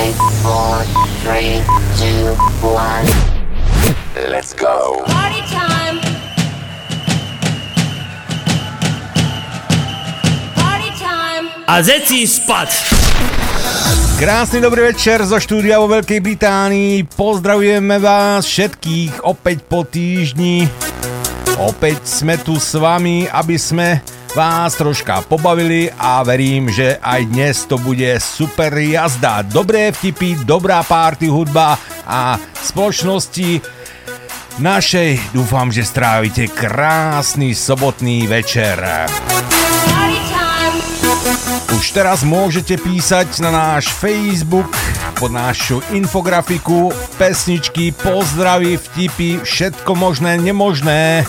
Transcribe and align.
Five, 0.00 0.16
four, 0.40 0.80
three, 1.20 1.60
two, 2.00 2.32
one. 2.64 3.04
Let's 4.32 4.56
go. 4.56 5.04
Party 5.04 5.44
time. 5.52 6.00
Party 10.56 10.90
time. 10.96 11.44
A 11.68 11.84
zeci 11.84 12.24
spať. 12.24 12.96
Krásny 14.16 14.64
dobrý 14.64 14.88
večer 14.88 15.20
zo 15.20 15.36
štúdia 15.36 15.76
vo 15.76 15.92
Veľkej 15.92 16.24
Británii. 16.24 17.04
Pozdravujeme 17.04 18.00
vás 18.00 18.48
všetkých 18.48 19.28
opäť 19.28 19.68
po 19.68 19.84
týždni. 19.84 20.64
Opäť 21.60 22.08
sme 22.08 22.40
tu 22.40 22.56
s 22.56 22.72
vami, 22.72 23.28
aby 23.28 23.60
sme 23.60 24.00
vás 24.34 24.78
troška 24.78 25.26
pobavili 25.26 25.90
a 25.98 26.22
verím, 26.22 26.70
že 26.70 26.98
aj 27.02 27.20
dnes 27.26 27.56
to 27.66 27.78
bude 27.82 28.06
super 28.22 28.70
jazda. 28.78 29.42
Dobré 29.42 29.90
vtipy, 29.90 30.46
dobrá 30.46 30.86
party 30.86 31.26
hudba 31.26 31.74
a 32.06 32.38
spoločnosti 32.62 33.58
našej 34.62 35.34
dúfam, 35.34 35.74
že 35.74 35.82
strávite 35.82 36.46
krásny 36.46 37.56
sobotný 37.56 38.30
večer. 38.30 38.78
Už 41.74 41.84
teraz 41.96 42.22
môžete 42.22 42.78
písať 42.78 43.42
na 43.42 43.50
náš 43.50 43.90
Facebook 43.90 44.70
pod 45.18 45.32
našu 45.34 45.82
infografiku, 45.90 46.94
pesničky, 47.18 47.90
pozdravy, 47.96 48.78
vtipy, 48.78 49.42
všetko 49.42 49.90
možné, 49.96 50.38
nemožné. 50.38 51.26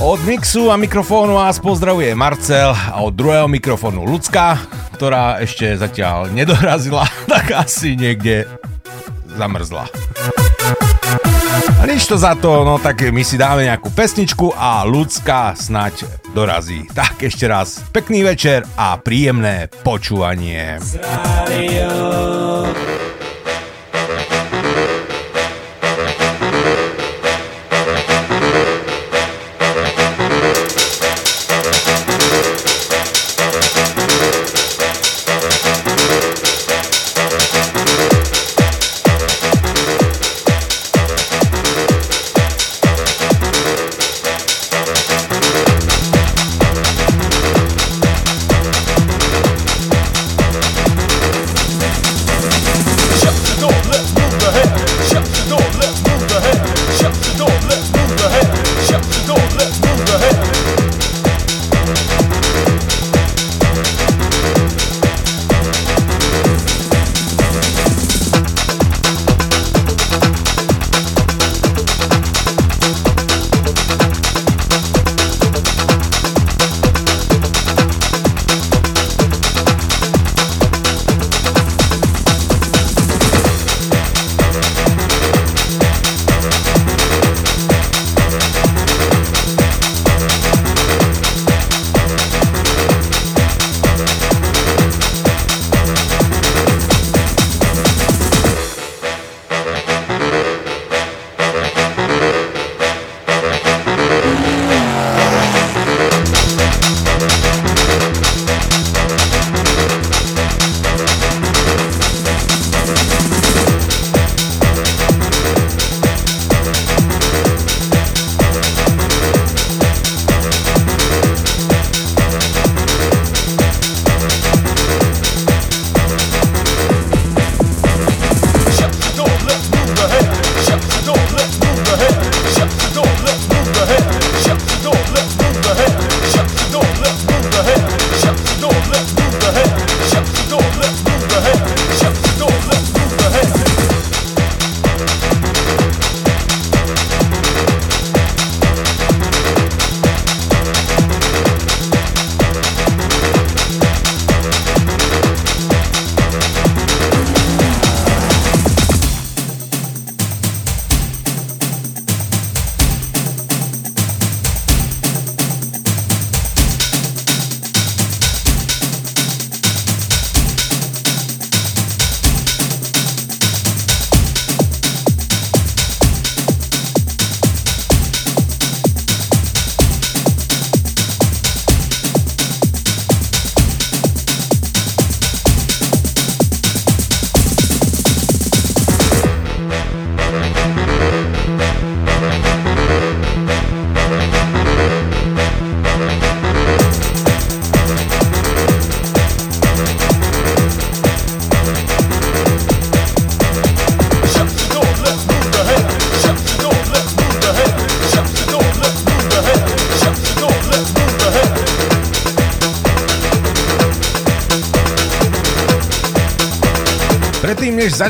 Od 0.00 0.16
mixu 0.24 0.72
a 0.72 0.80
mikrofónu 0.80 1.36
vás 1.36 1.60
pozdravuje 1.60 2.16
Marcel 2.16 2.72
a 2.72 3.04
od 3.04 3.12
druhého 3.12 3.44
mikrofónu 3.52 4.08
Lucka, 4.08 4.56
ktorá 4.96 5.36
ešte 5.44 5.76
zatiaľ 5.76 6.32
nedorazila, 6.32 7.04
tak 7.32 7.52
asi 7.52 8.00
niekde 8.00 8.48
zamrzla. 9.36 9.92
A 11.76 11.84
nič 11.84 12.08
to 12.08 12.16
za 12.16 12.32
to, 12.32 12.64
no 12.64 12.80
tak 12.80 13.12
my 13.12 13.20
si 13.20 13.36
dáme 13.36 13.68
nejakú 13.68 13.92
pesničku 13.92 14.56
a 14.56 14.88
ľudská 14.88 15.52
snať 15.52 16.08
dorazí. 16.32 16.88
Tak 16.96 17.20
ešte 17.20 17.44
raz, 17.44 17.84
pekný 17.92 18.24
večer 18.24 18.64
a 18.80 18.96
príjemné 18.96 19.68
počúvanie. 19.84 20.80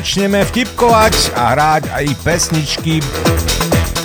Začneme 0.00 0.48
vtipkovať 0.48 1.36
a 1.36 1.52
hrať 1.52 1.92
aj 1.92 2.06
pesničky, 2.24 3.04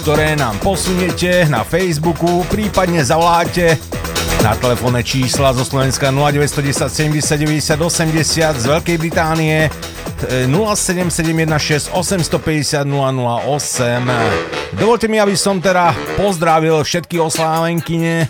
ktoré 0.04 0.36
nám 0.36 0.60
posunete 0.60 1.48
na 1.48 1.64
Facebooku, 1.64 2.44
prípadne 2.52 3.00
zavoláte 3.00 3.80
na 4.44 4.52
telefónne 4.60 5.00
čísla 5.08 5.56
zo 5.56 5.64
Slovenska 5.64 6.12
0910 6.12 6.92
70 6.92 7.24
90 7.40 7.80
80 7.80 8.60
z 8.60 8.66
Veľkej 8.76 8.98
Británie 9.00 9.72
07716 10.52 11.88
850 11.88 12.84
008. 12.84 14.76
Dovolte 14.76 15.08
mi, 15.08 15.16
aby 15.24 15.40
som 15.40 15.64
teda 15.64 15.96
pozdravil 16.20 16.76
všetky 16.84 17.24
oslávenkyne 17.24 18.28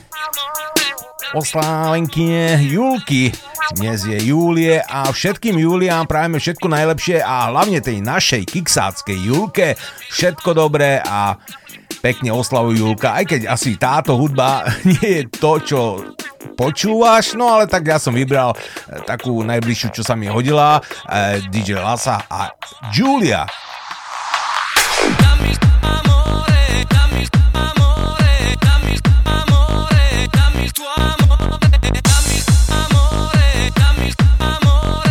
oslávenkine 1.34 2.62
Julky. 2.62 3.34
Dnes 3.76 4.08
je 4.08 4.16
Júlie 4.32 4.80
a 4.80 5.12
všetkým 5.12 5.60
Júliám 5.60 6.08
prajeme 6.08 6.40
všetko 6.40 6.72
najlepšie 6.72 7.20
a 7.20 7.52
hlavne 7.52 7.84
tej 7.84 8.00
našej 8.00 8.48
kiksáckej 8.48 9.20
Julke 9.20 9.76
všetko 10.16 10.56
dobré 10.56 11.04
a 11.04 11.36
pekne 12.00 12.32
oslavuj 12.32 12.80
Julka, 12.80 13.20
aj 13.20 13.36
keď 13.36 13.42
asi 13.52 13.76
táto 13.76 14.16
hudba 14.16 14.64
nie 14.88 15.04
je 15.04 15.24
to, 15.28 15.60
čo 15.60 15.80
počúvaš, 16.56 17.36
no 17.36 17.52
ale 17.52 17.68
tak 17.68 17.84
ja 17.84 18.00
som 18.00 18.16
vybral 18.16 18.56
eh, 18.56 19.04
takú 19.04 19.44
najbližšiu, 19.44 19.92
čo 19.92 20.08
sa 20.08 20.16
mi 20.16 20.32
hodila, 20.32 20.80
eh, 21.12 21.44
DJ 21.52 21.76
Lasa 21.76 22.24
a 22.32 22.56
Julia. 22.96 23.44
amor. 34.40 35.05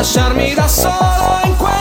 Lasciarmi 0.00 0.54
da 0.54 0.66
solo 0.66 1.40
in 1.44 1.56
questa 1.58 1.79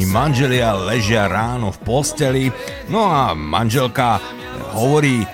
postarší 0.00 0.16
manželia 0.16 0.72
ležia 0.72 1.28
ráno 1.28 1.68
v 1.76 1.78
posteli, 1.84 2.44
no 2.88 3.04
a 3.04 3.36
manželka 3.36 4.16
hovorí 4.72 5.28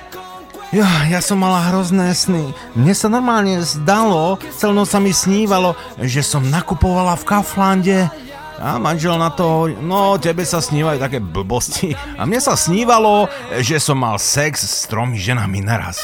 ja, 0.74 1.06
ja 1.06 1.22
som 1.22 1.38
mala 1.38 1.62
hrozné 1.70 2.10
sny. 2.10 2.50
Mne 2.74 2.90
sa 2.90 3.06
normálne 3.06 3.62
zdalo, 3.62 4.34
celno 4.58 4.82
sa 4.82 4.98
mi 4.98 5.14
snívalo, 5.14 5.78
že 6.02 6.26
som 6.26 6.42
nakupovala 6.42 7.14
v 7.14 7.22
Kauflande 7.24 8.10
A 8.58 8.74
manžel 8.74 9.14
na 9.14 9.30
to, 9.30 9.70
no 9.78 10.18
tebe 10.18 10.42
sa 10.42 10.58
snívajú 10.58 10.98
také 10.98 11.22
blbosti. 11.22 11.94
A 12.18 12.26
mne 12.26 12.42
sa 12.42 12.58
snívalo, 12.58 13.30
že 13.62 13.78
som 13.78 13.94
mal 13.94 14.18
sex 14.18 14.66
s 14.66 14.90
tromi 14.90 15.22
ženami 15.22 15.62
naraz. 15.62 16.02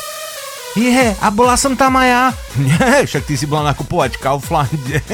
Je, 0.73 1.13
a 1.21 1.29
bola 1.29 1.53
som 1.59 1.77
tam 1.77 2.01
aj 2.01 2.09
ja? 2.09 2.25
Nie, 2.65 3.05
však 3.05 3.29
ty 3.29 3.35
si 3.37 3.45
bola 3.45 3.75
nakupovať 3.75 4.17
v 4.17 4.23
Kauflande. 4.25 4.99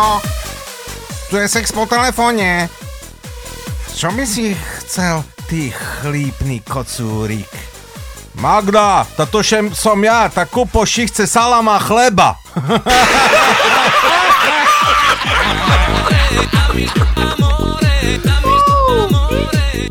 Halo, 0.00 0.16
halo. 0.16 0.24
Tu 1.28 1.36
je 1.36 1.44
sex 1.44 1.76
po 1.76 1.84
telefóne. 1.84 2.72
Čo 3.92 4.08
by 4.16 4.24
si 4.24 4.56
chcel, 4.56 5.20
ty 5.44 5.68
chlípny 5.68 6.64
kocúrik? 6.64 7.52
Magda, 8.40 9.04
to 9.28 9.44
šem 9.44 9.76
som 9.76 10.00
ja, 10.00 10.32
tak 10.32 10.48
kupo 10.48 10.88
šichce 10.88 11.28
salama 11.28 11.76
chleba. 11.76 12.32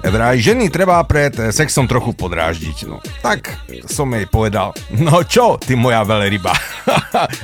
Vraj 0.10 0.42
ženy 0.42 0.74
treba 0.74 0.98
pred 1.06 1.38
sexom 1.54 1.86
trochu 1.86 2.18
podráždiť, 2.18 2.90
no. 2.90 2.98
Tak 3.22 3.62
som 3.86 4.10
jej 4.18 4.26
povedal, 4.26 4.74
no 4.90 5.22
čo, 5.22 5.62
ty 5.62 5.78
moja 5.78 6.02
veleryba. 6.02 6.58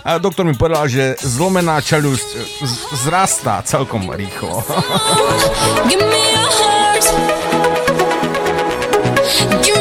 A 0.06 0.18
doktor 0.18 0.46
mi 0.46 0.54
povedal, 0.54 0.88
že 0.88 1.16
zlomená 1.22 1.82
čaľusť 1.82 2.30
zrastá 3.06 3.62
celkom 3.66 4.10
rýchlo. 4.14 4.62
Give 5.90 6.06
me 6.06 6.24
a 6.38 6.46
heart. 6.50 7.06
Give 9.66 9.75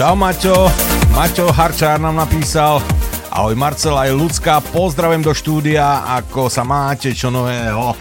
Čau 0.00 0.16
Maťo. 0.16 0.64
Maťo 1.12 1.52
Harčár 1.52 2.00
nám 2.00 2.24
napísal. 2.24 2.80
Ahoj 3.28 3.52
Marcela 3.52 4.08
aj 4.08 4.16
Lucka, 4.16 4.64
pozdravujem 4.72 5.20
do 5.20 5.36
štúdia, 5.36 6.08
ako 6.16 6.48
sa 6.48 6.64
máte, 6.64 7.12
čo 7.12 7.28
nového. 7.28 7.92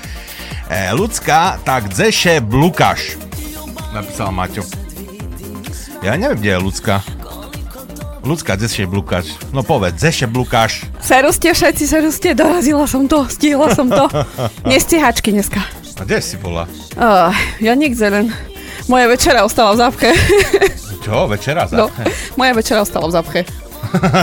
E, 0.72 0.96
Lucka, 0.96 1.60
tak 1.60 1.92
dzeše 1.92 2.40
Blukaš, 2.40 3.20
napísal 3.92 4.32
Maťo. 4.32 4.64
Ja 6.00 6.16
neviem, 6.16 6.40
kde 6.40 6.56
je 6.56 6.60
Lucka. 6.64 7.04
Lucka, 8.24 8.56
dzeše 8.56 8.88
Blukaš. 8.88 9.36
No 9.52 9.68
povedz, 9.68 10.00
dzeše 10.00 10.32
Blukaš. 10.32 10.88
Seru 11.04 11.36
ste 11.36 11.52
všetci, 11.52 11.84
seru 11.84 12.16
ste, 12.16 12.32
dorazila 12.32 12.88
som 12.88 13.12
to, 13.12 13.28
stihla 13.28 13.76
som 13.76 13.92
to. 13.92 14.08
Nestihačky 14.72 15.36
dneska. 15.36 15.60
A 16.00 16.08
kde 16.08 16.24
si 16.24 16.40
bola? 16.40 16.64
Uh, 16.96 17.36
ja 17.60 17.76
nikde 17.76 18.08
len. 18.08 18.32
Moja 18.88 19.12
večera 19.12 19.44
ostala 19.44 19.76
v 19.76 19.84
zápche. 19.84 20.10
Čo, 21.10 21.26
večera? 21.26 21.66
No, 21.74 21.90
Za... 21.90 22.06
moja 22.38 22.54
večera 22.54 22.86
ostala 22.86 23.10
v 23.10 23.14
zápche. 23.18 23.42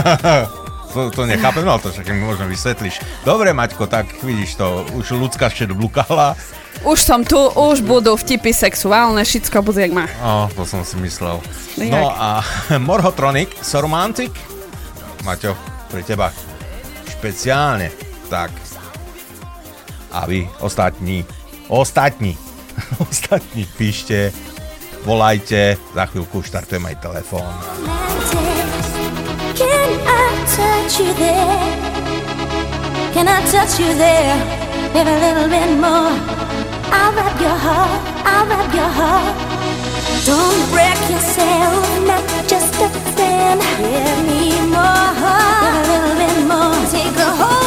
to, 0.95 1.11
to 1.11 1.27
nechápem, 1.27 1.67
ale 1.67 1.83
to 1.83 1.91
však 1.91 2.07
mi 2.15 2.23
možno 2.23 2.47
vysvetlíš. 2.47 3.03
Dobre, 3.27 3.51
Maťko, 3.51 3.91
tak 3.91 4.07
vidíš 4.23 4.55
to, 4.55 4.87
už 4.95 5.19
ľudská 5.19 5.51
ešte 5.51 5.67
blukala. 5.75 6.39
Už 6.87 7.03
som 7.03 7.27
tu, 7.27 7.35
už 7.35 7.83
budú 7.83 8.15
vtipy 8.15 8.55
sexuálne, 8.55 9.27
všetko 9.27 9.67
bude 9.67 9.83
jak 9.83 9.91
má. 9.91 10.07
O, 10.23 10.47
to 10.55 10.63
som 10.63 10.87
si 10.87 10.95
myslel. 11.03 11.43
Jak? 11.75 11.91
No 11.91 12.07
a 12.15 12.39
Morhotronic, 12.79 13.51
so 13.59 13.83
romantic? 13.83 14.31
Maťo, 15.27 15.59
pre 15.91 16.07
teba. 16.07 16.31
Špeciálne. 17.19 17.91
Tak. 18.31 18.55
A 20.15 20.23
vy, 20.23 20.47
ostatní, 20.63 21.27
ostatní, 21.67 22.39
ostatní, 23.03 23.67
píšte, 23.75 24.31
volajte, 25.03 25.77
za 25.93 26.03
chvíľku 26.09 26.41
štartujem 26.41 26.85
aj 26.87 26.95
telefón. 27.01 27.51
Can 33.17 33.27
I 33.27 33.41
touch 33.49 33.81
you 33.81 33.93
there? 33.97 34.37
A 34.93 35.03
little 35.03 35.49
bit 35.49 35.71
more. 35.81 36.13
I'll 36.93 37.13
wrap 37.13 37.39
your 37.41 37.57
heart, 37.57 38.01
I'll 38.25 38.45
wrap 38.45 38.69
your 38.73 38.89
heart. 38.89 39.35
Don't 40.25 40.61
break 40.71 40.99
yourself, 41.09 41.81
not 42.05 42.23
just 42.47 42.73
a 42.81 42.89
friend. 43.13 43.61
Give 43.81 44.19
me 44.29 44.53
more, 44.69 45.11
a 45.17 45.81
little 45.89 46.15
bit 46.21 46.37
more. 46.45 46.77
Take 46.93 47.17
a 47.17 47.29
hold 47.41 47.66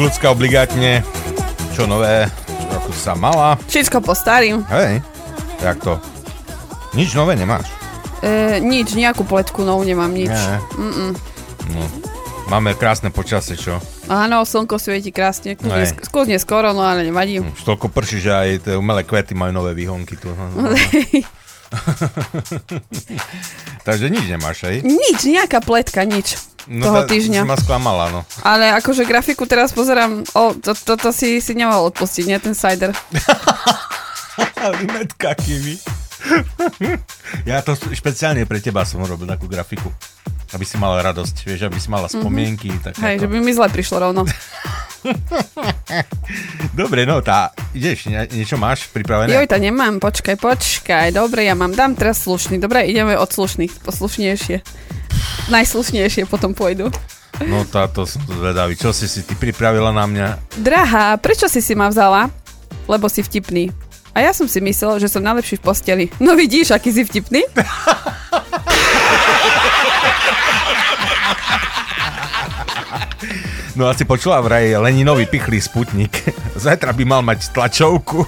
ľudská 0.00 0.32
obligátne. 0.32 1.04
Čo 1.76 1.84
nové? 1.84 2.24
Ako 2.72 2.90
sa 2.96 3.12
mala? 3.12 3.60
Všetko 3.68 4.00
po 4.00 4.16
starým. 4.16 4.64
Hej, 4.72 5.04
jak 5.60 5.76
to? 5.84 6.00
Nič 6.96 7.12
nové 7.12 7.36
nemáš? 7.36 7.68
E, 8.24 8.64
nič, 8.64 8.96
nejakú 8.96 9.28
pletku 9.28 9.60
novú 9.60 9.84
nemám, 9.84 10.08
nič. 10.08 10.32
Nie. 10.32 10.56
No. 11.70 11.84
Máme 12.48 12.74
krásne 12.74 13.14
počasie, 13.14 13.54
čo? 13.54 13.78
Áno, 14.10 14.42
slnko 14.42 14.80
svieti 14.80 15.14
krásne, 15.14 15.54
kľudne, 15.54 15.86
Hej. 15.86 15.94
sk- 15.94 16.10
kľudne 16.10 16.38
skoro, 16.42 16.74
no 16.74 16.82
ale 16.82 17.06
nevadí. 17.06 17.38
Už 17.38 17.62
toľko 17.62 17.94
prší, 17.94 18.26
že 18.26 18.32
aj 18.34 18.48
tie 18.66 18.74
umelé 18.74 19.06
kvety 19.06 19.38
majú 19.38 19.54
nové 19.54 19.70
výhonky 19.76 20.18
tu. 20.18 20.32
Takže 23.86 24.10
nič 24.10 24.24
nemáš, 24.26 24.66
hej? 24.66 24.82
nič, 24.82 25.22
nejaká 25.22 25.62
pletka, 25.62 26.02
nič 26.02 26.34
toho 26.70 27.02
tá- 27.02 27.10
týždňa. 27.10 27.42
Si 27.42 27.50
ma 27.50 27.58
sklamala, 27.58 28.14
no. 28.14 28.20
Ale 28.46 28.70
akože 28.78 29.02
grafiku 29.02 29.42
teraz 29.50 29.74
pozerám, 29.74 30.22
o, 30.38 30.54
to, 30.54 30.70
toto 30.78 31.10
si, 31.10 31.42
si 31.42 31.58
nemohol 31.58 31.90
odpustiť, 31.90 32.24
nie 32.30 32.38
ten 32.38 32.54
cider. 32.54 32.94
Limetka 34.78 35.34
kiwi. 35.42 35.74
ja 37.50 37.64
to 37.64 37.74
špeciálne 37.74 38.44
pre 38.46 38.60
teba 38.62 38.84
som 38.86 39.02
robil 39.02 39.26
takú 39.26 39.50
grafiku. 39.50 39.90
Aby 40.50 40.64
si 40.64 40.76
mala 40.76 40.98
radosť, 41.00 41.36
vieš, 41.44 41.60
aby 41.64 41.78
si 41.78 41.86
mala 41.86 42.06
spomienky. 42.06 42.68
Mm-hmm. 42.68 42.84
Tak 42.84 42.94
Mhm. 42.96 43.02
Hej, 43.02 43.14
že 43.16 43.24
ako. 43.24 43.32
by 43.32 43.38
mi 43.38 43.52
zle 43.52 43.68
prišlo 43.68 43.96
rovno. 44.00 44.22
Dobre, 46.72 47.02
no 47.02 47.20
tá, 47.20 47.50
ideš, 47.72 48.06
nie, 48.06 48.20
niečo 48.30 48.56
máš 48.56 48.86
pripravené? 48.88 49.32
Joj, 49.32 49.46
to 49.46 49.56
nemám, 49.56 49.96
počkaj, 49.96 50.36
počkaj, 50.36 51.10
dobre, 51.10 51.44
ja 51.44 51.54
mám, 51.54 51.72
dám 51.72 51.94
teraz 51.94 52.22
slušný, 52.22 52.58
dobre, 52.58 52.84
ideme 52.84 53.16
od 53.16 53.26
slušných, 53.26 53.80
poslušnejšie. 53.80 54.60
najslušnejšie 55.48 56.28
potom 56.28 56.52
pôjdu. 56.52 56.92
No 57.40 57.64
táto 57.64 58.04
som 58.04 58.20
zvedavý. 58.22 58.76
Čo 58.76 58.92
si 58.92 59.08
si 59.08 59.24
ty 59.24 59.32
pripravila 59.32 59.88
na 59.90 60.04
mňa? 60.04 60.26
Drahá, 60.60 61.16
prečo 61.16 61.48
si 61.48 61.64
si 61.64 61.72
ma 61.72 61.88
vzala? 61.88 62.28
Lebo 62.84 63.08
si 63.08 63.24
vtipný. 63.24 63.72
A 64.12 64.20
ja 64.20 64.36
som 64.36 64.44
si 64.44 64.60
myslel, 64.60 65.00
že 65.00 65.08
som 65.08 65.24
najlepší 65.24 65.56
v 65.56 65.64
posteli. 65.64 66.04
No 66.20 66.36
vidíš, 66.36 66.76
aký 66.76 66.92
si 66.92 67.00
vtipný? 67.00 67.40
No 73.78 73.88
asi 73.88 74.04
počula 74.04 74.42
vraj 74.44 74.76
Leninový 74.76 75.24
pichlý 75.24 75.56
sputnik. 75.62 76.12
Zajtra 76.58 76.92
by 76.92 77.04
mal 77.06 77.22
mať 77.24 77.48
tlačovku. 77.54 78.26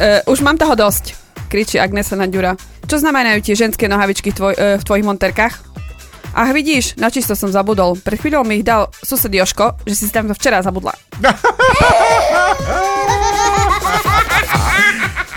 Uh, 0.00 0.24
už 0.32 0.40
mám 0.40 0.56
toho 0.56 0.72
dosť, 0.72 1.12
kričí 1.52 1.76
Agnesa 1.76 2.16
na 2.16 2.24
Ďura. 2.24 2.56
Čo 2.88 3.04
znamenajú 3.04 3.44
tie 3.44 3.54
ženské 3.54 3.84
nohavičky 3.84 4.32
tvoj, 4.32 4.56
uh, 4.56 4.80
v 4.80 4.82
tvojich 4.82 5.04
monterkách? 5.04 5.54
Ach, 6.32 6.50
vidíš, 6.54 6.94
načisto 6.96 7.34
som 7.34 7.50
zabudol. 7.50 7.98
Pred 8.00 8.18
chvíľou 8.22 8.46
mi 8.46 8.62
ich 8.62 8.66
dal 8.66 8.88
sused 9.02 9.30
Joško, 9.30 9.82
že 9.82 9.94
si 9.98 10.10
tam 10.14 10.30
to 10.30 10.34
včera 10.34 10.62
zabudla. 10.62 10.94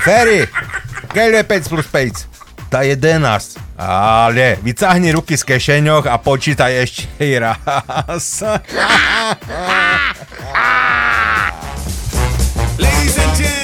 Ferry, 0.05 0.45
keľ 1.11 1.29
je 1.37 1.43
5 1.43 1.71
plus 1.71 1.87
5? 1.91 2.32
Tá 2.73 2.81
je 2.81 2.97
denas. 2.97 3.53
Ale, 3.77 4.57
vycahni 4.65 5.13
ruky 5.13 5.37
z 5.37 5.45
kešeňoch 5.45 6.09
a 6.09 6.17
počítaj 6.17 6.73
ešte 6.81 7.37
raz. 7.37 8.41
Ladies 12.81 13.17
and 13.21 13.33
gents, 13.37 13.62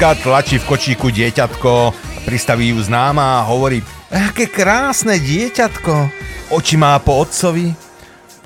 Mamička 0.00 0.24
tlačí 0.24 0.56
v 0.56 0.64
kočíku 0.64 1.12
dieťatko, 1.12 1.92
pristaví 2.24 2.72
ju 2.72 2.80
známa 2.80 3.36
a 3.36 3.44
hovorí 3.44 3.84
Aké 4.08 4.48
krásne 4.48 5.20
dieťatko. 5.20 6.08
Oči 6.56 6.80
má 6.80 6.96
po 7.04 7.20
otcovi. 7.20 7.68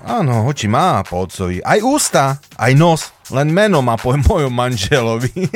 Áno, 0.02 0.50
oči 0.50 0.66
má 0.66 1.06
po 1.06 1.22
otcovi. 1.22 1.62
Aj 1.62 1.78
ústa, 1.78 2.42
aj 2.58 2.74
nos. 2.74 3.14
Len 3.30 3.54
meno 3.54 3.86
má 3.86 3.94
po 3.94 4.18
mojom 4.18 4.50
manželovi. 4.50 5.30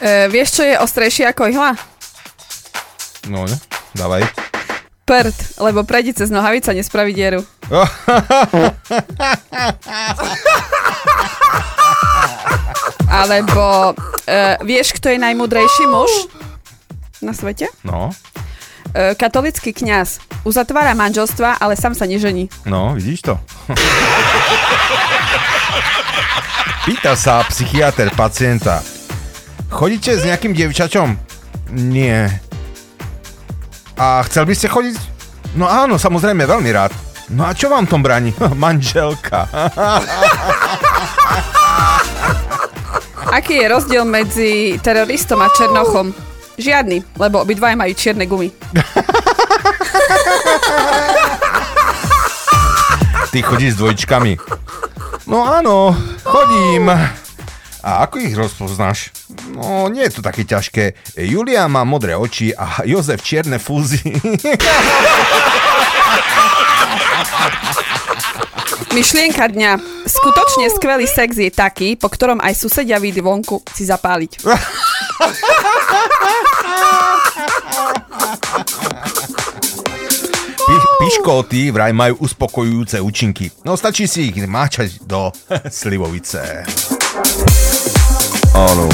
E, 0.00 0.32
vieš, 0.32 0.56
čo 0.56 0.64
je 0.64 0.80
ostrejšie 0.80 1.28
ako 1.28 1.52
ihla? 1.52 1.76
no, 3.28 3.44
ne? 3.44 3.52
Dávaj. 3.92 4.24
Prd, 5.04 5.60
lebo 5.60 5.84
prejdi 5.84 6.16
cez 6.16 6.32
nohavica 6.32 6.72
nespraví 6.72 7.12
dieru. 7.12 7.44
Alebo 13.20 13.92
e, 14.24 14.56
vieš, 14.64 14.96
kto 14.96 15.12
je 15.12 15.18
najmudrejší 15.20 15.84
muž 15.86 16.10
na 17.20 17.36
svete? 17.36 17.68
No, 17.84 18.10
E, 18.90 19.14
katolický 19.14 19.70
kňaz. 19.70 20.18
Uzatvára 20.42 20.98
manželstva, 20.98 21.62
ale 21.62 21.78
sám 21.78 21.94
sa 21.94 22.10
nežení. 22.10 22.50
no, 22.66 22.98
vidíš 22.98 23.22
to? 23.22 23.34
Pýta 26.82 27.14
sa 27.14 27.46
psychiatr 27.46 28.10
pacienta. 28.18 28.82
Chodíte 29.70 30.10
s 30.18 30.26
nejakým 30.26 30.50
dievčačom? 30.50 31.14
Nie. 31.70 32.42
A 33.94 34.26
chcel 34.26 34.42
by 34.48 34.54
ste 34.58 34.66
chodiť? 34.66 34.96
No 35.54 35.70
áno, 35.70 35.94
samozrejme, 35.94 36.42
veľmi 36.42 36.70
rád. 36.74 36.90
No 37.30 37.46
a 37.46 37.54
čo 37.54 37.70
vám 37.70 37.86
tom 37.86 38.02
bráni? 38.02 38.34
Manželka. 38.58 39.46
Aký 43.30 43.62
je 43.62 43.70
rozdiel 43.70 44.02
medzi 44.02 44.74
teroristom 44.82 45.38
a 45.38 45.46
černochom? 45.54 46.10
Žiadny, 46.58 47.14
lebo 47.14 47.46
obidvaja 47.46 47.78
majú 47.78 47.94
čierne 47.94 48.26
gumy. 48.26 48.50
Ty 53.30 53.38
chodíš 53.46 53.74
s 53.74 53.78
dvojčkami. 53.78 54.34
No 55.30 55.46
áno, 55.46 55.94
chodím. 56.26 56.90
A 57.80 57.90
ako 58.02 58.18
ich 58.18 58.34
rozpoznáš? 58.34 59.14
No, 59.54 59.86
nie 59.86 60.02
je 60.10 60.18
to 60.18 60.26
také 60.26 60.42
ťažké. 60.42 61.14
Julia 61.14 61.70
má 61.70 61.86
modré 61.86 62.18
oči 62.18 62.50
a 62.50 62.82
Jozef 62.82 63.22
čierne 63.22 63.62
fúzy. 63.62 64.02
Myšlienka 68.90 69.46
dňa. 69.46 69.72
Skutočne 70.02 70.66
skvelý 70.74 71.06
sex 71.06 71.38
je 71.38 71.50
taký, 71.50 71.94
po 71.94 72.10
ktorom 72.10 72.42
aj 72.42 72.58
susedia 72.58 72.98
vyjdu 72.98 73.22
vonku 73.22 73.62
si 73.70 73.86
zapáliť. 73.86 74.42
Pi- 80.66 80.88
piškoty 81.00 81.70
vraj 81.70 81.94
majú 81.94 82.22
uspokojujúce 82.22 82.98
účinky. 82.98 83.50
No 83.62 83.74
stačí 83.74 84.06
si 84.06 84.30
ich 84.30 84.38
máčať 84.42 85.02
do 85.06 85.30
slivovice. 85.70 86.66
Áno. 88.54 88.86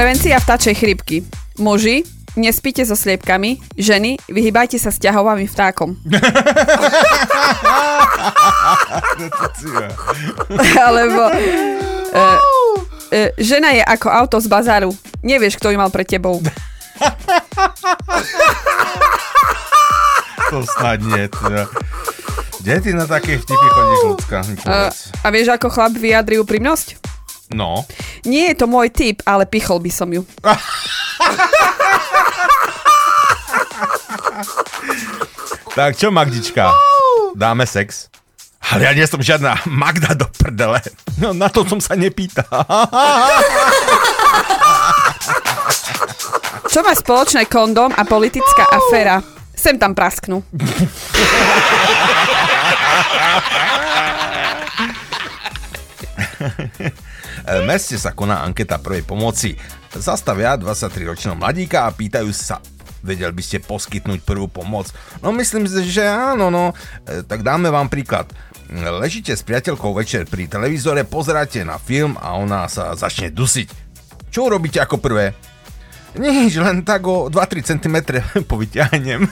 Prevencia 0.00 0.40
vtáčej 0.40 0.80
chrypky. 0.80 1.20
Muži, 1.60 2.08
nespíte 2.32 2.80
so 2.88 2.96
sliepkami. 2.96 3.60
Ženy, 3.76 4.16
vyhybajte 4.32 4.80
sa 4.80 4.88
sťahovavým 4.88 5.44
vtákom. 5.44 5.92
Alebo... 10.88 11.22
E, 12.16 12.24
e, 13.12 13.36
žena 13.44 13.76
je 13.76 13.84
ako 13.84 14.08
auto 14.08 14.40
z 14.40 14.48
bazáru. 14.48 14.88
Nevieš, 15.20 15.60
kto 15.60 15.68
ju 15.68 15.76
mal 15.76 15.92
pred 15.92 16.08
tebou. 16.08 16.40
To 20.48 20.64
snad 20.64 21.04
nie. 21.04 21.28
Teda. 21.28 21.68
Kde 22.64 22.74
ty 22.80 22.96
na 22.96 23.04
také 23.04 23.36
vtipy 23.36 23.68
chodíš, 23.68 24.16
ľudská? 24.16 24.48
Povedz. 24.64 25.12
a 25.12 25.28
vieš, 25.28 25.52
ako 25.52 25.68
chlap 25.68 25.92
vyjadri 25.92 26.40
úprimnosť? 26.40 27.10
No. 27.50 27.82
Nie 28.28 28.52
je 28.52 28.56
to 28.60 28.66
môj 28.68 28.92
typ, 28.92 29.24
ale 29.24 29.48
pichol 29.48 29.80
by 29.80 29.92
som 29.92 30.08
ju. 30.12 30.22
Tak 35.70 35.96
čo, 35.96 36.10
Magdička? 36.10 36.74
Dáme 37.32 37.64
sex? 37.64 38.10
Ale 38.70 38.84
ja 38.84 38.92
nie 38.92 39.06
som 39.08 39.22
žiadna 39.22 39.64
Magda 39.66 40.12
do 40.12 40.28
prdele. 40.28 40.82
No 41.16 41.32
na 41.32 41.48
to 41.48 41.64
som 41.64 41.80
sa 41.80 41.96
nepýtal. 41.96 42.44
Čo 46.70 46.86
má 46.86 46.94
spoločné 46.94 47.50
kondom 47.50 47.90
a 47.96 48.02
politická 48.06 48.68
aféra? 48.70 49.24
Sem 49.56 49.80
tam 49.80 49.96
prasknú. 49.96 50.44
V 57.46 57.62
meste 57.64 57.96
sa 57.96 58.12
koná 58.12 58.44
anketa 58.44 58.76
prvej 58.78 59.02
pomoci. 59.06 59.56
Zastavia 59.90 60.54
23-ročného 60.54 61.34
mladíka 61.34 61.88
a 61.88 61.94
pýtajú 61.94 62.30
sa, 62.30 62.62
vedel 63.02 63.32
by 63.34 63.42
ste 63.42 63.58
poskytnúť 63.64 64.22
prvú 64.22 64.46
pomoc? 64.46 64.92
No 65.24 65.32
myslím 65.34 65.66
si, 65.66 65.82
že 65.88 66.06
áno, 66.06 66.52
no. 66.52 66.76
E, 67.08 67.24
Tak 67.26 67.42
dáme 67.42 67.72
vám 67.72 67.90
príklad. 67.90 68.30
Ležíte 68.70 69.34
s 69.34 69.42
priateľkou 69.42 69.90
večer 69.98 70.30
pri 70.30 70.46
televízore, 70.46 71.02
pozeráte 71.02 71.66
na 71.66 71.74
film 71.82 72.14
a 72.22 72.38
ona 72.38 72.70
sa 72.70 72.94
začne 72.94 73.34
dusiť. 73.34 73.66
Čo 74.30 74.46
urobíte 74.46 74.78
ako 74.78 75.02
prvé? 75.02 75.34
Nič, 76.14 76.54
len 76.58 76.86
tak 76.86 77.02
o 77.06 77.26
2-3 77.26 77.66
cm 77.66 77.96
povyťahnem. 78.50 79.26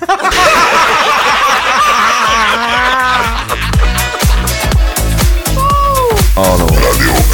Áno. 6.38 6.66
In 6.98 7.27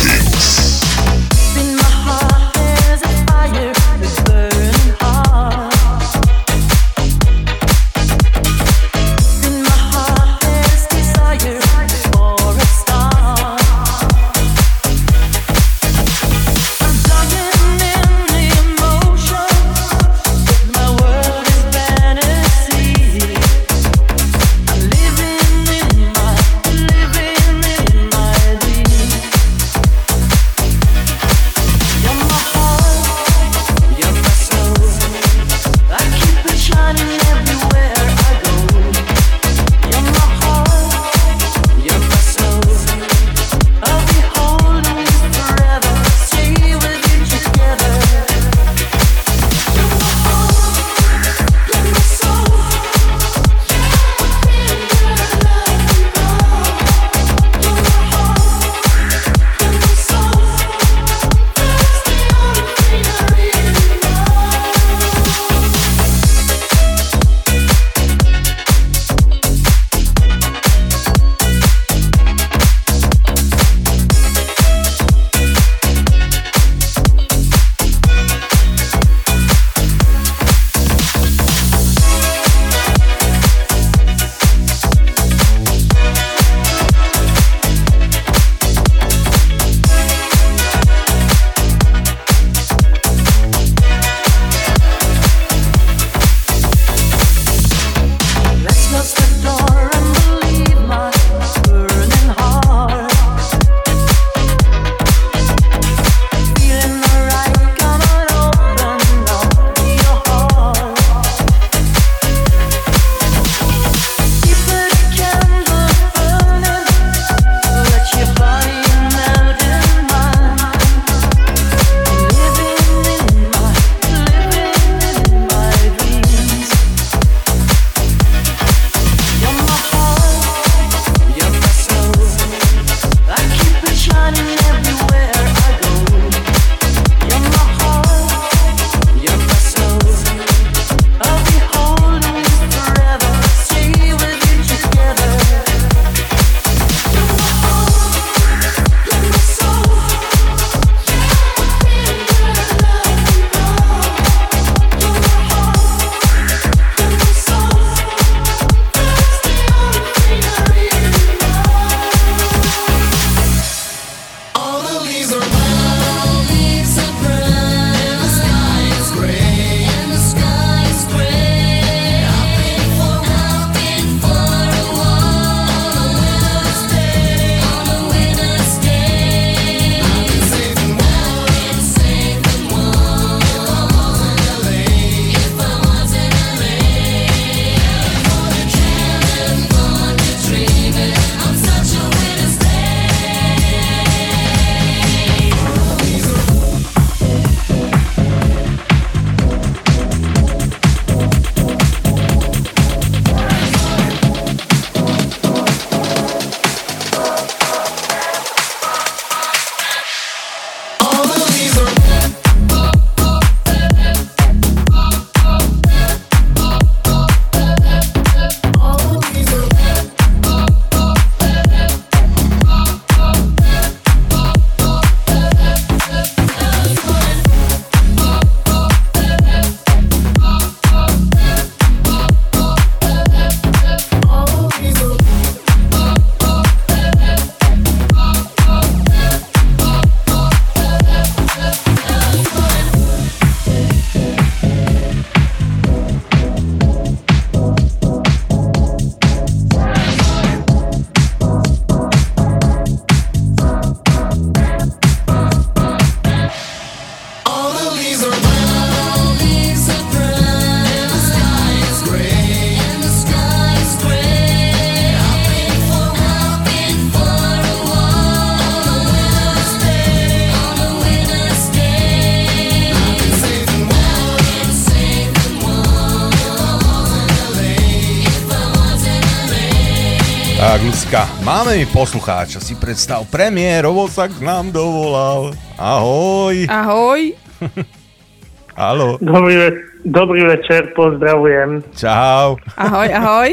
Tak, 280.55 280.81
Lucka, 280.81 281.23
máme 281.43 281.77
mi 281.77 281.87
poslucháča, 281.87 282.57
si 282.59 282.75
predstav, 282.75 283.27
premiérovo 283.27 284.07
sa 284.07 284.25
k 284.25 284.39
nám 284.39 284.71
dovolal. 284.71 285.51
Ahoj. 285.75 286.65
Ahoj. 286.67 287.21
Halo. 288.79 289.19
Dobrý, 289.19 289.55
ve- 289.57 289.79
dobrý 290.05 290.41
večer, 290.47 290.91
pozdravujem. 290.93 291.83
Čau. 291.93 292.57
Ahoj, 292.75 293.09
ahoj. 293.11 293.51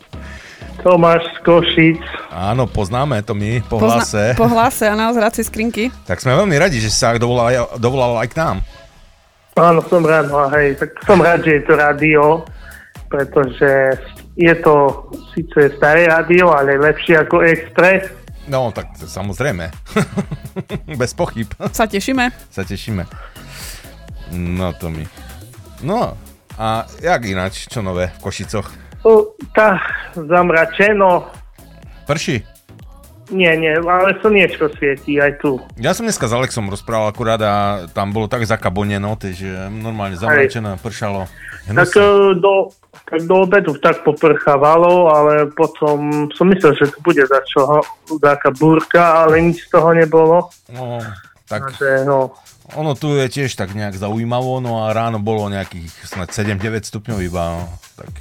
Tomáš 0.84 1.20
z 1.26 1.38
Košic. 1.42 2.00
Áno, 2.30 2.64
poznáme 2.64 3.20
to 3.20 3.32
my 3.32 3.60
po 3.62 3.76
Pozna- 3.76 4.00
hlase. 4.00 4.24
Po 4.32 4.48
hlase, 4.48 4.84
áno, 4.86 5.12
z 5.12 5.18
hracej 5.18 5.44
skrinky. 5.44 5.84
Tak 6.08 6.20
sme 6.20 6.32
veľmi 6.34 6.56
radi, 6.56 6.78
že 6.78 6.88
sa 6.88 7.12
dovolal, 7.14 7.48
dovolal 7.76 8.16
aj 8.18 8.28
k 8.28 8.38
nám. 8.38 8.56
Áno, 9.54 9.82
som 9.82 10.00
rád, 10.00 10.28
no 10.28 10.46
hej, 10.50 10.72
tak 10.74 10.94
som 11.02 11.18
rád, 11.18 11.42
že 11.42 11.58
je 11.58 11.64
to 11.66 11.74
rádio, 11.74 12.24
pretože 13.10 13.98
je 14.36 14.54
to 14.62 15.06
síce 15.34 15.76
staré 15.76 16.06
rádio, 16.06 16.50
ale 16.50 16.78
lepšie 16.78 17.18
ako 17.18 17.42
Express. 17.42 18.10
No, 18.50 18.70
tak 18.74 18.94
samozrejme. 18.98 19.70
Bez 21.00 21.14
pochyb. 21.14 21.46
Sa 21.70 21.86
tešíme. 21.86 22.30
sa 22.50 22.62
tešíme. 22.66 23.06
No 24.34 24.74
to 24.78 24.90
mi. 24.90 25.06
No, 25.82 26.14
a 26.58 26.84
jak 27.00 27.24
ináč, 27.24 27.66
čo 27.70 27.80
nové 27.82 28.10
v 28.18 28.18
Košicoch? 28.20 28.68
O, 29.06 29.32
Tá 29.56 29.80
zamračeno, 30.12 31.30
Prší? 32.10 32.42
Nie, 33.30 33.50
nie, 33.56 33.74
ale 33.78 34.18
slniečko 34.18 34.70
svietí 34.74 35.18
aj 35.22 35.40
tu. 35.40 35.62
Ja 35.78 35.94
som 35.94 36.06
dneska 36.06 36.26
s 36.26 36.34
Alexom 36.34 36.70
rozprával 36.70 37.14
akurát 37.14 37.40
a 37.42 37.54
tam 37.90 38.10
bolo 38.10 38.26
tak 38.26 38.44
zakaboneno, 38.44 39.14
takže 39.14 39.70
normálne 39.70 40.18
zamračené, 40.18 40.78
pršalo. 40.82 41.30
Tak, 41.70 41.90
e, 41.94 42.34
do, 42.38 42.74
tak 43.06 43.20
do 43.26 43.46
obedu 43.46 43.78
tak 43.78 44.02
poprchávalo, 44.02 45.10
ale 45.10 45.46
potom 45.54 46.26
som 46.34 46.46
myslel, 46.50 46.74
že 46.74 46.90
to 46.90 46.98
bude 47.06 47.22
za 47.22 47.40
čo, 47.46 47.82
taká 48.18 48.50
búrka, 48.50 49.24
ale 49.26 49.38
nič 49.40 49.66
z 49.66 49.78
toho 49.78 49.94
nebolo. 49.94 50.50
No, 50.74 50.98
tak 51.46 51.70
Takže, 51.74 52.06
no, 52.06 52.34
ono 52.74 52.94
tu 52.94 53.18
je 53.18 53.26
tiež 53.26 53.54
tak 53.58 53.74
nejak 53.74 53.98
zaujímavo, 53.98 54.62
no 54.62 54.86
a 54.86 54.94
ráno 54.94 55.18
bolo 55.18 55.50
nejakých 55.50 55.90
snad 56.06 56.30
7-9 56.30 56.86
stupňov 56.86 57.18
iba, 57.22 57.42
no. 57.58 57.62
Tak, 57.98 58.12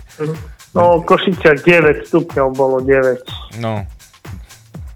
no 0.73 1.01
Košičak 1.05 1.61
9 1.61 2.09
stupňov 2.09 2.47
bolo 2.57 2.81
9. 2.81 3.61
no, 3.61 3.85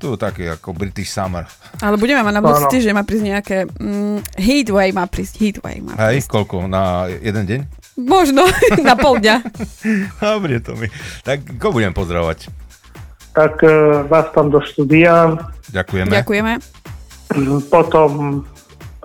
tu 0.03 0.19
taký 0.19 0.51
ako 0.51 0.75
British 0.75 1.15
Summer. 1.15 1.47
Ale 1.79 1.95
budeme 1.95 2.19
mať 2.27 2.35
na 2.35 2.43
budúci 2.43 2.67
týždeň 2.67 2.91
má 2.91 3.07
prísť 3.07 3.23
nejaké... 3.23 3.57
Mm, 3.79 4.19
heatwave 4.35 4.91
má 4.91 5.07
prísť, 5.07 5.33
heatwave 5.39 5.79
má 5.79 5.95
Hej, 5.95 6.27
prísť. 6.27 6.27
koľko? 6.27 6.67
Na 6.67 7.07
jeden 7.07 7.47
deň? 7.47 7.59
Možno, 8.03 8.43
na 8.89 8.99
pol 8.99 9.23
dňa. 9.23 9.35
Dobre, 10.19 10.59
to 10.59 10.75
mi. 10.75 10.91
Tak 11.23 11.55
koho 11.55 11.79
budem 11.79 11.95
pozdravovať? 11.95 12.51
Tak 13.31 13.63
e, 13.63 14.03
vás 14.11 14.27
tam 14.35 14.51
do 14.51 14.59
štúdia, 14.59 15.39
Ďakujeme. 15.71 16.11
Ďakujeme. 16.11 16.53
potom 17.71 18.43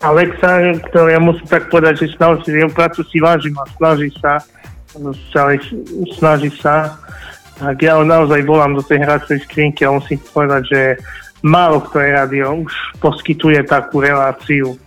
Alexa, 0.03 0.83
ktorý 0.91 1.15
ja 1.15 1.21
musím 1.23 1.47
tak 1.47 1.71
povedať, 1.71 2.05
že 2.05 2.19
naozaj 2.19 2.51
jeho 2.51 2.71
prácu 2.75 3.01
si 3.07 3.23
vážim 3.23 3.55
a 3.57 3.65
snaží 3.79 4.11
sa, 4.19 4.43
sa 5.33 5.43
snaží 6.19 6.51
sa. 6.59 6.99
Tak 7.59 7.77
ja 7.83 7.99
ho 7.99 8.07
naozaj 8.07 8.47
volám 8.47 8.79
do 8.79 8.83
tej 8.87 9.03
hracej 9.03 9.43
skrinky 9.43 9.83
a 9.83 9.95
musím 9.95 10.23
povedať, 10.31 10.63
že 10.71 10.81
málo 11.43 11.83
ktoré 11.83 12.15
rádio 12.15 12.67
už 12.67 12.73
poskytuje 13.03 13.67
takú 13.67 13.99
reláciu. 13.99 14.79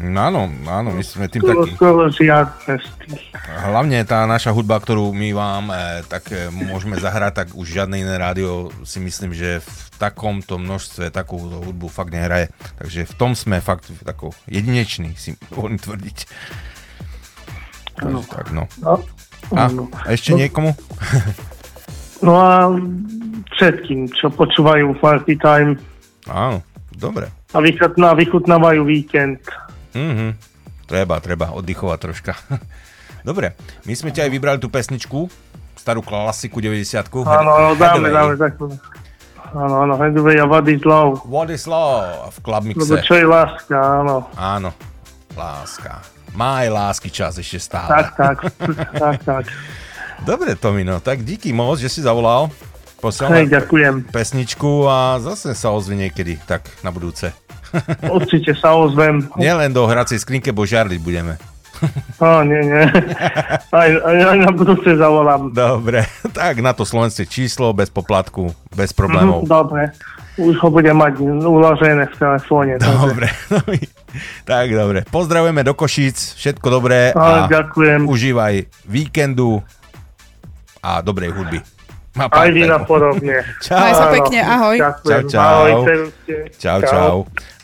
No 0.00 0.32
Áno, 0.32 0.48
áno, 0.66 0.88
my 0.96 1.04
sme 1.04 1.28
tým 1.28 1.44
Skoro, 1.44 1.62
takí. 1.62 1.72
skoro 1.76 2.02
žiadne 2.08 2.74
z 2.80 2.88
tých. 3.04 3.22
Hlavne 3.44 4.00
tá 4.08 4.24
naša 4.24 4.50
hudba, 4.50 4.80
ktorú 4.80 5.12
my 5.12 5.30
vám 5.36 5.64
e, 5.68 6.00
tak 6.08 6.32
e, 6.32 6.48
môžeme 6.48 6.96
zahrať, 6.96 7.32
tak 7.44 7.48
už 7.52 7.68
žiadne 7.68 8.00
iné 8.00 8.16
rádio 8.16 8.72
si 8.88 8.98
myslím, 9.04 9.36
že 9.36 9.60
v 9.60 9.72
takomto 10.00 10.56
množstve 10.56 11.12
takú 11.12 11.36
hudbu 11.38 11.92
fakt 11.92 12.08
nehraje. 12.08 12.48
Takže 12.80 13.04
v 13.04 13.14
tom 13.20 13.36
sme 13.36 13.60
fakt 13.60 13.92
tako 14.02 14.32
jedineční, 14.48 15.12
si 15.14 15.36
dovolím 15.52 15.76
tvrdiť. 15.76 16.18
Takže 17.92 18.26
tak, 18.32 18.48
no. 18.50 18.64
No, 18.80 18.96
A 19.52 19.68
no. 19.68 19.92
ešte 20.08 20.32
niekomu? 20.32 20.72
no 22.22 22.32
a 22.38 22.70
všetkým, 23.52 24.08
čo 24.14 24.30
počúvajú 24.30 24.96
Party 24.96 25.36
Time 25.36 25.76
Áno, 26.26 26.62
dobre. 26.94 27.28
a 27.52 27.58
vychutná, 27.58 28.14
vychutnávajú 28.14 28.82
víkend. 28.86 29.42
Mhm. 29.92 30.38
Treba, 30.86 31.20
treba 31.24 31.52
oddychovať 31.56 31.98
troška. 31.98 32.32
Dobre, 33.28 33.54
my 33.86 33.94
sme 33.94 34.10
ťa 34.10 34.26
aj 34.26 34.30
vybrali 34.34 34.58
tú 34.58 34.66
pesničku, 34.66 35.30
starú 35.78 36.02
klasiku 36.02 36.58
90 36.58 37.06
Áno, 37.22 37.72
dáme, 37.78 38.10
dáme 38.10 38.34
takú. 38.34 38.66
Áno, 39.52 39.84
áno, 39.84 39.94
Hedway 40.00 40.40
a 40.40 40.46
What 40.48 40.66
is 40.66 40.82
Love. 40.82 41.28
What 41.28 41.48
is 41.52 41.68
love 41.68 42.32
v 42.32 42.38
Club 42.40 42.62
Lebo 42.72 42.82
Mixe. 42.82 43.04
čo 43.04 43.14
je 43.20 43.26
láska, 43.28 43.76
áno. 43.76 44.26
Áno, 44.34 44.72
láska. 45.36 46.00
Má 46.32 46.64
aj 46.64 46.68
lásky 46.72 47.08
čas 47.12 47.36
ešte 47.36 47.60
stále. 47.60 47.88
Tak, 47.92 48.06
tak, 48.16 48.36
tak, 49.02 49.16
tak. 49.22 49.44
Dobre, 50.22 50.54
Tomino, 50.54 51.00
tak 51.00 51.20
díky 51.20 51.50
moc, 51.50 51.76
že 51.76 51.88
si 51.88 51.98
zavolal. 51.98 52.46
Hej, 52.46 53.00
Posielame 53.00 53.50
ďakujem. 53.50 53.94
pesničku 54.08 54.86
a 54.86 55.18
zase 55.18 55.50
sa 55.52 55.68
ozvi 55.68 55.98
niekedy, 55.98 56.38
tak 56.40 56.62
na 56.80 56.88
budúce. 56.88 57.34
Určite 58.08 58.54
sa 58.54 58.78
ozvem. 58.78 59.26
Nielen 59.34 59.68
do 59.68 59.82
hracej 59.82 60.16
skrinke, 60.16 60.48
bo 60.48 60.62
žarliť 60.62 61.00
budeme. 61.00 61.34
Á, 62.16 62.46
nie, 62.46 62.62
nie. 62.62 62.78
Aj, 63.74 63.90
aj, 63.90 64.16
aj 64.22 64.38
na 64.38 64.52
budúce 64.54 64.94
zavolám. 64.94 65.50
Dobre, 65.50 66.06
tak 66.30 66.62
na 66.62 66.70
to 66.70 66.86
slovenské 66.86 67.26
číslo, 67.26 67.74
bez 67.74 67.90
poplatku, 67.90 68.54
bez 68.70 68.94
problémov. 68.94 69.42
Mhm, 69.42 69.50
Dobre. 69.50 69.82
Už 70.32 70.56
ho 70.56 70.70
budem 70.70 70.94
mať 70.94 71.18
uložené 71.42 72.06
v 72.06 72.14
telefóne. 72.14 72.72
takže- 72.78 72.94
Dobre, 73.02 73.26
tak 74.44 74.66
dobre. 74.70 74.98
Pozdravujeme 75.04 75.60
do 75.60 75.74
Košíc, 75.74 76.38
všetko 76.38 76.66
dobré 76.70 77.10
Á, 77.10 77.44
a 77.44 77.50
ďakujem. 77.50 78.06
užívaj 78.06 78.54
víkendu 78.86 79.58
a 80.82 81.00
dobrej 81.00 81.30
hudby. 81.30 81.62
A 82.12 82.28
Aj 82.28 82.52
vy 82.52 82.60
partajku. 82.60 82.68
napodobne. 82.68 83.36
Čau. 83.64 83.80
Maj 83.80 83.92
sa 83.96 84.06
pekne, 84.12 84.40
ahoj. 84.44 84.76
Čau, 84.76 85.20
čau. 85.24 85.40
Ahoj. 85.40 85.72
Čau, 86.60 86.78
čau. 86.84 87.14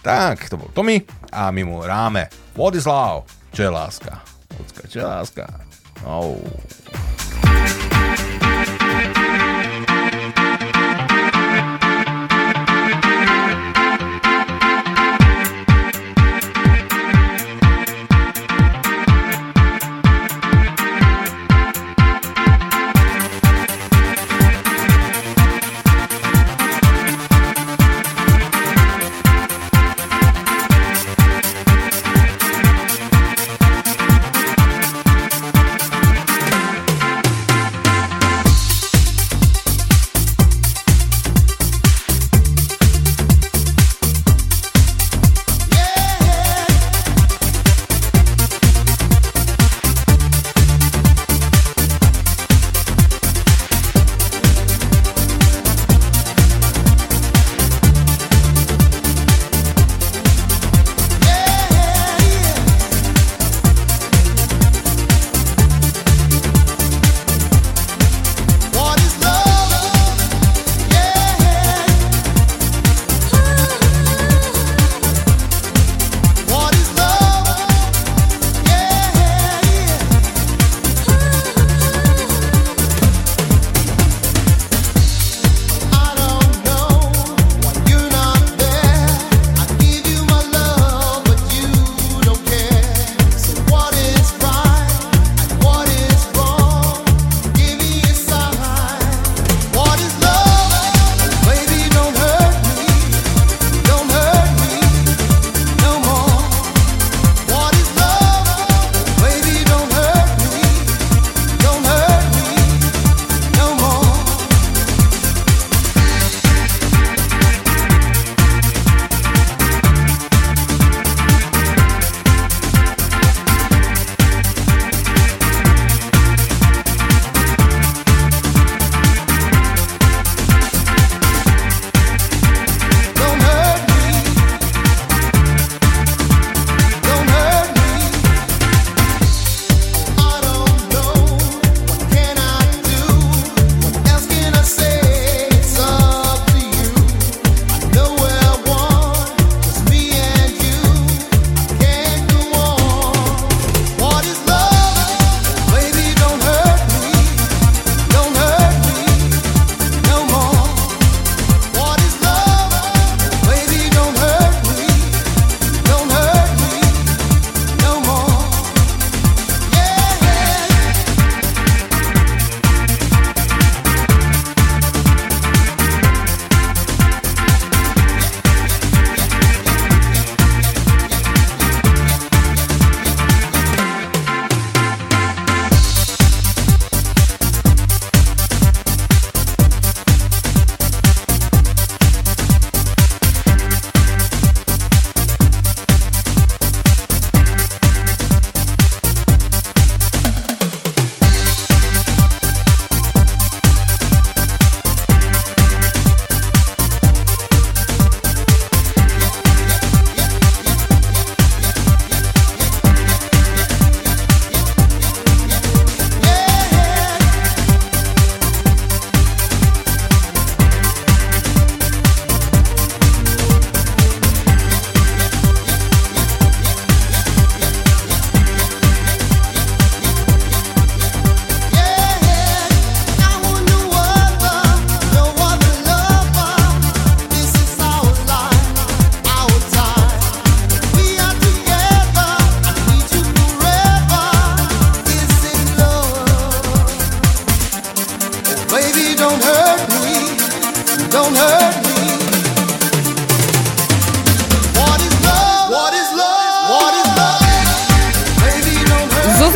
Tak, 0.00 0.48
to 0.48 0.56
bol 0.56 0.70
Tomi 0.72 1.04
a 1.28 1.52
my 1.52 1.62
mu 1.68 1.84
ráme 1.84 2.32
What 2.56 2.72
is 2.72 2.88
love? 2.88 3.28
Čo 3.52 3.68
je 3.68 3.70
láska? 3.70 4.24
Ľudská, 4.56 4.82
čo 4.88 4.96
je 4.98 5.06
láska? 5.06 5.44
Oh. 6.02 6.40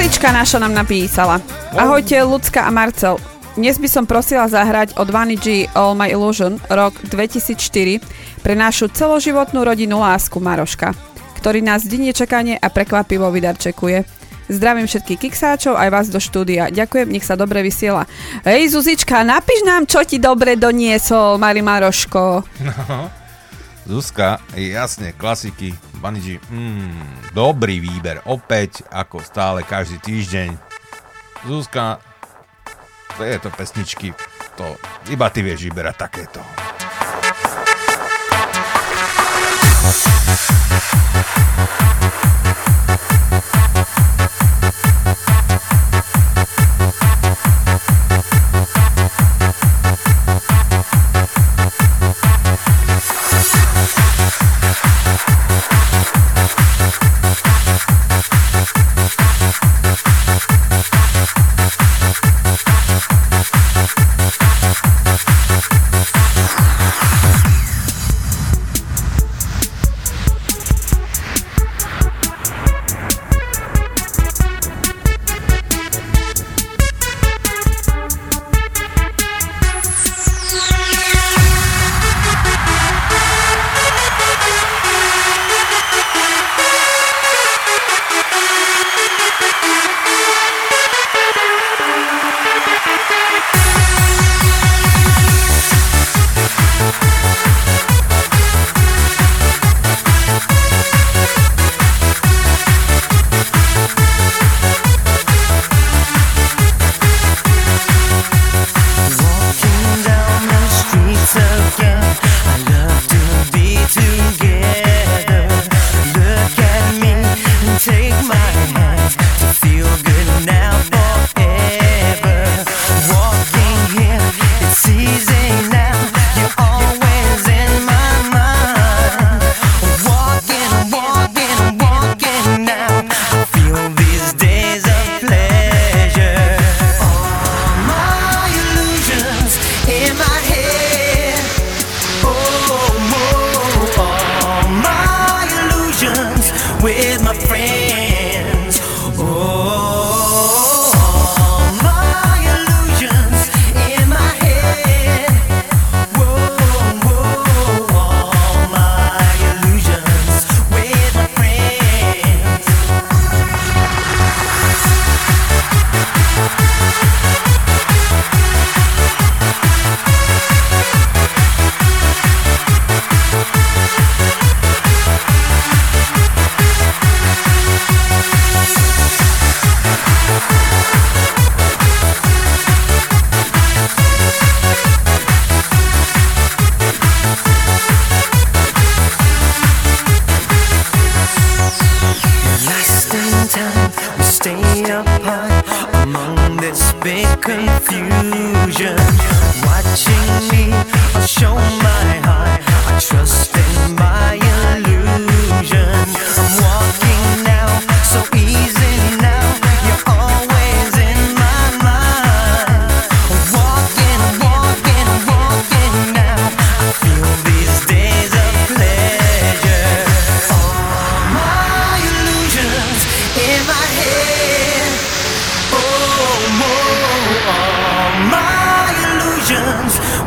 Zuzička 0.02 0.34
naša 0.34 0.58
nám 0.58 0.74
napísala. 0.74 1.38
Ahojte, 1.78 2.26
Lucka 2.26 2.66
a 2.66 2.74
Marcel. 2.74 3.22
Dnes 3.54 3.78
by 3.78 3.86
som 3.86 4.02
prosila 4.02 4.50
zahrať 4.50 4.98
od 4.98 5.06
Vani 5.06 5.38
G 5.38 5.70
All 5.78 5.94
My 5.94 6.10
Illusion 6.10 6.58
rok 6.66 6.98
2004 7.06 8.02
pre 8.42 8.58
našu 8.58 8.90
celoživotnú 8.90 9.62
rodinu 9.62 10.02
lásku 10.02 10.42
Maroška, 10.42 10.90
ktorý 11.38 11.62
nás 11.62 11.86
dine 11.86 12.10
čakanie 12.10 12.58
a 12.58 12.66
prekvapivo 12.66 13.30
vydarčekuje. 13.30 14.02
Zdravím 14.50 14.90
všetkých 14.90 15.22
kiksáčov 15.22 15.78
aj 15.78 15.94
vás 15.94 16.06
do 16.10 16.18
štúdia. 16.18 16.74
Ďakujem, 16.74 17.06
nech 17.06 17.22
sa 17.22 17.38
dobre 17.38 17.62
vysiela. 17.62 18.02
Hej 18.42 18.74
Zuzička, 18.74 19.22
napíš 19.22 19.62
nám, 19.62 19.86
čo 19.86 20.02
ti 20.02 20.18
dobre 20.18 20.58
doniesol, 20.58 21.38
Mari 21.38 21.62
Maroško. 21.62 22.42
Zuzka, 23.86 24.42
jasne, 24.58 25.14
klasiky, 25.14 25.70
Bunny 26.02 26.18
mm, 26.34 27.30
dobrý 27.30 27.78
výber, 27.78 28.26
opäť, 28.26 28.82
ako 28.90 29.22
stále, 29.22 29.62
každý 29.62 30.02
týždeň. 30.02 30.50
Zuzka, 31.46 32.02
to 33.14 33.22
je 33.22 33.38
to 33.38 33.54
pesničky, 33.54 34.10
to 34.58 34.74
iba 35.14 35.30
ty 35.30 35.46
vieš 35.46 35.70
vyberať 35.70 35.94
takéto. 36.02 36.42
Walking 39.82 40.62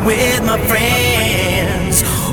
with 0.06 0.44
my 0.44 0.56
friends. 0.68 2.25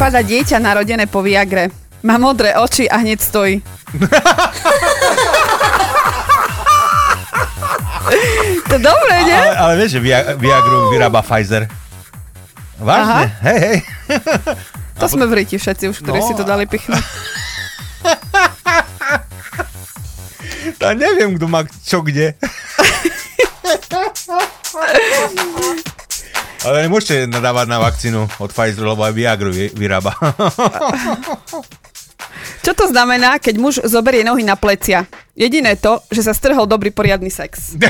Vypadá 0.00 0.24
dieťa 0.24 0.64
narodené 0.64 1.04
po 1.04 1.20
Viagre? 1.20 1.68
Má 2.00 2.16
modré 2.16 2.56
oči 2.56 2.88
a 2.88 3.04
hneď 3.04 3.20
stojí. 3.20 3.60
To 8.64 8.76
dobre, 8.80 9.14
nie? 9.28 9.36
Ale, 9.36 9.52
ale 9.60 9.72
vieš, 9.76 9.90
že 9.90 10.00
Via- 10.00 10.40
Viagru 10.40 10.88
vyrába 10.88 11.20
Pfizer. 11.20 11.68
Vážne? 12.80 13.28
Hej, 13.44 13.58
hej. 13.60 13.78
To 14.96 15.04
sme 15.04 15.28
v 15.28 15.36
riti 15.36 15.60
všetci 15.60 15.92
už, 15.92 16.00
ktorí 16.00 16.16
No, 16.16 16.24
si 16.24 16.32
to 16.32 16.48
dali 16.48 16.64
pichnúť. 16.64 17.04
Ja 20.80 20.96
neviem, 20.96 21.36
kto 21.36 21.44
má 21.44 21.68
čo 21.84 22.00
kde. 22.00 22.40
Ale 26.60 26.84
nemôžete 26.84 27.24
nadávať 27.24 27.66
na 27.72 27.78
vakcínu 27.80 28.28
od 28.36 28.50
Pfizeru, 28.52 28.92
lebo 28.92 29.00
aj 29.00 29.16
Viagru 29.16 29.48
vy- 29.48 29.72
vyrába. 29.72 30.12
Čo 32.60 32.76
to 32.76 32.84
znamená, 32.92 33.40
keď 33.40 33.54
muž 33.56 33.80
zoberie 33.88 34.20
nohy 34.20 34.44
na 34.44 34.52
plecia? 34.52 35.08
Jediné 35.32 35.80
to, 35.80 36.04
že 36.12 36.20
sa 36.20 36.36
strhol 36.36 36.68
dobrý 36.68 36.92
poriadny 36.92 37.32
sex. 37.32 37.72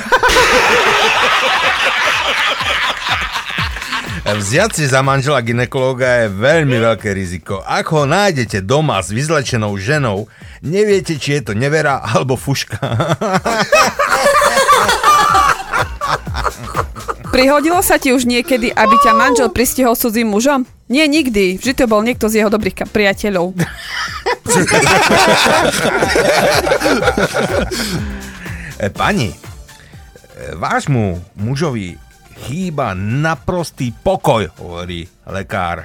Vziať 4.30 4.70
si 4.78 4.84
za 4.86 5.02
manžela 5.02 5.42
ginekológa 5.42 6.22
je 6.22 6.28
veľmi 6.30 6.78
veľké 6.78 7.10
riziko. 7.10 7.66
Ak 7.66 7.90
ho 7.90 8.06
nájdete 8.06 8.62
doma 8.62 9.02
s 9.02 9.10
vyzlečenou 9.10 9.74
ženou, 9.74 10.30
neviete, 10.62 11.18
či 11.18 11.40
je 11.40 11.50
to 11.50 11.52
nevera 11.58 11.98
alebo 11.98 12.38
fuška. 12.38 12.78
Prihodilo 17.40 17.80
sa 17.80 17.96
ti 17.96 18.12
už 18.12 18.28
niekedy, 18.28 18.68
aby 18.68 19.00
ťa 19.00 19.16
manžel 19.16 19.48
pristihol 19.48 19.96
cudzím 19.96 20.28
mužom? 20.28 20.68
Nie, 20.92 21.08
nikdy. 21.08 21.56
Vždy 21.56 21.72
to 21.72 21.88
bol 21.88 22.04
niekto 22.04 22.28
z 22.28 22.44
jeho 22.44 22.52
dobrých 22.52 22.84
ka- 22.84 22.90
priateľov. 22.92 23.56
E, 28.80 28.88
pani, 28.88 29.28
e, 29.28 29.36
vášmu 30.56 31.36
mužovi 31.36 31.92
chýba 32.48 32.96
naprostý 32.96 33.92
pokoj, 33.92 34.48
hovorí 34.56 35.04
lekár. 35.28 35.84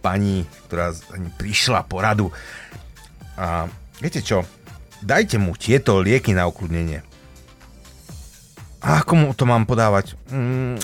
Pani, 0.00 0.40
ktorá 0.64 0.96
prišla 1.36 1.84
po 1.84 2.00
radu. 2.00 2.32
A 3.36 3.68
viete 4.00 4.24
čo, 4.24 4.48
dajte 5.04 5.36
mu 5.36 5.52
tieto 5.60 6.00
lieky 6.00 6.32
na 6.32 6.48
ukludnenie. 6.48 7.11
A 8.82 8.98
ako 8.98 9.14
mu 9.14 9.30
to 9.30 9.46
mám 9.46 9.62
podávať? 9.62 10.18
Mm, 10.34 10.74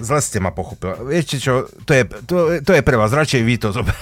zle 0.00 0.20
ste 0.24 0.40
ma 0.40 0.48
pochopil. 0.48 0.96
Viete 1.04 1.36
čo, 1.36 1.68
to 1.84 1.92
je, 1.92 2.08
to, 2.24 2.56
to 2.64 2.72
je 2.72 2.80
pre 2.80 2.96
vás, 2.96 3.12
radšej 3.12 3.44
vy 3.44 3.60
to 3.60 3.68
zober. 3.68 3.92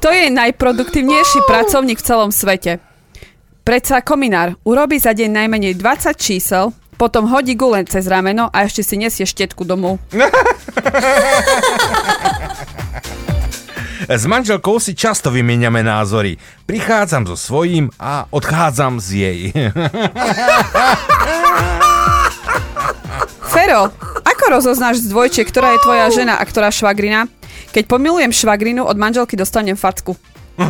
Kto 0.00 0.08
je 0.08 0.32
najproduktívnejší 0.32 1.44
pracovník 1.44 2.00
v 2.00 2.06
celom 2.08 2.32
svete? 2.32 2.80
Predsa 3.64 4.00
kominár 4.00 4.56
urobí 4.64 4.96
za 4.96 5.12
deň 5.12 5.44
najmenej 5.44 5.76
20 5.80 6.16
čísel, 6.16 6.72
potom 6.96 7.28
hodí 7.28 7.56
gulen 7.56 7.84
cez 7.84 8.08
rameno 8.08 8.48
a 8.48 8.64
ešte 8.64 8.80
si 8.80 8.96
nesie 8.96 9.28
štetku 9.28 9.64
domov. 9.64 10.00
S 14.08 14.26
manželkou 14.26 14.82
si 14.82 14.94
často 14.98 15.30
vymieňame 15.30 15.82
názory. 15.86 16.36
Prichádzam 16.66 17.26
so 17.30 17.36
svojím 17.38 17.90
a 17.96 18.26
odchádzam 18.34 18.98
z 18.98 19.08
jej. 19.14 19.40
Fero, 23.54 23.94
ako 24.26 24.44
rozoznáš 24.50 25.06
z 25.06 25.14
dvojče, 25.14 25.46
ktorá 25.46 25.78
je 25.78 25.84
tvoja 25.86 26.10
žena 26.10 26.42
a 26.42 26.44
ktorá 26.44 26.74
švagrina? 26.74 27.30
Keď 27.70 27.86
pomilujem 27.86 28.34
švagrinu, 28.34 28.82
od 28.82 28.98
manželky 28.98 29.38
dostanem 29.38 29.78
facku. 29.78 30.18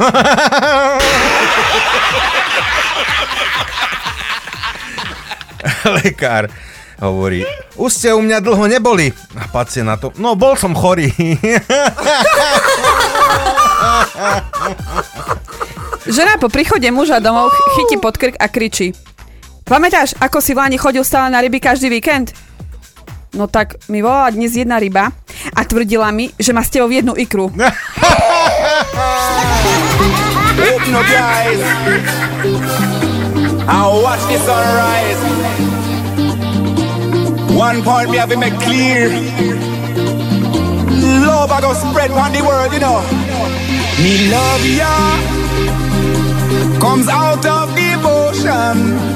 Lekár 6.00 6.48
hovorí, 7.00 7.44
už 7.76 7.90
ste 7.92 8.12
u 8.12 8.20
mňa 8.20 8.40
dlho 8.40 8.64
neboli. 8.68 9.12
A 9.36 9.48
pacient 9.48 9.88
na 9.88 9.96
to, 9.96 10.12
no 10.16 10.36
bol 10.36 10.56
som 10.56 10.72
chorý. 10.76 11.12
Žena 16.04 16.36
po 16.36 16.52
príchode 16.52 16.84
muža 16.92 17.18
domov 17.18 17.48
ch- 17.48 17.64
chytí 17.74 17.96
pod 17.96 18.14
krk 18.14 18.36
a 18.36 18.46
kričí. 18.48 18.92
Pamätáš, 19.64 20.12
ako 20.20 20.44
si 20.44 20.52
v 20.52 20.60
Lani 20.60 20.76
chodil 20.76 21.00
stále 21.00 21.32
na 21.32 21.40
ryby 21.40 21.56
každý 21.56 21.88
víkend? 21.88 22.36
No 23.32 23.48
tak 23.48 23.80
mi 23.88 23.98
volala 23.98 24.30
dnes 24.30 24.52
jedna 24.54 24.76
ryba 24.78 25.10
a 25.50 25.60
tvrdila 25.64 26.12
mi, 26.12 26.30
že 26.36 26.52
má 26.52 26.62
s 26.62 26.70
tebou 26.70 26.92
jednu 26.92 27.16
ikru. 27.16 27.48
One 37.56 37.82
point 37.82 38.10
me 38.10 38.16
have 38.18 38.30
to 38.30 38.36
make 38.38 38.54
clear. 38.60 39.08
Love 41.24 41.50
I 41.52 41.60
go 41.60 41.72
spread 41.72 42.10
on 42.10 42.32
the 42.32 42.42
world, 42.44 42.72
you 42.72 42.80
know. 42.80 43.00
Me 44.02 44.28
love 44.30 44.66
ya. 44.66 44.94
Comes 46.80 47.08
out 47.08 47.46
of 47.46 47.74
devotion 47.76 49.13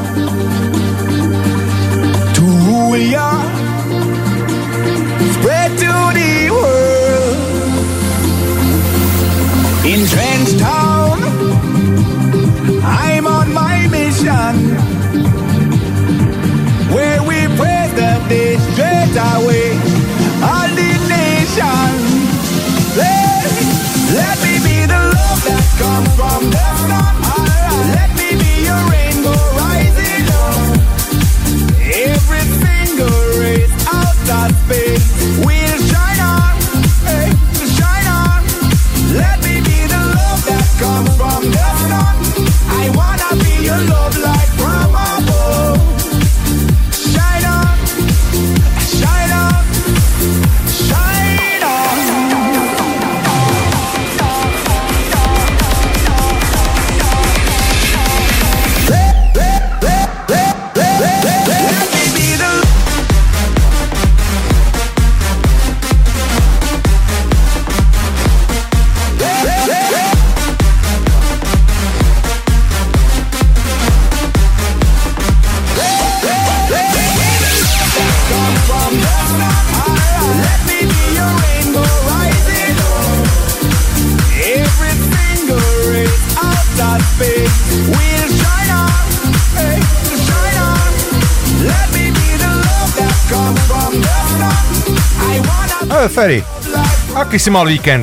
aký 97.39 97.47
si 97.47 97.55
mal 97.55 97.71
víkend? 97.71 98.03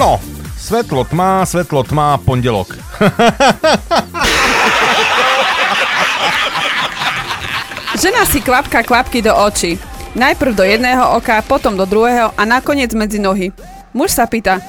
No, 0.00 0.16
svetlo 0.56 1.04
tmá, 1.04 1.44
svetlo 1.44 1.84
tmá, 1.84 2.16
pondelok. 2.16 2.80
Žena 8.00 8.24
si 8.24 8.40
kvapka 8.40 8.80
kvapky 8.80 9.20
do 9.20 9.36
očí. 9.36 9.76
Najprv 10.16 10.56
do 10.56 10.64
jedného 10.64 11.12
oka, 11.12 11.44
potom 11.44 11.76
do 11.76 11.84
druhého 11.84 12.32
a 12.32 12.42
nakoniec 12.48 12.88
medzi 12.96 13.20
nohy. 13.20 13.52
Muž 13.92 14.16
sa 14.16 14.24
pýta, 14.24 14.64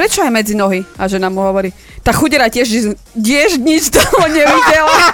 prečo 0.00 0.24
aj 0.24 0.32
medzi 0.32 0.56
nohy? 0.56 0.80
A 0.96 1.04
žena 1.04 1.28
mu 1.28 1.44
hovorí, 1.44 1.76
tá 2.00 2.16
chudera 2.16 2.48
tiež, 2.48 2.96
tiež 3.20 3.60
nič 3.60 3.92
toho 3.92 4.32
nevidela. 4.32 5.12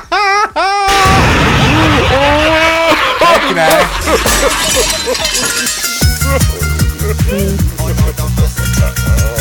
Pekné. 3.19 3.67
Viete, 8.87 9.36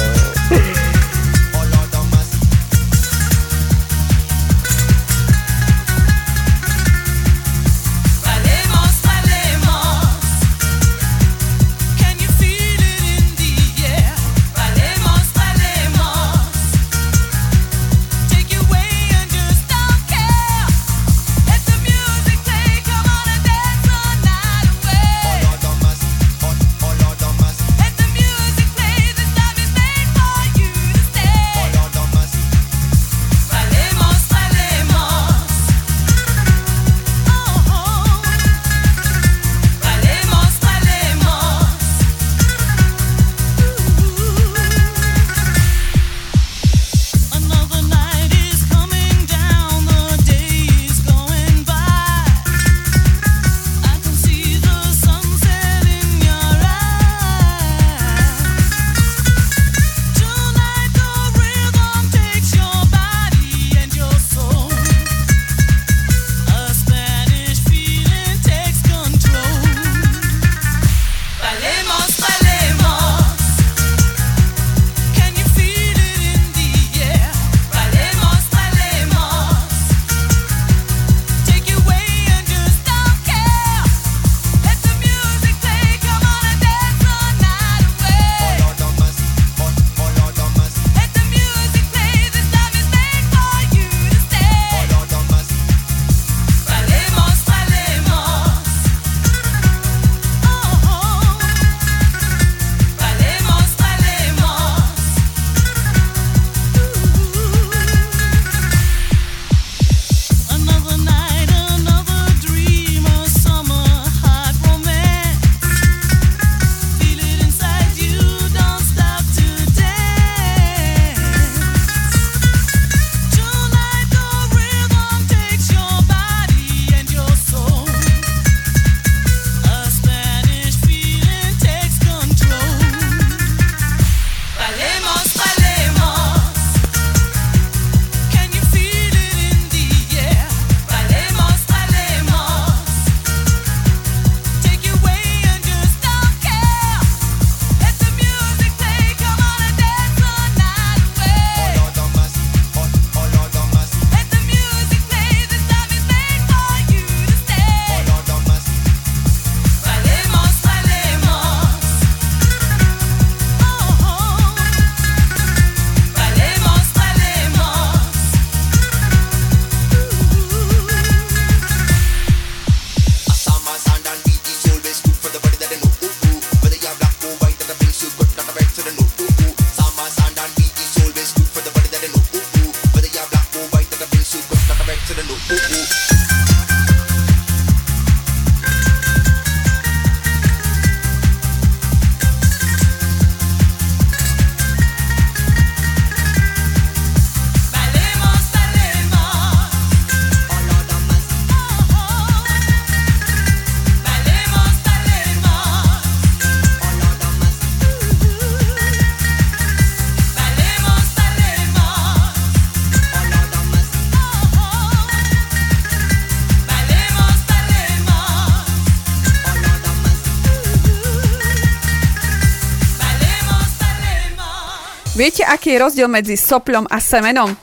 aký 225.46 225.76
je 225.76 225.82
rozdiel 225.82 226.10
medzi 226.10 226.36
sopľom 226.36 226.90
a 226.90 226.98
semenom? 226.98 227.54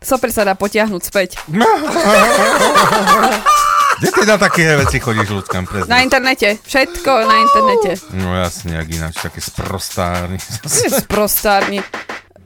Sopr 0.00 0.32
sa 0.32 0.48
dá 0.48 0.56
potiahnuť 0.56 1.02
späť. 1.04 1.36
Kde 4.00 4.08
ty 4.16 4.22
na 4.24 4.40
také 4.40 4.80
veci 4.80 4.96
chodíš, 4.96 5.28
ľudskám? 5.28 5.68
Na 5.84 6.00
internete. 6.00 6.56
Všetko 6.64 7.10
na 7.28 7.36
internete. 7.44 8.00
No 8.16 8.32
jasne, 8.32 8.80
jak 8.80 8.88
ináč, 8.88 9.20
také 9.20 9.44
sprostárny. 9.44 10.40
Sprostárni. 11.04 11.84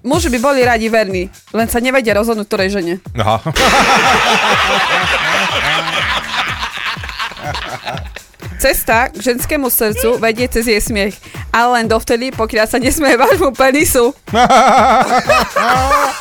Muži 0.05 0.29
by 0.35 0.39
boli 0.43 0.61
radi 0.67 0.91
verní, 0.93 1.31
len 1.57 1.65
sa 1.71 1.81
nevedia 1.81 2.13
rozhodnúť 2.13 2.47
ktorej 2.51 2.77
žene. 2.77 2.95
Aha. 3.17 3.41
Cesta 8.65 9.13
k 9.13 9.21
ženskému 9.21 9.69
srdcu 9.69 10.17
vedie 10.17 10.49
cez 10.49 10.65
jej 10.65 10.81
smiech, 10.81 11.13
ale 11.53 11.69
len 11.77 11.85
dovtedy, 11.85 12.33
pokiaľ 12.33 12.65
sa 12.65 12.81
nesmie 12.81 13.13
vášmu 13.13 13.53
penisu. 13.53 14.17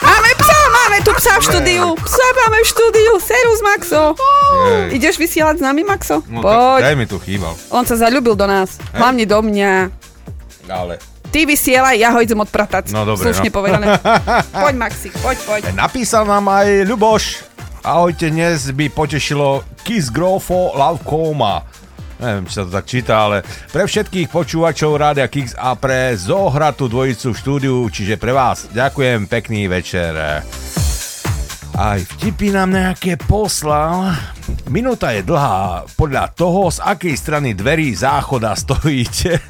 máme 0.03 0.31
psa, 0.35 0.59
máme 0.67 0.97
tu 1.07 1.15
psa 1.15 1.39
v 1.39 1.43
štúdiu. 1.47 1.95
Psa 1.95 2.27
máme 2.43 2.59
v 2.59 2.67
štúdiu. 2.67 3.11
Serus, 3.23 3.63
Maxo. 3.63 4.03
Jej. 4.19 4.99
Ideš 4.99 5.15
vysielať 5.23 5.55
s 5.55 5.63
nami, 5.63 5.87
Maxo? 5.87 6.19
No, 6.27 6.43
tak, 6.43 6.51
Poď. 6.51 6.81
daj 6.83 6.95
mi 6.99 7.05
tu 7.07 7.15
chýbal. 7.23 7.55
On 7.71 7.87
sa 7.87 7.95
zalúbil 7.95 8.35
do 8.35 8.43
nás. 8.43 8.75
Hlavne 8.91 9.23
do 9.23 9.39
mňa. 9.39 9.87
Ale 10.67 10.99
Ty 11.31 11.47
vysielaj, 11.47 11.95
ja 11.95 12.11
ho 12.11 12.19
idem 12.19 12.43
odpratať. 12.43 12.91
No, 12.91 13.07
dobre, 13.07 13.23
Slušne 13.23 13.49
no. 13.49 13.55
povedané. 13.55 13.87
poď, 14.67 14.75
Maxi, 14.75 15.15
poď, 15.23 15.37
poď. 15.47 15.61
napísal 15.71 16.27
nám 16.27 16.43
aj 16.51 16.91
Ľuboš. 16.91 17.23
Ahojte, 17.87 18.27
dnes 18.27 18.67
by 18.75 18.91
potešilo 18.91 19.63
Kiss 19.87 20.11
Grofo 20.11 20.75
Love 20.75 21.07
Coma. 21.07 21.63
Neviem, 22.21 22.45
či 22.45 22.53
sa 22.53 22.63
to 22.67 22.71
tak 22.71 22.85
číta, 22.85 23.13
ale 23.25 23.37
pre 23.73 23.89
všetkých 23.89 24.29
počúvačov 24.29 24.95
Rádia 24.95 25.25
Kix 25.25 25.57
a 25.57 25.73
pre 25.73 26.13
zohratú 26.13 26.85
dvojicu 26.85 27.33
v 27.33 27.39
štúdiu, 27.39 27.77
čiže 27.89 28.21
pre 28.21 28.29
vás. 28.35 28.69
Ďakujem, 28.69 29.25
pekný 29.25 29.65
večer. 29.65 30.13
Aj 31.73 31.97
vtipy 31.97 32.53
nám 32.53 32.69
nejaké 32.69 33.17
poslal. 33.17 34.13
Minúta 34.69 35.09
je 35.09 35.25
dlhá 35.25 35.89
podľa 35.97 36.29
toho, 36.37 36.69
z 36.69 36.77
akej 36.85 37.17
strany 37.17 37.57
dverí 37.57 37.97
záchoda 37.97 38.53
stojíte. 38.53 39.41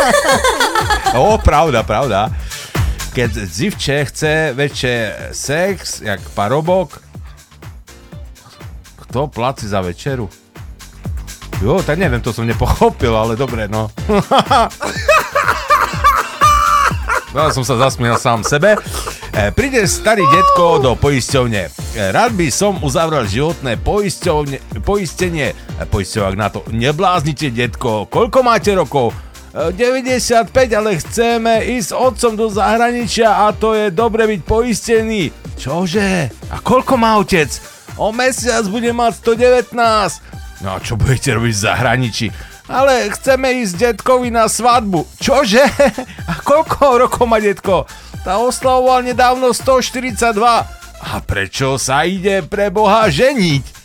o, 1.20 1.36
pravda, 1.36 1.84
pravda. 1.84 2.32
Keď 3.12 3.30
zivče 3.36 3.96
chce 4.08 4.34
večer 4.56 5.28
sex, 5.36 6.00
jak 6.00 6.24
parobok, 6.32 6.96
kto 9.04 9.28
placi 9.28 9.68
za 9.68 9.84
večeru? 9.84 10.41
Jo, 11.60 11.82
tak 11.84 12.00
neviem, 12.00 12.22
to 12.24 12.32
som 12.32 12.48
nepochopil, 12.48 13.12
ale 13.12 13.36
dobre, 13.36 13.68
no. 13.68 13.92
No, 17.32 17.48
som 17.48 17.64
sa 17.64 17.80
zasmiel 17.80 18.20
sám 18.20 18.44
sebe. 18.44 18.76
E, 19.32 19.48
príde 19.56 19.88
starý 19.88 20.20
detko 20.28 20.76
do 20.84 20.92
poisťovne. 20.92 21.64
E, 21.64 22.12
rád 22.12 22.36
by 22.36 22.52
som 22.52 22.76
uzavrel 22.84 23.24
životné 23.24 23.80
poisťovne, 23.80 24.84
poistenie. 24.84 25.56
E, 25.80 25.88
poisťovák 25.88 26.36
na 26.36 26.52
to. 26.52 26.60
Nebláznite, 26.68 27.48
detko. 27.48 28.04
Koľko 28.04 28.44
máte 28.44 28.76
rokov? 28.76 29.16
E, 29.56 29.72
95, 29.72 30.52
ale 30.76 31.00
chceme 31.00 31.64
ísť 31.72 31.88
s 31.88 31.96
otcom 31.96 32.36
do 32.36 32.52
zahraničia 32.52 33.48
a 33.48 33.56
to 33.56 33.72
je 33.72 33.88
dobre 33.88 34.28
byť 34.28 34.40
poistený. 34.44 35.32
Čože? 35.56 36.28
A 36.52 36.60
koľko 36.60 37.00
má 37.00 37.16
otec? 37.16 37.48
O 37.96 38.12
mesiac 38.12 38.68
bude 38.68 38.92
mať 38.92 39.24
119. 39.24 40.31
No 40.62 40.74
a 40.74 40.78
čo 40.78 40.94
budete 40.94 41.34
robiť 41.34 41.54
v 41.58 41.64
zahraničí? 41.66 42.26
Ale 42.70 43.10
chceme 43.10 43.66
ísť 43.66 43.98
detkovi 43.98 44.30
na 44.30 44.46
svadbu. 44.46 45.02
Čože? 45.18 45.66
A 46.30 46.38
koľko 46.46 47.02
rokov 47.02 47.26
má 47.26 47.42
detko? 47.42 47.90
Tá 48.22 48.38
oslavoval 48.38 49.02
nedávno 49.02 49.50
142. 49.50 50.38
A 51.02 51.18
prečo 51.26 51.74
sa 51.82 52.06
ide 52.06 52.46
pre 52.46 52.70
Boha 52.70 53.10
ženiť? 53.10 53.82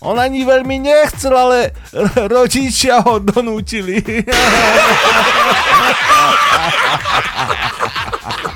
On 0.00 0.16
ani 0.16 0.46
veľmi 0.46 0.80
nechcel, 0.80 1.34
ale 1.34 1.74
rodičia 2.32 3.02
ho 3.02 3.18
donútili. 3.18 3.98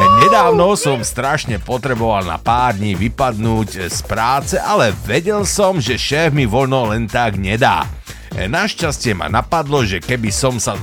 Nedávno 0.00 0.80
som 0.80 1.04
strašne 1.04 1.60
potreboval 1.60 2.24
na 2.24 2.40
pár 2.40 2.72
dní 2.72 2.96
vypadnúť 2.96 3.92
z 3.92 3.98
práce, 4.08 4.56
ale 4.56 4.96
vedel 5.04 5.44
som, 5.44 5.76
že 5.76 6.00
šéf 6.00 6.32
mi 6.32 6.48
voľno 6.48 6.96
len 6.96 7.04
tak 7.04 7.36
nedá. 7.36 7.84
Našťastie 8.32 9.12
ma 9.12 9.28
napadlo, 9.28 9.84
že 9.84 10.00
keby 10.00 10.32
som, 10.32 10.56
sa, 10.56 10.78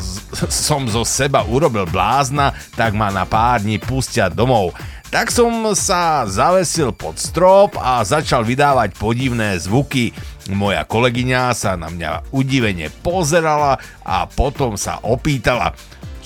som 0.51 0.86
zo 0.86 1.01
seba 1.01 1.41
urobil 1.47 1.89
blázna, 1.89 2.53
tak 2.78 2.93
ma 2.93 3.09
na 3.09 3.26
pár 3.26 3.65
dní 3.65 3.82
pustia 3.82 4.30
domov. 4.30 4.78
Tak 5.07 5.32
som 5.32 5.49
sa 5.72 6.28
zavesil 6.28 6.91
pod 6.91 7.15
strop 7.15 7.80
a 7.80 8.03
začal 8.03 8.43
vydávať 8.43 8.99
podivné 8.99 9.55
zvuky. 9.57 10.11
Moja 10.51 10.84
kolegyňa 10.84 11.55
sa 11.55 11.80
na 11.80 11.88
mňa 11.88 12.36
udivene 12.36 12.91
pozerala 13.01 13.80
a 14.03 14.28
potom 14.28 14.76
sa 14.76 14.99
opýtala, 15.01 15.72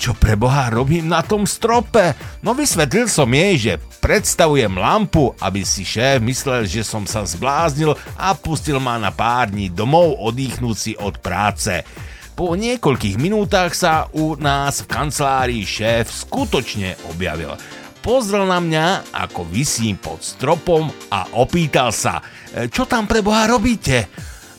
čo 0.02 0.18
pre 0.18 0.34
Boha 0.34 0.66
robím 0.66 1.06
na 1.06 1.22
tom 1.22 1.46
strope? 1.46 2.18
No 2.42 2.58
vysvetlil 2.58 3.06
som 3.06 3.30
jej, 3.30 3.54
že 3.54 3.72
predstavujem 4.02 4.74
lampu, 4.74 5.30
aby 5.38 5.62
si 5.62 5.86
šéf 5.86 6.18
myslel, 6.26 6.66
že 6.66 6.82
som 6.82 7.06
sa 7.06 7.22
zbláznil 7.22 7.94
a 8.18 8.34
pustil 8.34 8.82
ma 8.82 8.98
na 8.98 9.14
pár 9.14 9.54
dní 9.54 9.70
domov 9.70 10.18
oddychnúť 10.18 10.74
si 10.74 10.92
od 10.98 11.22
práce. 11.22 11.86
Po 12.34 12.58
niekoľkých 12.58 13.14
minútach 13.14 13.78
sa 13.78 14.10
u 14.10 14.34
nás 14.34 14.82
v 14.82 14.90
kancelárii 14.90 15.62
šéf 15.62 16.10
skutočne 16.10 16.98
objavil. 17.06 17.54
Pozrel 18.02 18.42
na 18.50 18.58
mňa, 18.58 19.14
ako 19.14 19.46
vysím 19.46 20.02
pod 20.02 20.18
stropom 20.18 20.90
a 21.14 21.30
opýtal 21.38 21.94
sa, 21.94 22.18
"E, 22.50 22.66
čo 22.66 22.90
tam 22.90 23.06
pre 23.06 23.22
Boha 23.22 23.46
robíte? 23.46 24.10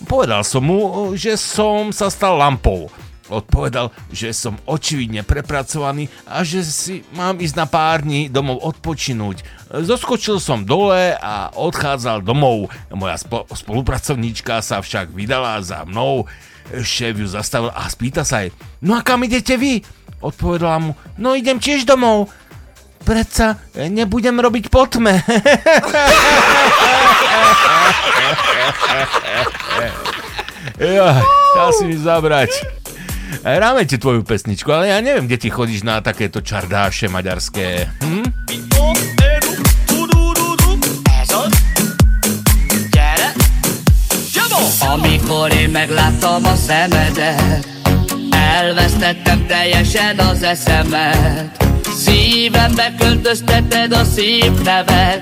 Povedal 0.08 0.48
som 0.48 0.64
mu, 0.64 1.12
že 1.20 1.36
som 1.36 1.92
sa 1.92 2.08
stal 2.08 2.40
lampou. 2.40 2.88
Odpovedal, 3.34 3.90
že 4.14 4.30
som 4.30 4.62
očividne 4.70 5.26
prepracovaný 5.26 6.06
a 6.30 6.46
že 6.46 6.62
si 6.62 7.02
mám 7.18 7.42
ísť 7.42 7.56
na 7.58 7.66
pár 7.66 8.06
dní 8.06 8.30
domov 8.30 8.62
odpočinúť. 8.62 9.42
Zoskočil 9.74 10.38
som 10.38 10.62
dole 10.62 11.18
a 11.18 11.50
odchádzal 11.58 12.22
domov. 12.22 12.70
Moja 12.94 13.18
spo- 13.18 13.50
spolupracovníčka 13.50 14.62
sa 14.62 14.86
však 14.86 15.10
vydala 15.10 15.58
za 15.66 15.82
mnou. 15.82 16.30
Šéf 16.70 17.18
ju 17.18 17.26
zastavil 17.26 17.74
a 17.74 17.90
spýta 17.90 18.22
sa 18.22 18.46
jej, 18.46 18.54
no 18.80 18.96
a 18.96 19.02
kam 19.04 19.26
idete 19.26 19.58
vy? 19.60 19.82
Odpovedala 20.24 20.80
mu, 20.80 20.96
no 21.20 21.36
idem 21.36 21.60
tiež 21.60 21.84
domov. 21.84 22.32
Predsa 23.04 23.60
nebudem 23.76 24.40
robiť 24.40 24.72
potme. 24.72 25.20
Jaj, 30.80 31.20
dá 31.56 31.66
si 31.76 31.84
mi 31.84 32.00
zabrať. 32.00 32.83
Hráme 33.42 33.90
ti 33.90 33.98
tvoju 33.98 34.22
pesničku, 34.22 34.70
ale 34.70 34.94
ja 34.94 35.02
neviem, 35.02 35.26
kde 35.26 35.42
ty 35.42 35.50
chodíš 35.50 35.82
na 35.82 35.98
takéto 36.06 36.46
čardáše 36.46 37.10
maďarské. 37.10 37.90
Hm? 38.06 38.24
Amikor 44.94 45.52
én 45.52 45.70
megláttam 45.70 46.46
a 46.46 46.56
szemedet 46.56 47.68
Elvesztettem 48.32 49.46
teljesen 49.48 50.20
az 50.20 50.44
eszemet 50.44 51.66
Szívembe 51.98 52.94
költözteted 53.00 53.94
a 53.94 54.04
szívnevet 54.04 55.22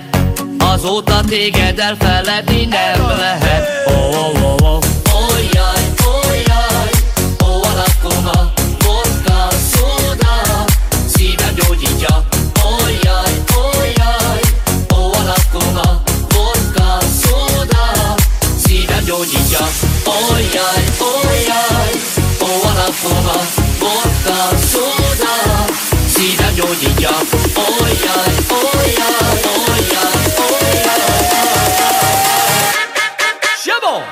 Azóta 0.57 1.21
téged 1.27 1.79
elfeledni 1.79 2.65
nem 2.65 3.07
lehet 3.07 3.69
Ó, 3.87 3.91
ó, 3.93 4.31
ó, 4.43 4.75
ó. 4.75 4.90
Япония 19.23 19.67
Ой-яй, 20.05 20.85
ой-яй 20.99 21.93
Повара 22.39 22.87
слова 22.99 23.41
Водка, 23.79 24.57
сода 24.57 25.35
Сиданя 26.07 26.63
Ой-яй, 26.63 27.07
ой-яй, 27.55 28.33
ой-яй, 29.69 30.21
ой-яй 30.37 30.91
Шабо! 33.63 34.03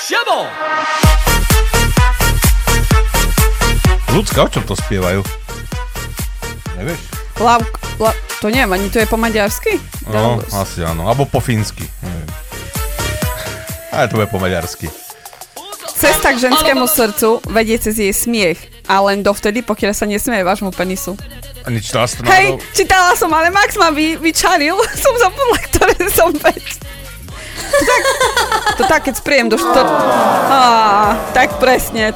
Sebo! 0.05 0.37
Ľudská, 4.13 4.39
o 4.43 4.49
čom 4.49 4.63
to 4.65 4.73
spievajú? 4.73 5.21
Nevieš? 6.79 6.99
Lav, 7.39 7.61
la, 7.99 8.11
to 8.41 8.47
neviem, 8.47 8.71
ani 8.73 8.87
to 8.89 9.03
je 9.03 9.07
po 9.07 9.19
maďarsky? 9.19 9.77
No, 10.07 10.39
asi 10.55 10.81
áno. 10.81 11.05
Alebo 11.05 11.27
po 11.27 11.43
fínsky. 11.43 11.83
Neviem. 11.99 12.29
Ale 13.91 14.07
to 14.07 14.15
bude 14.17 14.31
po 14.31 14.39
maďarsky. 14.39 14.87
Cesta 15.95 16.35
k 16.35 16.41
ženskému 16.41 16.83
srdcu 16.87 17.39
vedie 17.47 17.79
cez 17.79 17.95
jej 17.95 18.11
smiech. 18.11 18.59
A 18.85 19.01
len 19.07 19.23
dovtedy, 19.23 19.63
pokiaľ 19.63 19.93
sa 19.95 20.05
nesmieje 20.05 20.43
vášmu 20.43 20.69
penisu. 20.75 21.15
A 21.65 21.73
nečítala 21.73 22.05
si 22.05 22.21
to 22.21 22.29
Hej, 22.29 22.61
čítala 22.77 23.17
som, 23.17 23.29
ale 23.33 23.49
Max 23.49 23.73
ma 23.75 23.89
vy, 23.89 24.21
vyčaril. 24.21 24.77
som 25.03 25.13
zabudla, 25.17 25.59
ktoré 25.65 25.97
som 26.13 26.29
veď. 26.29 26.65
tak, 27.65 28.01
to 28.77 28.83
tak, 28.85 29.01
keď 29.09 29.15
spriem 29.17 29.45
do 29.49 29.57
štor... 29.57 29.81
Á, 30.45 30.61
tak 31.33 31.57
presne. 31.57 32.13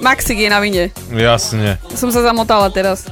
Maxik 0.00 0.36
je 0.40 0.48
na 0.48 0.60
vine. 0.60 0.92
Jasne. 1.08 1.80
Som 1.96 2.12
sa 2.12 2.20
zamotala 2.20 2.68
teraz. 2.68 3.08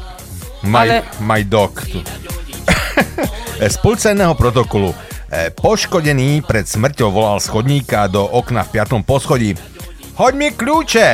My, 0.61 0.84
Ale- 0.84 1.05
my 1.20 1.41
dog. 1.45 1.80
Tu. 1.84 2.01
Z 3.72 3.76
policajného 3.80 4.32
protokolu. 4.36 4.93
E, 5.28 5.53
Poškodený 5.53 6.41
pred 6.45 6.64
smrťou 6.64 7.12
volal 7.12 7.36
z 7.36 7.53
chodníka 7.53 8.09
do 8.09 8.24
okna 8.24 8.64
v 8.64 8.80
piatom 8.80 9.05
poschodí. 9.05 9.53
Hoď 10.16 10.32
mi 10.34 10.49
kľúče! 10.53 11.09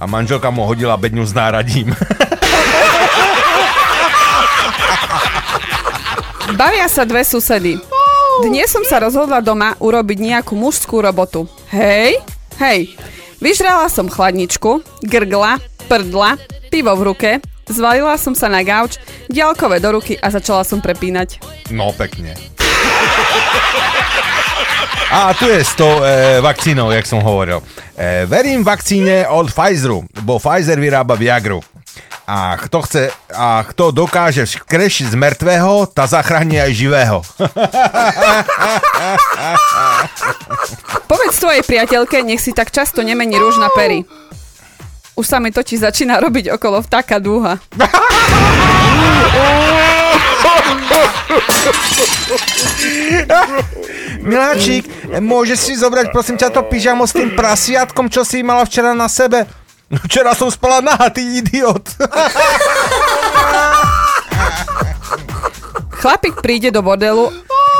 A 0.00 0.04
manželka 0.08 0.48
mu 0.48 0.64
hodila 0.64 0.96
bedňu 0.96 1.22
s 1.22 1.36
náradím. 1.36 1.92
Bavia 6.50 6.90
sa 6.90 7.06
dve 7.06 7.22
susedy. 7.22 7.78
Dnes 8.42 8.66
som 8.66 8.82
sa 8.82 8.98
rozhodla 8.98 9.38
doma 9.38 9.78
urobiť 9.78 10.18
nejakú 10.18 10.58
mužskú 10.58 10.98
robotu. 10.98 11.46
Hej, 11.70 12.18
hej. 12.58 12.98
Vyžrala 13.38 13.86
som 13.86 14.10
chladničku, 14.10 14.82
grgla, 15.06 15.62
prdla, 15.86 16.34
pivo 16.66 16.90
v 16.98 17.02
ruke, 17.06 17.30
zvalila 17.70 18.18
som 18.18 18.34
sa 18.34 18.50
na 18.50 18.66
gauč, 18.66 18.98
ďalkové 19.30 19.78
do 19.78 19.94
ruky 19.94 20.18
a 20.18 20.26
začala 20.28 20.66
som 20.66 20.82
prepínať. 20.82 21.38
No, 21.70 21.94
pekne. 21.94 22.34
A 25.10 25.34
tu 25.34 25.50
je 25.50 25.58
s 25.58 25.74
tou 25.74 25.90
e, 26.02 26.38
vakcínou, 26.38 26.90
jak 26.94 27.06
som 27.06 27.18
hovoril. 27.18 27.58
E, 27.98 28.26
verím 28.30 28.62
vakcíne 28.62 29.26
od 29.26 29.50
Pfizeru, 29.50 30.06
bo 30.22 30.38
Pfizer 30.38 30.78
vyrába 30.78 31.18
Viagru. 31.18 31.58
A 32.30 32.54
kto 32.62 32.86
chce, 32.86 33.10
a 33.34 33.66
kto 33.66 33.90
dokáže 33.90 34.46
skrešiť 34.46 35.10
z 35.10 35.16
mŕtvého, 35.18 35.90
tá 35.90 36.06
zachráni 36.06 36.62
aj 36.62 36.70
živého. 36.78 37.26
Povedz 41.10 41.42
tvojej 41.42 41.66
priateľke, 41.66 42.22
nech 42.22 42.38
si 42.38 42.54
tak 42.54 42.70
často 42.70 43.02
nemení 43.02 43.34
rúž 43.34 43.58
na 43.58 43.66
pery. 43.74 44.06
Už 45.18 45.26
sa 45.26 45.42
mi 45.42 45.50
totiž 45.50 45.82
začína 45.82 46.22
robiť 46.22 46.54
okolo 46.54 46.78
vtáka 46.86 47.18
dúha. 47.18 47.58
Miláčik, 54.22 54.86
môžeš 55.18 55.58
si 55.58 55.74
zobrať 55.74 56.14
prosím 56.14 56.38
ťa 56.38 56.54
to 56.54 56.62
pyžamo 56.62 57.10
s 57.10 57.12
tým 57.18 57.34
prasiatkom, 57.34 58.06
čo 58.06 58.22
si 58.22 58.46
mala 58.46 58.62
včera 58.62 58.94
na 58.94 59.10
sebe? 59.10 59.50
Včera 59.90 60.38
som 60.38 60.46
spala 60.50 60.78
nahá, 60.78 61.10
ty 61.10 61.42
idiot. 61.42 61.82
Chlapík 66.00 66.38
príde 66.40 66.70
do 66.70 66.80
bordelu 66.80 67.28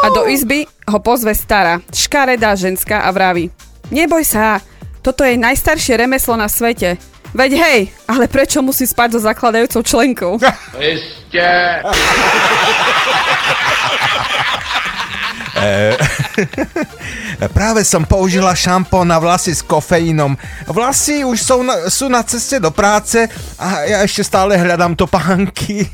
a 0.05 0.07
do 0.11 0.27
izby 0.27 0.67
ho 0.91 0.99
pozve 0.99 1.33
stará, 1.33 1.79
škaredá 1.95 2.59
ženská 2.59 3.07
a 3.07 3.15
vraví 3.15 3.49
Neboj 3.91 4.23
sa, 4.23 4.63
toto 5.03 5.27
je 5.27 5.35
najstaršie 5.35 5.99
remeslo 5.99 6.39
na 6.39 6.47
svete. 6.47 6.95
Veď 7.31 7.51
hej, 7.57 7.81
ale 8.11 8.27
prečo 8.27 8.63
musí 8.63 8.87
spať 8.87 9.13
so 9.17 9.21
zakladajúcou 9.23 9.83
členkou? 9.87 10.33
E, 15.61 15.93
práve 17.57 17.85
som 17.85 18.09
použila 18.09 18.57
šampón 18.57 19.05
na 19.05 19.21
vlasy 19.21 19.53
s 19.53 19.61
kofeínom. 19.61 20.33
Vlasy 20.65 21.21
už 21.27 21.37
sú 21.37 21.61
na, 21.61 21.75
sú 21.93 22.09
na 22.09 22.25
ceste 22.25 22.57
do 22.57 22.73
práce 22.73 23.29
a 23.61 23.85
ja 23.85 23.99
ešte 24.01 24.25
stále 24.25 24.57
hľadám 24.57 24.97
topánky. 24.97 25.85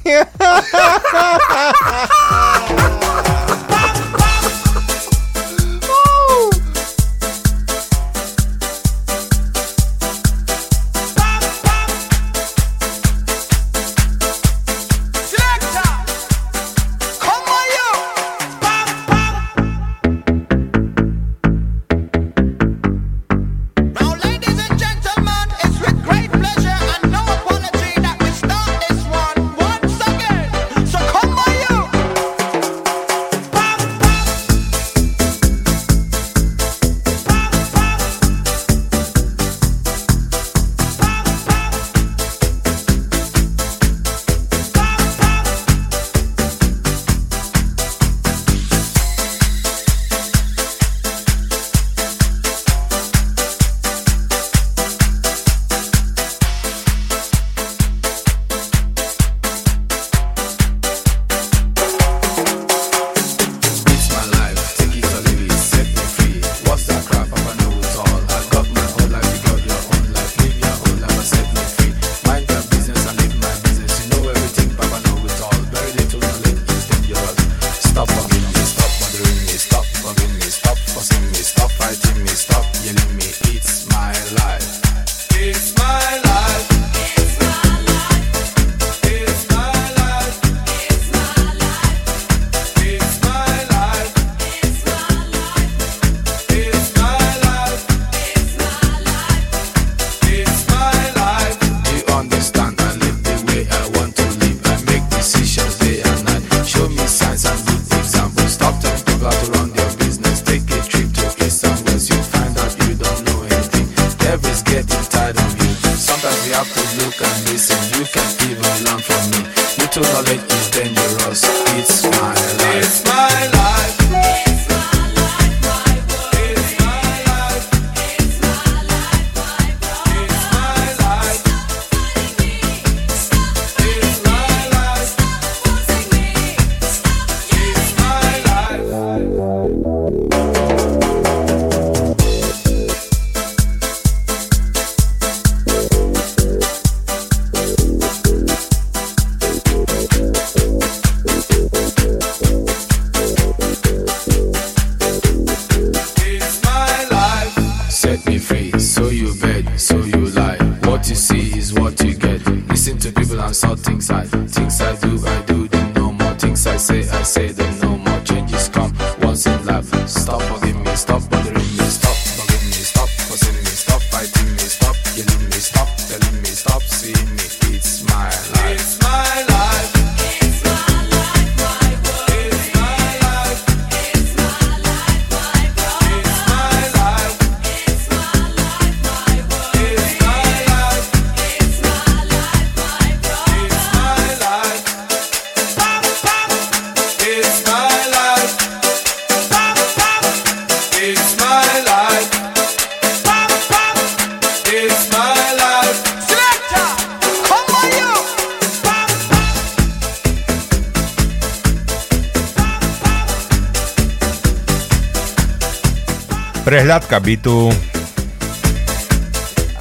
Bytu. 217.27 217.74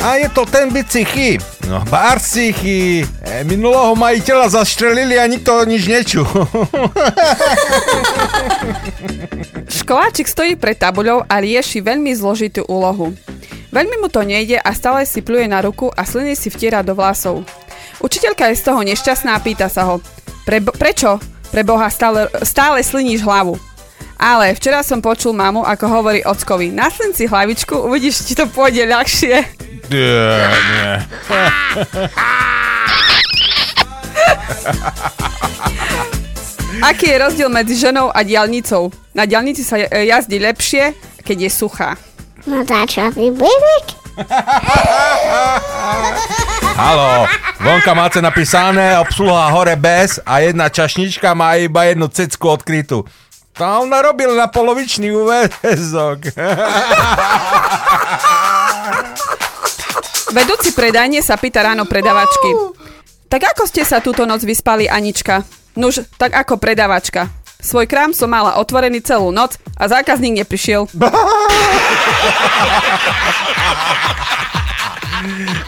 A 0.02 0.18
je 0.18 0.30
to 0.34 0.50
ten 0.50 0.74
bicichy. 0.74 1.38
No, 1.70 1.86
barcichy. 1.86 3.06
E, 3.22 3.46
minulého 3.46 3.94
majiteľa 3.94 4.58
zastrelili 4.58 5.18
a 5.18 5.30
nikto 5.30 5.66
nič 5.66 5.86
nečul. 5.86 6.26
Školáčik 9.82 10.26
stojí 10.26 10.58
pred 10.58 10.78
tabuľou 10.78 11.22
a 11.26 11.36
rieši 11.38 11.86
veľmi 11.86 12.14
zložitú 12.18 12.66
úlohu. 12.66 13.14
Veľmi 13.70 14.02
mu 14.02 14.10
to 14.10 14.26
nejde 14.26 14.58
a 14.58 14.70
stále 14.74 15.06
si 15.06 15.22
pluje 15.22 15.46
na 15.46 15.62
ruku 15.62 15.94
a 15.94 16.02
sliny 16.02 16.34
si 16.34 16.50
vtiera 16.50 16.82
do 16.82 16.98
vlasov. 16.98 17.46
Učiteľka 18.02 18.50
je 18.50 18.58
z 18.58 18.64
toho 18.66 18.82
nešťastná 18.82 19.38
a 19.38 19.44
pýta 19.44 19.70
sa 19.70 19.86
ho, 19.90 20.02
Pre, 20.46 20.62
prečo 20.62 21.18
pre 21.50 21.66
Boha 21.66 21.90
stále, 21.90 22.30
stále 22.46 22.86
sliníš 22.86 23.26
hlavu? 23.26 23.58
Ale 24.26 24.58
včera 24.58 24.82
som 24.82 25.06
počul 25.06 25.38
mamu, 25.38 25.62
ako 25.62 25.86
hovorí 25.86 26.26
ockovi, 26.26 26.74
naslin 26.74 27.14
si 27.14 27.30
hlavičku, 27.30 27.78
uvidíš, 27.78 28.26
či 28.26 28.34
to 28.34 28.50
pôjde 28.50 28.82
ľahšie. 28.90 29.38
Nie, 29.94 30.50
nie. 30.50 30.92
Aký 36.82 37.14
je 37.14 37.22
rozdiel 37.22 37.54
medzi 37.54 37.78
ženou 37.78 38.10
a 38.10 38.26
diálnicou? 38.26 38.90
Na 39.14 39.30
diálnici 39.30 39.62
sa 39.62 39.78
jazdí 39.78 40.42
lepšie, 40.42 40.98
keď 41.22 41.46
je 41.46 41.50
suchá. 41.54 41.94
Natáčový 42.50 43.30
bybik. 43.30 43.88
Halo, 46.76 47.30
vonka 47.62 47.94
máte 47.94 48.26
napísané 48.26 48.98
obsluha 48.98 49.54
hore 49.54 49.78
bez 49.78 50.18
a 50.26 50.42
jedna 50.42 50.66
čašnička 50.66 51.38
má 51.38 51.62
iba 51.62 51.86
jednu 51.86 52.10
cecku 52.10 52.50
odkrytú. 52.50 53.06
To 53.56 53.88
ona 53.88 54.04
robil 54.04 54.36
na 54.36 54.52
polovičný 54.52 55.16
úvezok. 55.16 56.36
Vedúci 60.36 60.76
predajne 60.76 61.24
sa 61.24 61.40
pýta 61.40 61.64
ráno 61.64 61.88
predavačky. 61.88 62.52
Tak 63.32 63.56
ako 63.56 63.64
ste 63.64 63.88
sa 63.88 64.04
túto 64.04 64.28
noc 64.28 64.44
vyspali, 64.44 64.92
Anička? 64.92 65.48
Nuž, 65.80 66.04
tak 66.20 66.36
ako 66.36 66.60
predavačka. 66.60 67.32
Svoj 67.64 67.88
krám 67.88 68.12
som 68.12 68.28
mala 68.28 68.60
otvorený 68.60 69.00
celú 69.00 69.32
noc 69.32 69.56
a 69.80 69.88
zákazník 69.88 70.44
neprišiel. 70.44 70.92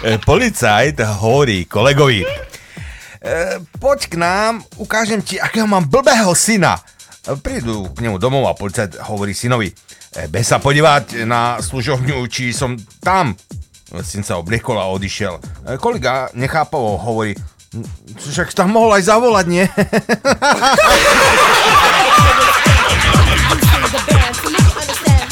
E, 0.03 0.19
Policajt 0.21 1.01
hovorí 1.23 1.65
kolegovi. 1.65 2.21
E, 2.21 2.29
poď 3.81 3.99
k 4.11 4.15
nám, 4.19 4.61
ukážem 4.77 5.23
ti, 5.25 5.41
akého 5.41 5.65
mám 5.65 5.87
blbého 5.89 6.35
syna. 6.37 6.77
Prídu 7.35 7.91
k 7.91 8.07
nemu 8.07 8.15
domov 8.15 8.47
a 8.47 8.55
policajt 8.55 9.03
hovorí 9.11 9.35
synovi. 9.35 9.67
E, 10.15 10.31
Be 10.31 10.39
sa 10.39 10.63
podívať 10.63 11.27
na 11.27 11.59
služovňu, 11.59 12.23
či 12.31 12.55
som 12.55 12.79
tam. 13.03 13.35
Syn 13.99 14.23
sa 14.23 14.39
obliekol 14.39 14.79
a 14.79 14.87
odišiel. 14.87 15.35
E, 15.67 15.75
Kolega 15.75 16.31
nechápavo 16.31 16.95
hovorí, 16.95 17.35
"Hm, 17.75 17.83
však 18.31 18.55
tam 18.55 18.71
mohol 18.71 18.95
aj 18.95 19.03
zavolať, 19.11 19.45
nie? 19.51 19.65
the 23.87 24.03
band 24.03 24.35
so 24.35 24.49
you 24.49 24.57
can 24.57 24.71
understand 24.81 25.27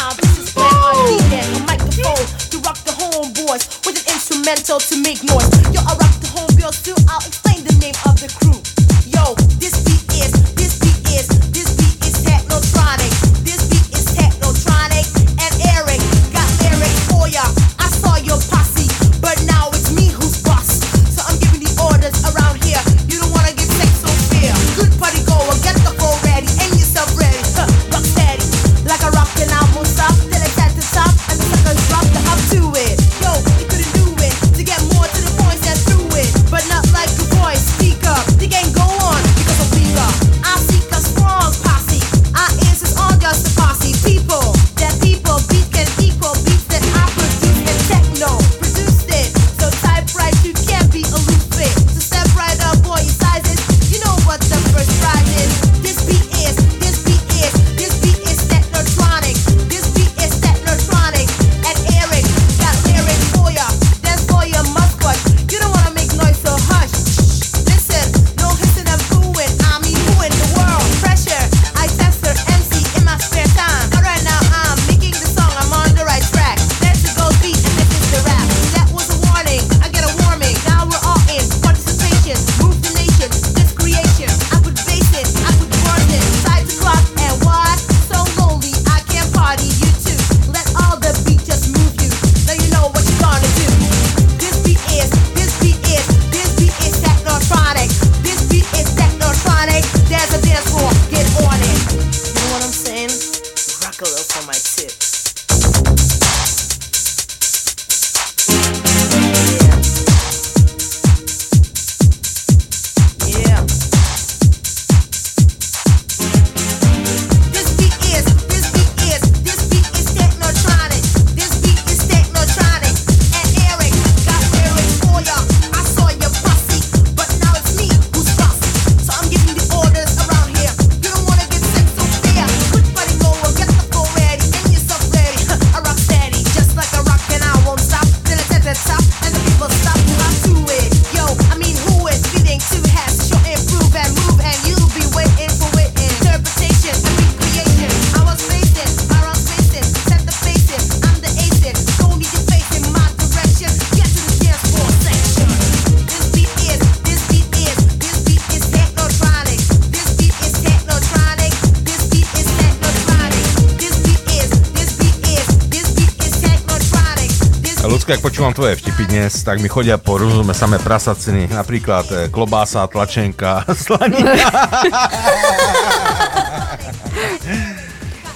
Ľudské, 168.05 168.21
ak 168.21 168.29
počúvam 168.29 168.53
tvoje 168.53 168.77
vtipy 168.77 169.09
dnes, 169.09 169.33
tak 169.41 169.57
mi 169.57 169.65
chodia 169.65 169.97
po 169.97 170.21
rozume 170.21 170.53
samé 170.53 170.77
prasaciny. 170.77 171.49
Napríklad 171.49 172.05
e, 172.13 172.17
klobása, 172.29 172.85
tlačenka, 172.85 173.65
slanina. 173.81 174.29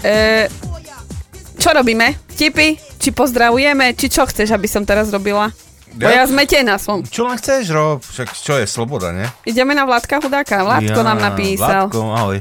E, 0.02 0.50
čo 1.62 1.70
robíme? 1.70 2.18
Vtipy? 2.34 2.82
Či 2.98 3.14
pozdravujeme? 3.14 3.94
Či 3.94 4.10
čo 4.10 4.26
chceš, 4.26 4.58
aby 4.58 4.66
som 4.66 4.82
teraz 4.90 5.14
robila? 5.14 5.54
Bo 5.94 6.10
ja 6.10 6.26
zmetená 6.26 6.82
som. 6.82 7.06
Čo 7.06 7.30
len 7.30 7.38
chceš, 7.38 7.70
Rob? 7.70 8.02
Však 8.02 8.34
čo 8.34 8.58
je 8.58 8.66
sloboda, 8.66 9.14
ne? 9.14 9.30
Ideme 9.46 9.78
na 9.78 9.86
Vládka 9.86 10.18
chudáka. 10.18 10.66
Vládko 10.66 10.98
Ja, 10.98 11.06
nám 11.06 11.22
napísal. 11.22 11.94
Vládko, 11.94 12.02
ahoj. 12.18 12.38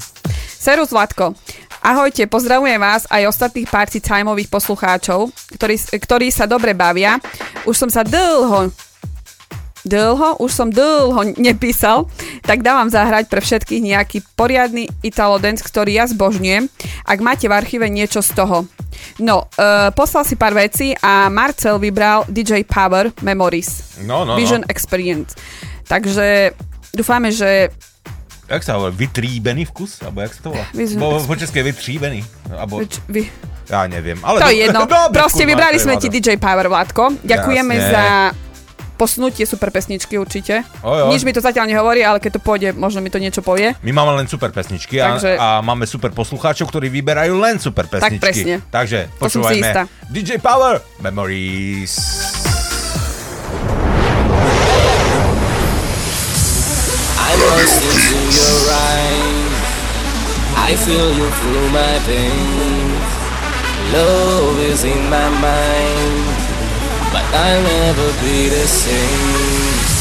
Serus 0.57 0.97
Vládko. 0.97 1.37
Ahojte, 1.79 2.27
pozdravujem 2.27 2.81
vás 2.83 3.07
aj 3.07 3.31
ostatných 3.31 3.71
party 3.71 4.03
timeových 4.03 4.51
poslucháčov, 4.51 5.31
ktorí, 5.59 5.77
ktorí 5.99 6.31
sa 6.31 6.47
dobre 6.47 6.71
bavia. 6.79 7.19
Už 7.67 7.75
som 7.75 7.91
sa 7.91 8.07
dlho 8.07 8.71
dlho, 9.89 10.37
už 10.43 10.51
som 10.53 10.69
dlho 10.69 11.39
nepísal, 11.41 12.11
tak 12.45 12.61
dávam 12.61 12.93
zahrať 12.93 13.31
pre 13.33 13.41
všetkých 13.41 13.83
nejaký 13.95 14.19
poriadny 14.37 14.91
Italo 15.01 15.41
dance, 15.41 15.65
ktorý 15.65 15.97
ja 15.97 16.05
zbožňujem, 16.05 16.69
ak 17.09 17.19
máte 17.25 17.49
v 17.49 17.57
archíve 17.57 17.89
niečo 17.89 18.21
z 18.21 18.37
toho. 18.37 18.69
No, 19.23 19.47
uh, 19.57 19.89
poslal 19.95 20.27
si 20.27 20.35
pár 20.35 20.53
vecí 20.53 20.93
a 20.99 21.31
Marcel 21.31 21.79
vybral 21.79 22.27
DJ 22.29 22.67
Power 22.67 23.15
Memories. 23.23 24.03
No, 24.05 24.27
no, 24.27 24.35
no. 24.35 24.39
Vision 24.39 24.67
Experience. 24.67 25.39
Takže 25.89 26.53
dúfame, 26.93 27.33
že 27.33 27.73
Jak 28.49 28.65
sa 28.65 28.81
hovorí? 28.81 28.97
Vytríbený 28.97 29.69
vkus? 29.69 30.01
Alebo 30.01 30.25
jak 30.25 30.33
sa 30.33 30.41
to 30.41 30.49
volá? 30.57 30.65
Bo, 30.73 31.21
po 31.21 31.37
české 31.37 31.61
vytříbený. 31.61 32.25
Abo, 32.57 32.81
Vyč- 32.81 33.05
vy, 33.05 33.29
ja 33.69 33.85
neviem. 33.85 34.17
Ale 34.21 34.41
to 34.41 34.49
je 34.49 34.65
jedno. 34.65 34.85
Dobre, 34.85 35.15
Proste 35.15 35.45
kurva, 35.45 35.51
vybrali 35.55 35.77
sme 35.77 35.95
ti 35.97 36.09
DJ 36.09 36.37
Power, 36.37 36.67
Vládko. 36.67 37.21
Ďakujeme 37.21 37.75
Jasne. 37.75 37.91
za 37.91 38.05
posnutie 38.99 39.47
super 39.47 39.71
pesničky 39.71 40.19
určite. 40.19 40.67
Oj, 40.83 41.07
oj. 41.07 41.11
Nič 41.15 41.23
mi 41.23 41.31
to 41.31 41.39
zatiaľ 41.39 41.71
nehovorí, 41.71 42.03
ale 42.03 42.19
keď 42.19 42.35
to 42.35 42.41
pôjde, 42.43 42.75
možno 42.75 42.99
mi 42.99 43.07
to 43.07 43.17
niečo 43.17 43.41
povie. 43.41 43.71
My 43.81 43.95
máme 43.95 44.19
len 44.19 44.27
super 44.27 44.51
pesničky 44.51 44.99
a, 44.99 45.15
Takže- 45.15 45.39
a 45.39 45.47
máme 45.63 45.87
super 45.87 46.11
poslucháčov, 46.11 46.67
ktorí 46.67 46.91
vyberajú 46.91 47.39
len 47.39 47.63
super 47.63 47.87
pesničky. 47.87 48.19
presne. 48.19 48.55
Takže 48.67 49.07
počúvajme. 49.17 49.87
DJ 50.11 50.43
Power 50.43 50.83
Memories. 50.99 51.95
I'm 57.21 57.39
lost 57.41 57.79
into 57.79 58.19
your 58.35 58.59
eyes. 58.67 59.55
I 60.59 60.75
feel 60.77 61.13
you 61.13 61.31
through 61.31 61.71
my 61.71 61.99
veins. 62.01 62.98
Love 63.93 64.61
is 64.61 64.85
in 64.85 65.09
my 65.09 65.29
mind, 65.41 66.27
but 67.11 67.25
I'll 67.33 67.63
never 67.63 68.09
be 68.21 68.49
the 68.51 68.67
same. 68.67 69.99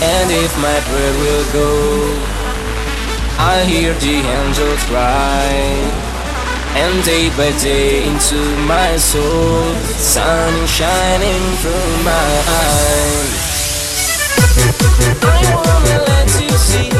And 0.00 0.30
if 0.30 0.56
my 0.62 0.78
prayer 0.86 1.14
will 1.18 1.46
go, 1.52 1.70
I 3.40 3.64
hear 3.64 3.92
the 3.94 4.22
angels 4.22 4.84
cry. 4.84 5.50
And 6.76 7.04
day 7.04 7.28
by 7.30 7.50
day 7.58 8.06
into 8.06 8.38
my 8.68 8.96
soul, 8.96 9.64
sun 9.98 10.54
is 10.62 10.70
shining 10.70 11.42
through 11.58 11.90
my 12.04 12.30
eyes. 12.62 13.48
I 15.22 15.54
wanna 15.54 15.98
let 16.06 16.28
you 16.40 16.56
see 16.56 16.98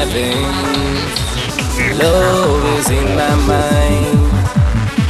my 0.00 0.06
veins. 0.12 1.98
Love 1.98 2.64
is 2.78 2.88
in 2.90 3.04
my 3.16 3.34
mind, 3.46 4.30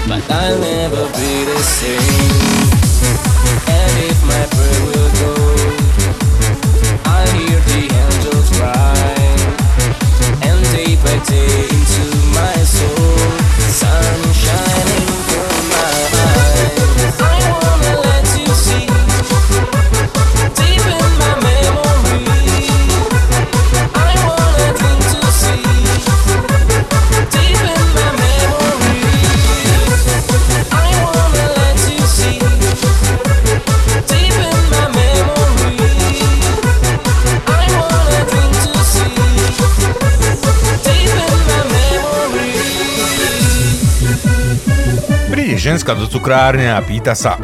but 0.09 0.29
I'll 0.29 0.59
never 0.59 1.07
be 1.17 1.45
the 1.45 1.59
same. 1.63 2.20
Ženská 45.91 46.07
do 46.07 46.07
cukrárne 46.07 46.71
a 46.71 46.79
pýta 46.87 47.19
sa, 47.19 47.35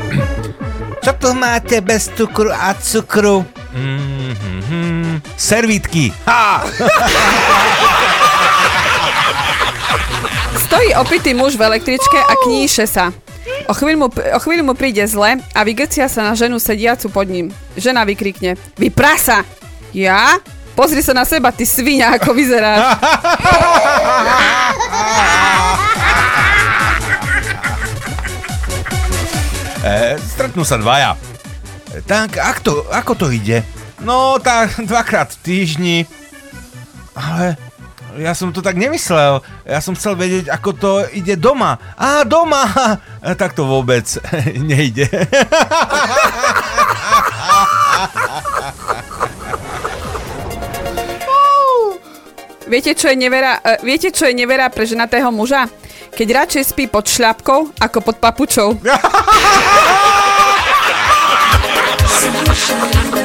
čo 1.03 1.11
tu 1.19 1.35
máte 1.35 1.83
bez 1.83 2.07
cukru 2.15 2.55
a 2.55 2.79
cukru? 2.79 3.43
Mm-hmm. 3.75 5.35
Servítky. 5.35 6.15
Ha! 6.31 6.63
Stojí 10.63 10.95
opitý 10.95 11.35
muž 11.35 11.59
v 11.59 11.67
električke 11.67 12.23
a 12.23 12.39
kníše 12.47 12.87
sa. 12.87 13.11
O 13.67 13.75
chvíľu, 13.75 14.07
mu, 14.07 14.15
o 14.15 14.39
chvíľu 14.39 14.63
mu 14.63 14.79
príde 14.79 15.03
zle 15.11 15.43
a 15.43 15.61
vygecia 15.67 16.07
sa 16.07 16.31
na 16.31 16.39
ženu 16.39 16.63
sediacu 16.63 17.11
pod 17.11 17.27
ním. 17.27 17.51
Žena 17.75 18.07
vykrikne. 18.07 18.55
Vy 18.79 18.95
prasa! 18.95 19.43
Ja? 19.91 20.39
Pozri 20.79 21.03
sa 21.03 21.11
na 21.11 21.27
seba, 21.27 21.51
ty 21.51 21.67
svinia, 21.67 22.15
ako 22.15 22.31
vyzeráš. 22.31 22.95
E, 29.87 30.19
stretnú 30.19 30.67
sa 30.67 30.83
dvaja. 30.83 31.15
E, 31.95 32.03
tak, 32.03 32.43
ak 32.43 32.59
to, 32.59 32.83
ako 32.91 33.15
to 33.15 33.27
ide? 33.31 33.63
No, 34.03 34.35
tak 34.43 34.83
dvakrát 34.83 35.31
v 35.31 35.39
týždni. 35.47 35.97
Ale 37.15 37.55
ja 38.19 38.35
som 38.35 38.51
to 38.51 38.59
tak 38.67 38.75
nemyslel. 38.75 39.47
Ja 39.63 39.79
som 39.79 39.95
chcel 39.95 40.19
vedieť, 40.19 40.51
ako 40.51 40.71
to 40.75 40.93
ide 41.15 41.39
doma. 41.39 41.79
Á, 41.95 42.27
doma! 42.27 42.67
E, 43.23 43.39
tak 43.39 43.55
to 43.55 43.63
vôbec 43.63 44.11
nejde. 44.75 45.07
Viete, 52.67 52.99
čo 52.99 53.07
je 53.07 53.15
nevera, 53.15 53.63
uh, 53.63 53.79
viete, 53.87 54.11
čo 54.11 54.27
je 54.27 54.35
nevera 54.35 54.67
pre 54.67 54.83
ženatého 54.83 55.31
muža? 55.31 55.71
Keď 56.11 56.29
radšej 56.35 56.65
spí 56.75 56.85
pod 56.91 57.07
šľapkou, 57.07 57.79
ako 57.79 57.99
pod 58.03 58.17
papučou. 58.19 58.75
Thank 62.69 63.11
you. 63.11 63.16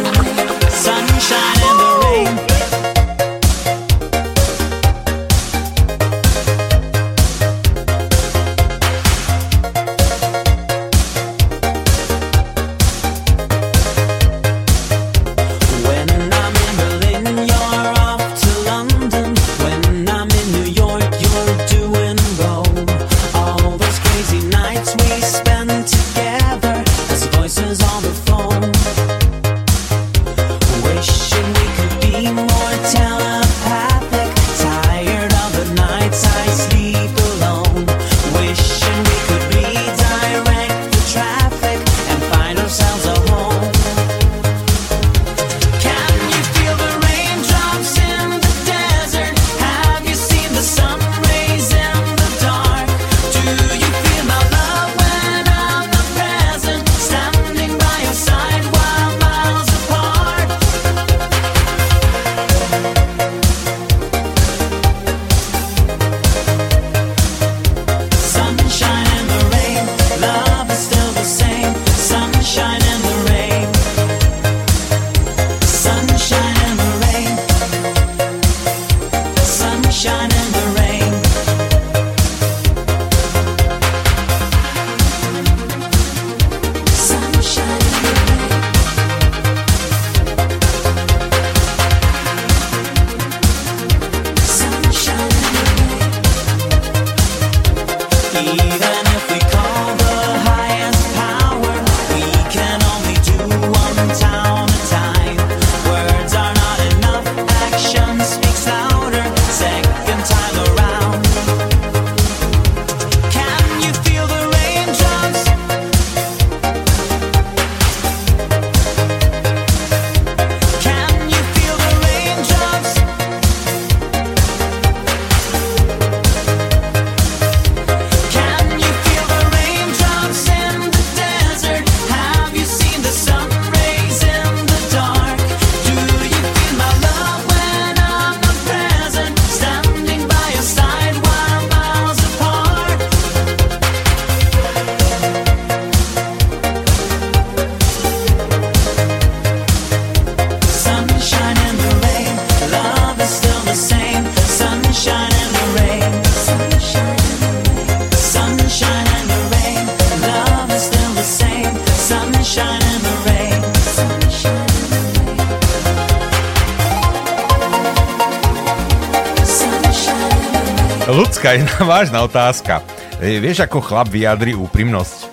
Vážna 171.91 172.23
otázka. 172.23 172.79
E, 173.19 173.35
vieš, 173.43 173.67
ako 173.67 173.83
chlap 173.83 174.07
vyjadri 174.07 174.55
úprimnosť? 174.55 175.27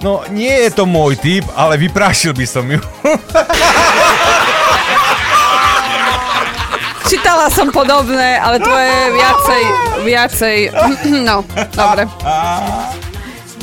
No, 0.00 0.24
nie 0.32 0.50
je 0.66 0.70
to 0.72 0.88
môj 0.88 1.20
typ, 1.20 1.44
ale 1.52 1.76
vyprášil 1.76 2.32
by 2.32 2.46
som 2.48 2.64
ju. 2.64 2.80
Čítala 7.12 7.52
som 7.52 7.68
podobné, 7.68 8.40
ale 8.40 8.56
tvoje 8.56 9.12
viacej, 9.12 9.62
viacej, 10.08 10.56
no, 11.28 11.44
dobre. 11.76 12.08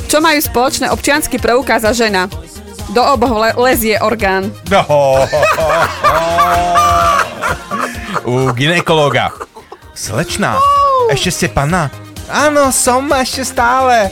Čo 0.05 0.21
majú 0.21 0.37
spoločné 0.37 0.93
občiansky 0.93 1.41
preukaz 1.41 1.81
a 1.81 1.91
žena? 1.91 2.29
Do 2.93 3.01
oboch 3.01 3.33
le- 3.33 3.57
lezie 3.57 3.97
orgán. 4.01 4.53
No. 4.69 4.85
U 8.25 8.53
ginekologa. 8.53 9.33
Slečná, 9.93 10.55
ešte 11.09 11.29
ste 11.33 11.47
pana? 11.49 11.89
Áno, 12.29 12.69
som 12.69 13.09
ešte 13.17 13.41
stále. 13.43 14.07
E, 14.07 14.09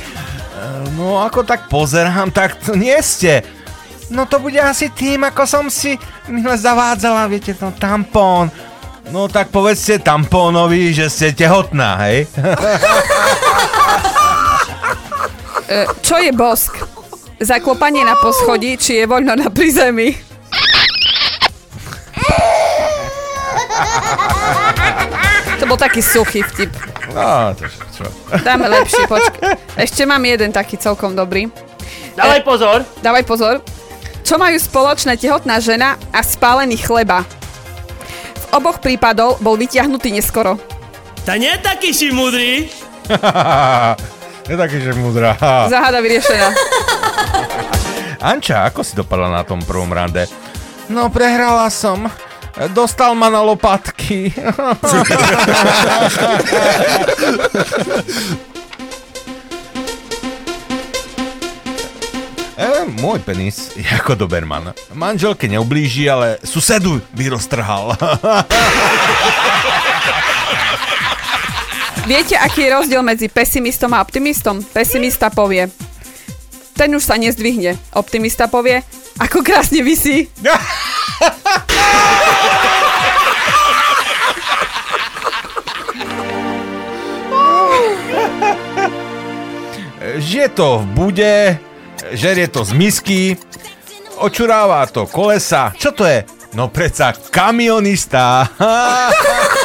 No 0.98 1.22
ako 1.22 1.46
tak 1.46 1.70
pozerám, 1.70 2.34
tak 2.34 2.58
to 2.58 2.74
nie 2.74 2.98
ste. 3.06 3.46
No 4.10 4.26
to 4.26 4.42
bude 4.42 4.58
asi 4.58 4.90
tým, 4.90 5.22
ako 5.30 5.44
som 5.46 5.66
si 5.70 5.94
minule 6.26 6.58
zavádzala, 6.58 7.30
viete, 7.30 7.54
no 7.62 7.70
tampón. 7.76 8.50
No 9.14 9.30
tak 9.30 9.54
povedzte 9.54 10.02
tampónovi, 10.02 10.92
že 10.92 11.06
ste 11.08 11.32
tehotná, 11.32 12.02
hej? 12.10 12.26
E, 15.68 15.84
čo 16.00 16.16
je 16.16 16.32
bosk? 16.32 16.80
Zaklopanie 17.44 18.00
na 18.08 18.16
poschodí, 18.16 18.80
či 18.80 19.04
je 19.04 19.06
voľno 19.06 19.36
na 19.36 19.52
prízemí? 19.52 20.16
To 25.58 25.66
bol 25.66 25.78
taký 25.80 26.06
suchý 26.06 26.46
vtip. 26.46 26.70
No, 27.14 27.54
to 27.58 27.66
čo? 27.70 28.06
Dáme 28.46 28.70
lepší, 28.70 29.10
počkaj. 29.10 29.58
Ešte 29.74 30.06
mám 30.06 30.22
jeden 30.22 30.54
taký 30.54 30.78
celkom 30.78 31.18
dobrý. 31.18 31.50
Dávaj 32.14 32.42
pozor. 32.46 32.80
Dávaj 33.02 33.24
pozor. 33.26 33.56
Čo 34.22 34.38
majú 34.38 34.60
spoločné 34.60 35.18
tehotná 35.18 35.58
žena 35.58 35.96
a 36.14 36.20
spálený 36.22 36.78
chleba? 36.78 37.24
V 38.38 38.46
oboch 38.60 38.78
prípadov 38.84 39.40
bol 39.42 39.58
vyťahnutý 39.58 40.14
neskoro. 40.14 40.60
Ta 41.26 41.40
nie 41.40 41.52
taký 41.64 41.96
si 41.96 42.12
mudrý. 42.12 42.70
je 44.52 44.56
taký, 44.56 44.78
že 44.84 44.94
múdra. 44.94 45.36
Záhada 45.74 46.04
vyriešená. 46.04 46.50
Anča, 48.20 48.66
ako 48.68 48.82
si 48.84 48.94
dopadla 48.98 49.30
na 49.32 49.44
tom 49.46 49.62
prvom 49.64 49.90
rande? 49.90 50.28
No, 50.90 51.08
prehrala 51.12 51.70
som. 51.70 52.10
Dostal 52.58 53.14
ma 53.14 53.30
na 53.30 53.46
lopatky. 53.46 54.34
E, 62.58 62.90
môj 62.90 63.22
penis 63.22 63.78
je 63.78 63.86
ako 63.86 64.18
Doberman. 64.18 64.74
Manželke 64.98 65.46
neublíži, 65.46 66.10
ale 66.10 66.42
susedu 66.42 66.98
by 67.14 67.38
roztrhal. 67.38 67.94
Viete, 72.10 72.34
aký 72.34 72.66
je 72.66 72.74
rozdiel 72.74 73.06
medzi 73.06 73.30
pesimistom 73.30 73.94
a 73.94 74.02
optimistom? 74.02 74.66
Pesimista 74.74 75.30
povie, 75.30 75.70
ten 76.74 76.90
už 76.98 77.06
sa 77.06 77.14
nezdvihne. 77.14 77.78
Optimista 77.94 78.50
povie, 78.50 78.82
ako 79.22 79.46
krásne 79.46 79.86
vysí. 79.86 80.26
Žije 90.18 90.50
to 90.50 90.82
v 90.82 90.86
bude, 90.98 91.58
žerie 92.12 92.50
to 92.50 92.66
z 92.66 92.74
misky, 92.74 93.38
očuráva 94.18 94.82
to 94.90 95.06
kolesa. 95.06 95.70
Čo 95.78 95.94
to 95.94 96.10
je? 96.10 96.26
No 96.58 96.74
preca 96.74 97.14
kamionista. 97.30 98.50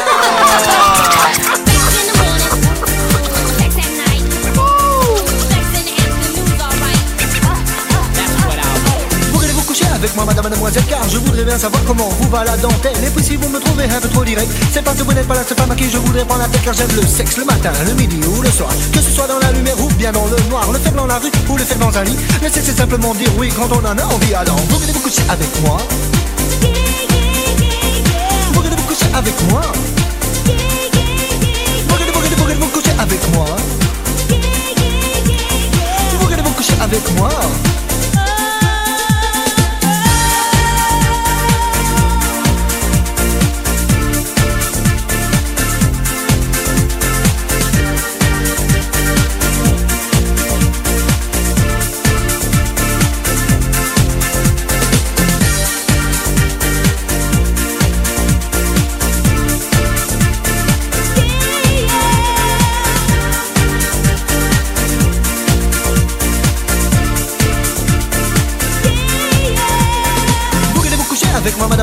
avec 10.02 10.16
moi, 10.16 10.24
madame, 10.24 10.48
mademoiselle, 10.48 10.82
car 10.88 11.08
je 11.08 11.18
voudrais 11.18 11.44
bien 11.44 11.56
savoir 11.56 11.80
comment 11.84 12.08
vous 12.08 12.28
va 12.28 12.42
la 12.42 12.56
dentelle. 12.56 12.96
Et 13.06 13.10
puis 13.10 13.24
si 13.24 13.36
vous 13.36 13.48
me 13.48 13.60
trouvez 13.60 13.84
un 13.84 14.00
peu 14.00 14.08
trop 14.08 14.24
direct, 14.24 14.50
c'est 14.72 14.82
parce 14.82 14.96
que 14.96 15.04
vous 15.04 15.12
n'êtes 15.12 15.28
pas 15.28 15.34
la 15.34 15.44
seule 15.44 15.56
femme 15.56 15.70
à 15.70 15.76
qui 15.76 15.88
je 15.88 15.96
voudrais 15.96 16.24
prendre 16.24 16.42
la 16.42 16.48
tête, 16.48 16.62
car 16.64 16.74
j'aime 16.74 16.90
le 16.96 17.06
sexe 17.06 17.36
le 17.36 17.44
matin, 17.44 17.70
le 17.86 17.94
midi 17.94 18.18
ou 18.26 18.42
le 18.42 18.50
soir. 18.50 18.70
Que 18.92 18.98
ce 18.98 19.12
soit 19.12 19.28
dans 19.28 19.38
la 19.38 19.52
lumière 19.52 19.78
ou 19.78 19.86
bien 19.94 20.10
dans 20.10 20.26
le 20.26 20.36
noir, 20.50 20.72
le 20.72 20.78
faire 20.80 20.92
dans 20.94 21.06
la 21.06 21.20
rue 21.20 21.30
ou 21.48 21.56
le 21.56 21.62
faire 21.62 21.78
dans 21.78 21.96
un 21.96 22.02
lit. 22.02 22.16
Le 22.42 22.48
sexe, 22.48 22.66
c'est 22.66 22.78
simplement 22.78 23.14
dire 23.14 23.30
oui 23.38 23.48
quand 23.54 23.68
on 23.70 23.78
en 23.78 23.96
a 23.96 24.04
envie. 24.04 24.34
Alors, 24.34 24.56
voulez-vous 24.70 24.98
coucher 24.98 25.22
avec 25.28 25.48
moi 25.62 25.76
Voulez-vous 28.54 28.82
coucher 28.82 29.06
avec 29.14 29.34
moi 29.50 29.60
Voulez-vous 31.88 32.12
voulez-vous 32.12 32.42
voulez-vous 32.42 32.66
coucher 32.66 32.92
avec 32.98 33.20
moi 33.34 33.46
Voulez-vous 36.18 36.50
coucher 36.50 36.74
avec 36.80 37.16
moi 37.16 37.28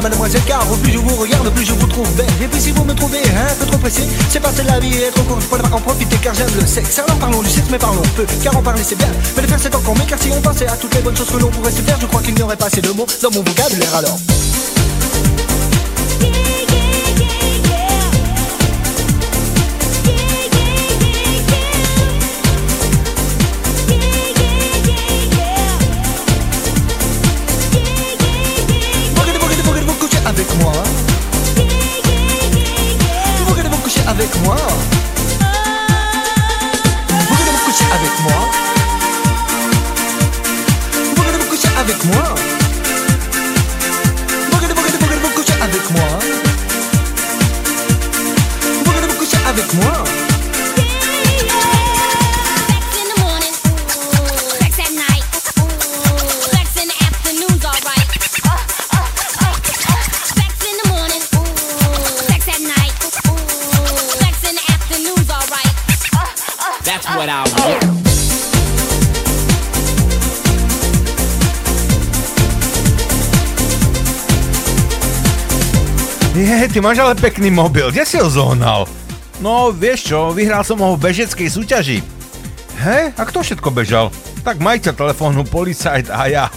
mademoiselle, 0.01 0.41
car 0.45 0.69
au 0.71 0.75
plus 0.75 0.91
je 0.91 0.97
vous 0.97 1.15
regarde, 1.15 1.49
plus 1.49 1.65
je 1.65 1.73
vous 1.73 1.87
trouve 1.87 2.09
belle. 2.15 2.25
Et 2.41 2.47
puis 2.47 2.61
si 2.61 2.71
vous 2.71 2.83
me 2.83 2.93
trouvez 2.93 3.19
un 3.19 3.55
peu 3.55 3.65
trop 3.65 3.77
pressé, 3.77 4.03
c'est 4.29 4.39
parce 4.39 4.55
que 4.55 4.65
la 4.65 4.79
vie 4.79 4.95
est 4.95 5.11
trop 5.11 5.23
courte 5.23 5.45
pour 5.45 5.57
en 5.73 5.81
profiter, 5.81 6.17
car 6.21 6.33
j'aime 6.33 6.49
le 6.59 6.65
sexe. 6.65 6.99
Alors 6.99 7.17
parlons 7.17 7.41
du 7.41 7.49
sexe, 7.49 7.67
mais 7.71 7.77
parlons 7.77 8.01
peu, 8.15 8.25
car 8.43 8.55
en 8.55 8.61
parler 8.61 8.83
c'est 8.83 8.97
bien, 8.97 9.09
mais 9.35 9.41
le 9.41 9.47
faire 9.47 9.59
c'est 9.61 9.75
encore 9.75 9.95
mieux, 9.95 10.05
car 10.07 10.19
si 10.21 10.29
on 10.31 10.41
pensait 10.41 10.67
à 10.67 10.75
toutes 10.77 10.93
les 10.95 11.01
bonnes 11.01 11.17
choses 11.17 11.29
que 11.29 11.37
l'on 11.37 11.49
pourrait 11.49 11.71
se 11.71 11.81
faire, 11.81 11.97
je 11.99 12.05
crois 12.05 12.21
qu'il 12.21 12.35
n'y 12.35 12.41
aurait 12.41 12.57
pas 12.57 12.67
assez 12.67 12.81
de 12.81 12.91
mots 12.91 13.07
dans 13.21 13.31
mon 13.31 13.43
vocabulaire 13.43 13.95
alors. 13.95 14.17
Whoa. 34.37 34.98
Ty 76.69 76.77
máš 76.81 77.01
ale 77.01 77.17
pekný 77.17 77.49
mobil, 77.49 77.89
kde 77.89 78.05
si 78.05 78.21
ho 78.21 78.29
zohnal? 78.29 78.85
No, 79.41 79.73
vieš 79.73 80.13
čo, 80.13 80.29
vyhral 80.29 80.61
som 80.61 80.77
ho 80.83 80.93
v 80.93 81.01
bežeckej 81.09 81.49
súťaži. 81.49 82.05
He, 82.79 83.11
a 83.11 83.21
kto 83.27 83.43
všetko 83.43 83.73
bežal? 83.75 84.07
Tak 84.39 84.63
majiteľ 84.63 84.93
telefónu, 84.95 85.43
policajt 85.43 86.07
a 86.07 86.21
ja. 86.31 86.47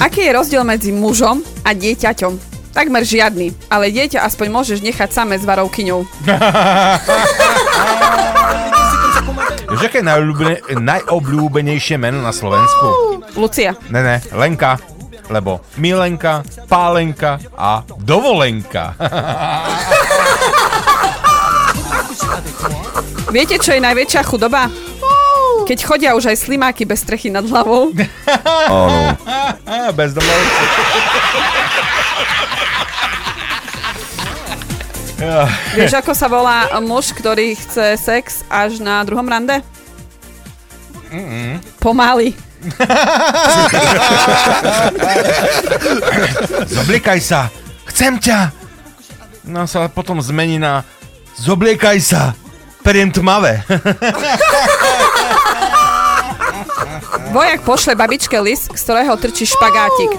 Aký 0.06 0.24
je 0.24 0.32
rozdiel 0.32 0.64
medzi 0.64 0.96
mužom 0.96 1.44
a 1.60 1.76
dieťaťom? 1.76 2.38
Takmer 2.70 3.02
žiadny, 3.02 3.52
ale 3.66 3.90
dieťa 3.90 4.22
aspoň 4.24 4.48
môžeš 4.48 4.78
nechať 4.80 5.10
samé 5.12 5.36
s 5.36 5.44
varovkyňou. 5.44 6.06
Vieš, 9.70 9.82
aké 9.84 9.98
je 9.98 10.04
najobľúbene- 10.04 10.60
najobľúbenejšie 10.76 11.96
meno 11.96 12.18
na 12.20 12.30
Slovensku? 12.30 12.86
Lucia. 13.34 13.78
Ne, 13.86 14.00
ne, 14.00 14.16
Lenka. 14.32 14.76
Lebo 15.30 15.62
Milenka, 15.76 16.42
Pálenka 16.66 17.38
a 17.54 17.86
Dovolenka. 17.96 18.98
Viete, 23.30 23.62
čo 23.62 23.70
je 23.70 23.78
najväčšia 23.78 24.26
chudoba? 24.26 24.66
Keď 25.62 25.78
chodia 25.80 26.18
už 26.18 26.26
aj 26.26 26.40
slimáky 26.40 26.82
bez 26.82 26.98
strechy 27.00 27.30
nad 27.30 27.46
hlavou. 27.46 27.94
Áno. 28.66 29.14
Bezdomovci. 35.20 35.76
Vieš, 35.76 35.92
ako 36.00 36.12
sa 36.16 36.26
volá 36.32 36.72
muž, 36.80 37.12
ktorý 37.12 37.52
chce 37.52 38.00
sex 38.00 38.40
až 38.48 38.80
na 38.80 39.04
druhom 39.04 39.28
rande? 39.28 39.60
Mm-mm. 41.12 41.60
Pomaly. 41.76 42.32
Zobliekaj 46.76 47.20
sa, 47.20 47.48
chcem 47.88 48.20
ťa. 48.20 48.52
No 49.48 49.64
sa 49.64 49.88
potom 49.88 50.20
zmení 50.20 50.60
na 50.60 50.84
zobliekaj 51.40 52.00
sa, 52.00 52.34
periem 52.84 53.12
tmavé. 53.12 53.64
Vojak 57.32 57.62
pošle 57.64 57.94
babičke 57.96 58.40
list, 58.40 58.68
z 58.76 58.82
ktorého 58.84 59.16
trčí 59.16 59.46
špagátik. 59.48 60.10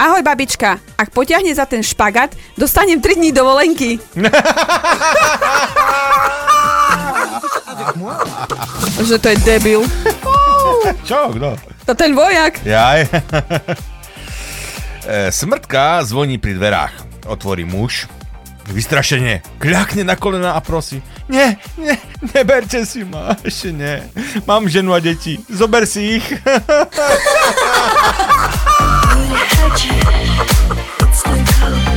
Ahoj 0.00 0.24
babička, 0.24 0.80
ak 0.96 1.12
potiahne 1.12 1.52
za 1.52 1.68
ten 1.68 1.84
špagát, 1.84 2.32
dostanem 2.56 3.04
3 3.04 3.20
dní 3.20 3.36
dovolenky. 3.36 4.00
Že 9.04 9.16
to 9.20 9.28
je 9.28 9.36
debil. 9.44 9.80
Čo, 11.08 11.36
kto? 11.36 11.52
To 11.84 11.92
ten 11.92 12.16
vojak. 12.16 12.64
Jaj. 12.64 13.04
E, 15.00 15.32
Smrtka 15.32 16.04
zvoní 16.04 16.36
pri 16.38 16.54
dverách. 16.54 16.92
Otvorí 17.26 17.64
muž. 17.64 18.06
Vystrašenie. 18.68 19.40
Kľakne 19.58 20.04
na 20.04 20.14
kolena 20.14 20.54
a 20.54 20.60
prosí. 20.60 21.00
Nie, 21.26 21.56
nie, 21.80 21.96
neberte 22.36 22.84
si 22.84 23.02
ma. 23.02 23.32
Ešte 23.42 23.72
nie. 23.74 24.04
Mám 24.44 24.68
ženu 24.68 24.92
a 24.94 25.00
deti. 25.00 25.40
Zober 25.48 25.88
si 25.88 26.20
ich. 26.20 26.26
Would 29.10 29.30
it 29.30 29.48
hurt 29.56 29.84
you? 29.84 29.98
It's 31.08 31.24
no 31.26 31.44
color. 31.52 31.89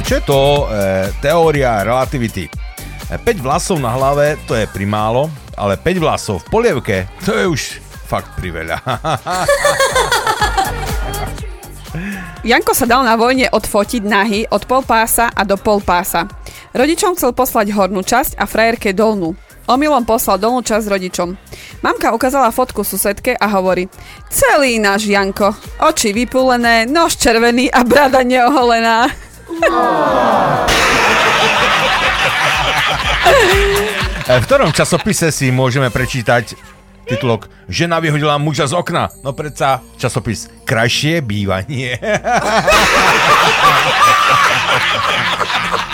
Čo 0.00 0.14
je 0.16 0.24
to 0.24 0.40
e, 0.72 1.12
teória 1.20 1.84
relativity? 1.84 2.48
E, 2.48 2.50
5 3.20 3.44
vlasov 3.44 3.76
na 3.76 3.92
hlave 3.92 4.40
to 4.48 4.56
je 4.56 4.64
primálo, 4.72 5.28
ale 5.52 5.76
5 5.76 6.00
vlasov 6.00 6.40
v 6.40 6.48
polievke 6.48 7.04
to 7.28 7.36
je 7.36 7.44
už 7.44 7.62
fakt 8.08 8.32
priveľa. 8.40 8.80
Janko 12.48 12.72
sa 12.72 12.88
dal 12.88 13.04
na 13.04 13.20
vojne 13.20 13.52
odfotiť 13.52 14.02
nahy 14.08 14.48
od 14.48 14.64
pol 14.64 14.80
pása 14.80 15.28
a 15.28 15.44
do 15.44 15.60
pol 15.60 15.84
pása. 15.84 16.24
Rodičom 16.72 17.12
chcel 17.20 17.36
poslať 17.36 17.76
hornú 17.76 18.00
časť 18.00 18.40
a 18.40 18.48
frajerke 18.48 18.96
dolnú. 18.96 19.36
Omylom 19.68 20.08
poslal 20.08 20.40
dolnú 20.40 20.64
časť 20.64 20.88
rodičom. 20.88 21.36
Mamka 21.84 22.16
ukázala 22.16 22.48
fotku 22.48 22.80
susedke 22.80 23.36
a 23.36 23.46
hovorí 23.52 23.92
Celý 24.32 24.80
náš 24.80 25.04
Janko, 25.04 25.52
oči 25.84 26.16
vypulené, 26.16 26.88
nož 26.88 27.20
červený 27.20 27.68
a 27.68 27.84
brada 27.84 28.24
neoholená. 28.24 29.31
E, 34.22 34.40
V 34.40 34.44
ktorom 34.46 34.72
časopise 34.74 35.30
si 35.30 35.50
môžeme 35.54 35.90
prečítať 35.90 36.54
titulok 37.06 37.48
Žena 37.70 38.00
vyhodila 38.02 38.38
muža 38.38 38.66
z 38.66 38.74
okna? 38.74 39.08
No 39.22 39.32
predsa 39.34 39.80
časopis 39.98 40.48
Krajšie 40.66 41.20
bývanie. 41.22 41.98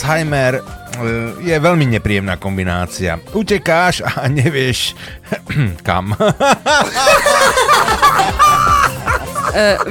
Alzheimer 0.00 0.56
e, 0.56 0.60
je 1.44 1.52
veľmi 1.60 1.84
nepríjemná 1.92 2.40
kombinácia. 2.40 3.20
Utekáš 3.36 4.00
a 4.00 4.24
nevieš 4.32 4.96
kam. 5.86 6.16
Uh, 6.16 6.32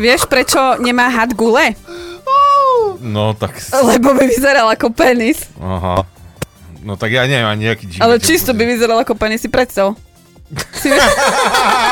vieš, 0.02 0.26
prečo 0.26 0.82
nemá 0.82 1.14
had 1.14 1.38
gule? 1.38 1.78
No 3.06 3.38
tak... 3.38 3.54
Lebo 3.70 4.18
by 4.18 4.26
vyzeral 4.26 4.66
ako 4.74 4.90
penis. 4.98 5.46
Aha. 5.62 6.02
No 6.82 6.98
tak 6.98 7.14
ja 7.14 7.30
neviem 7.30 7.46
ani 7.46 7.70
nejaký 7.70 8.02
Ale 8.02 8.18
čisto 8.18 8.58
by 8.58 8.66
vyzeral 8.66 9.06
ako 9.06 9.14
penis, 9.14 9.46
si 9.46 9.50
predstav. 9.52 9.94
Si, 10.74 10.90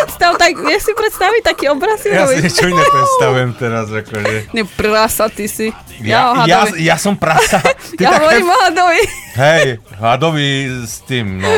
predstav, 0.00 0.30
tak, 0.40 0.52
vieš 0.56 0.82
si 0.88 0.92
predstaviť 0.96 1.42
taký 1.44 1.64
obraz? 1.68 2.00
Ja 2.08 2.24
si 2.24 2.40
niečo 2.40 2.64
iné 2.72 2.80
predstavujem 2.80 3.50
teraz, 3.60 3.86
akože... 3.92 4.34
Ne, 4.56 4.62
prasa, 4.64 5.28
ty 5.28 5.44
si. 5.44 5.68
Ja, 6.00 6.32
ja, 6.48 6.64
hadovi. 6.64 6.80
ja 6.80 6.96
som 6.96 7.12
prasa. 7.12 7.60
Ty 8.00 8.00
ja 8.00 8.16
hovorím 8.16 8.48
o 8.48 8.56
hadovi. 8.56 9.02
Hej, 9.36 9.66
hadový 10.00 10.80
s 10.88 11.04
tým, 11.04 11.44
no. 11.44 11.48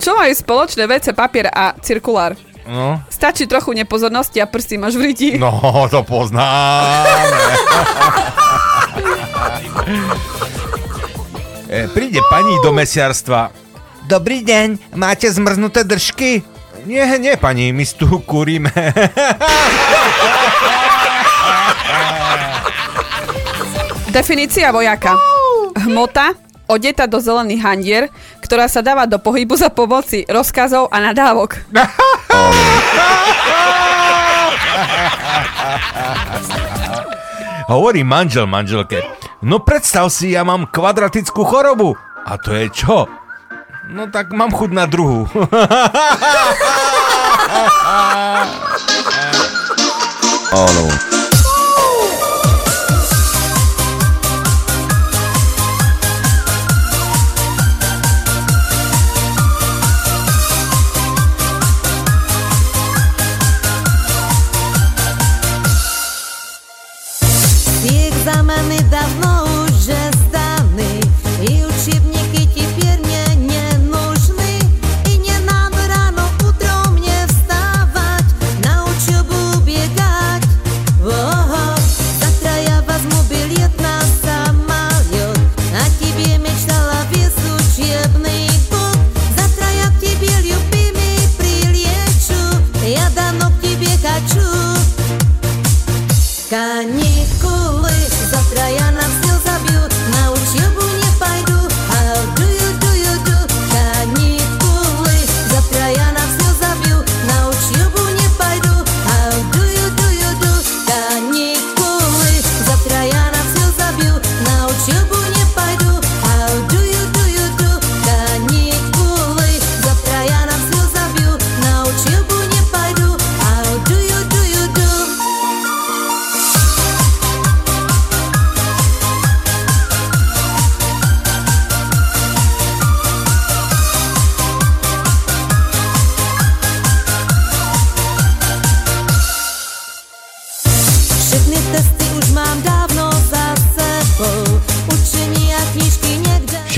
Čo 0.00 0.16
majú 0.16 0.32
spoločné 0.32 0.88
WC 0.88 1.12
papier 1.12 1.52
a 1.52 1.76
cirkulár? 1.84 2.32
No, 2.64 3.00
Stačí 3.12 3.44
trochu 3.48 3.72
nepozornosti 3.76 4.40
a 4.40 4.48
prsty 4.48 4.80
máš 4.80 4.96
v 4.96 5.12
ryti. 5.12 5.28
no 5.36 5.52
to 5.92 6.00
poznáme. 6.04 7.44
E, 11.68 11.84
príde 11.92 12.24
pani 12.32 12.56
do 12.64 12.72
mesiarstva. 12.72 13.52
Dobrý 14.08 14.40
deň, 14.40 14.96
máte 14.96 15.28
zmrznuté 15.28 15.84
držky? 15.84 16.40
Nie, 16.88 17.20
nie, 17.20 17.36
pani, 17.36 17.68
my 17.76 17.84
tu 17.84 18.08
kúrime. 18.24 18.72
Definícia 24.08 24.72
vojaka. 24.72 25.20
Hmota, 25.84 26.32
odeta 26.64 27.04
do 27.04 27.20
zelených 27.20 27.60
handier, 27.60 28.08
ktorá 28.40 28.72
sa 28.72 28.80
dáva 28.80 29.04
do 29.04 29.20
pohybu 29.20 29.60
za 29.60 29.68
pomoci 29.68 30.24
rozkazov 30.32 30.88
a 30.88 30.96
nadávok. 31.04 31.60
Hovorí 37.68 38.00
manžel 38.00 38.48
manželke. 38.48 39.04
No 39.44 39.60
predstav 39.60 40.08
si, 40.08 40.32
ja 40.32 40.40
mám 40.40 40.64
kvadratickú 40.72 41.44
chorobu. 41.44 42.00
A 42.24 42.40
to 42.40 42.56
je 42.56 42.72
čo? 42.72 43.27
No 43.88 44.06
tak 44.06 44.32
mám 44.32 44.52
chud 44.52 44.72
na 44.72 44.86
druhú. 44.86 45.28
All 50.52 50.76
over. 50.84 51.17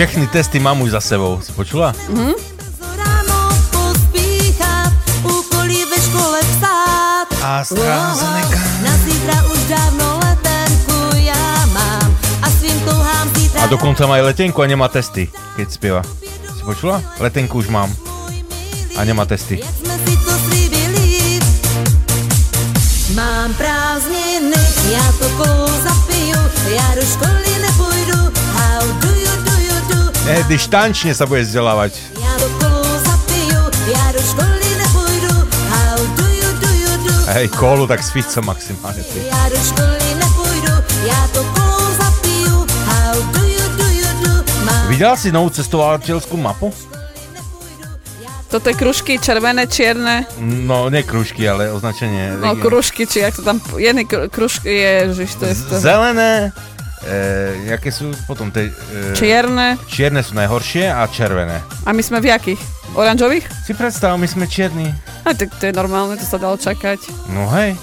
Všechny 0.01 0.33
testy 0.33 0.57
mám 0.57 0.81
už 0.81 0.97
za 0.97 1.01
sebou. 1.01 1.45
Si 1.45 1.53
počula? 1.53 1.93
Mhm. 2.09 2.33
Psát. 6.41 7.29
A 7.45 7.65
strázené 7.65 8.43
Na 8.81 8.97
zítra 9.05 9.45
už 9.53 9.61
dávno 9.69 10.21
letenku 10.25 11.17
já 11.17 11.67
mám 11.67 12.17
a 12.43 12.51
svým 12.51 12.81
touhám 12.81 13.29
zítra 13.37 13.63
A 13.63 13.67
dokonca 13.67 14.07
má 14.07 14.15
aj 14.17 14.33
letenku 14.33 14.63
a 14.63 14.67
nemá 14.67 14.89
testy, 14.89 15.29
keď 15.57 15.69
spieva. 15.69 16.03
Si 16.57 16.65
počula? 16.65 17.05
Letenku 17.21 17.61
už 17.61 17.69
mám. 17.69 17.93
A 18.97 19.05
nemá 19.05 19.29
testy. 19.29 19.61
jsme 19.61 19.95
si 20.09 20.17
to 20.17 20.33
slíbili. 20.49 21.41
Mám 23.13 23.53
prázdniny, 23.55 24.57
já 24.93 25.13
to 25.21 25.29
kolu 25.37 25.69
zapiju, 25.85 26.41
já 26.73 26.89
do 26.97 27.05
školy 27.05 27.53
nepůjdu. 27.61 27.90
You, 30.21 30.27
do? 30.27 30.31
Eh, 30.33 30.45
ty 30.45 30.57
štančne 30.59 31.13
sa 31.15 31.25
bude 31.27 31.43
vzdelávať. 31.43 31.93
Do 34.11 34.21
školy 34.21 34.71
do 36.17 36.27
you, 36.29 36.51
do 36.61 36.71
you, 36.71 36.93
do? 37.07 37.13
Hej, 37.33 37.49
kolu, 37.55 37.87
tak 37.87 38.03
s 38.03 38.11
Ficom 38.11 38.45
maximálne. 38.47 39.03
Ty. 39.03 39.19
Já 39.31 39.49
do 39.49 39.57
školy 39.65 40.09
nepůjdu, 40.19 40.73
já 41.07 41.29
to 41.33 41.41
kolu 41.45 41.87
zapiju. 41.97 42.57
How 42.87 43.15
do 43.33 43.43
you, 43.47 43.67
do 43.79 43.87
you, 43.89 44.09
do? 44.25 44.31
Mám 44.65 44.89
Videla 44.89 45.17
si 45.17 45.33
novú 45.33 45.51
cestovateľskú 45.51 46.37
mapu? 46.37 46.75
Toto 48.51 48.67
je 48.67 48.75
kružky 48.75 49.15
červené, 49.23 49.71
čierne, 49.71 50.27
No, 50.43 50.91
nie 50.91 51.07
kružky, 51.07 51.47
ale 51.47 51.71
označenie. 51.71 52.35
no 52.43 52.59
kružky, 52.59 53.07
či 53.07 53.23
jak 53.23 53.39
to 53.39 53.47
tam, 53.47 53.63
jedný 53.79 54.03
kru- 54.03 54.27
kružky 54.27 54.75
je, 54.75 54.95
že 55.15 55.25
to 55.39 55.45
je 55.47 55.55
to. 55.55 55.75
Zelené, 55.79 56.51
e, 57.03 57.17
jaké 57.69 57.89
sú 57.89 58.13
potom 58.25 58.49
tie... 58.49 58.69
E, 58.69 59.15
Čierne. 59.17 59.77
Čierne 59.87 60.21
sú 60.21 60.35
najhoršie 60.35 60.89
a 60.89 61.05
červené. 61.07 61.61
A 61.85 61.91
my 61.93 62.03
sme 62.03 62.21
v 62.21 62.31
jakých? 62.31 62.61
Oranžových? 62.93 63.47
Si 63.63 63.73
predstav, 63.73 64.19
my 64.19 64.27
sme 64.27 64.51
čierni. 64.51 64.91
A 65.23 65.31
tak 65.31 65.55
to 65.57 65.71
je 65.71 65.75
normálne, 65.75 66.19
to 66.19 66.27
sa 66.27 66.43
dalo 66.43 66.59
čakať. 66.59 66.99
No 67.31 67.47
hej, 67.55 67.79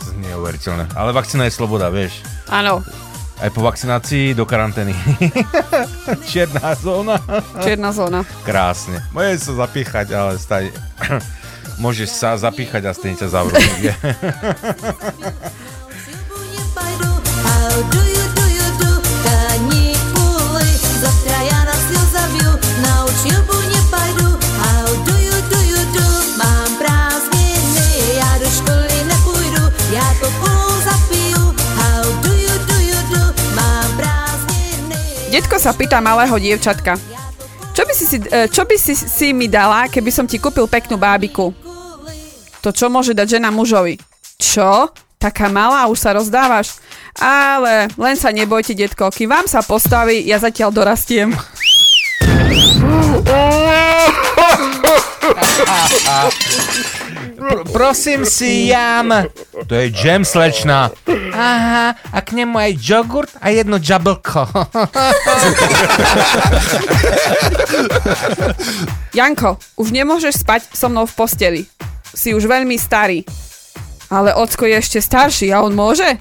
to 0.00 0.16
je 0.16 0.18
neuveriteľné. 0.24 0.88
Ale 0.96 1.12
vakcína 1.12 1.44
je 1.44 1.52
sloboda, 1.52 1.92
vieš. 1.92 2.24
Áno, 2.48 2.80
Aj 3.38 3.54
po 3.54 3.62
vakcinácii 3.62 4.34
do 4.34 4.42
karantény. 4.42 4.90
Čierna 6.30 6.74
zóna. 6.74 7.22
čierna 7.62 7.94
zóna. 7.94 8.26
Krásne. 8.42 8.98
Môžeš 9.14 9.38
sa 9.46 9.52
zapíchať, 9.62 10.06
ale 10.10 10.34
stane... 10.42 10.74
Môžeš 11.78 12.10
sa 12.10 12.34
zapíchať 12.34 12.90
a 12.90 12.96
stejne 12.96 13.22
ťa 13.22 13.28
zavrú 13.30 13.54
Sa 35.58 35.74
pýta 35.74 35.98
malého 35.98 36.38
dievčatka. 36.38 36.94
Čo 37.74 37.82
by 37.82 37.90
si, 37.90 38.06
si, 38.06 38.16
e, 38.30 38.46
čo 38.46 38.62
by 38.62 38.78
si, 38.78 38.94
si 38.94 39.34
mi 39.34 39.50
dala, 39.50 39.90
keby 39.90 40.06
som 40.14 40.22
ti 40.22 40.38
kúpil 40.38 40.70
peknú 40.70 40.94
bábiku? 40.94 41.50
To 42.62 42.70
čo 42.70 42.86
môže 42.86 43.10
dať 43.10 43.38
žena 43.38 43.50
mužovi? 43.50 43.98
Čo? 44.38 44.94
Taká 45.18 45.50
malá, 45.50 45.90
už 45.90 45.98
sa 45.98 46.14
rozdávaš? 46.14 46.78
Ale 47.18 47.90
len 47.98 48.14
sa 48.14 48.30
nebojte, 48.30 48.70
detko, 48.70 49.10
kým 49.10 49.34
vám 49.34 49.50
sa 49.50 49.58
postaví, 49.66 50.22
ja 50.30 50.38
zatiaľ 50.38 50.70
dorastiem. 50.70 51.34
Pr- 57.38 57.62
prosím 57.72 58.26
si, 58.26 58.66
jam. 58.66 59.30
To 59.66 59.74
je 59.74 59.90
džem, 59.94 60.24
slečna. 60.26 60.90
Aha, 61.32 61.94
a 61.94 62.18
k 62.20 62.32
nemu 62.34 62.58
aj 62.58 62.72
jogurt 62.82 63.30
a 63.38 63.54
jedno 63.54 63.78
džablko. 63.78 64.42
Janko, 69.14 69.58
už 69.78 69.88
nemôžeš 69.94 70.42
spať 70.42 70.62
so 70.74 70.90
mnou 70.90 71.06
v 71.06 71.14
posteli. 71.14 71.62
Si 72.10 72.34
už 72.34 72.50
veľmi 72.50 72.74
starý. 72.74 73.22
Ale 74.08 74.32
Ocko 74.34 74.64
je 74.64 74.74
ešte 74.80 74.98
starší 75.04 75.52
a 75.52 75.60
on 75.60 75.76
môže? 75.76 76.16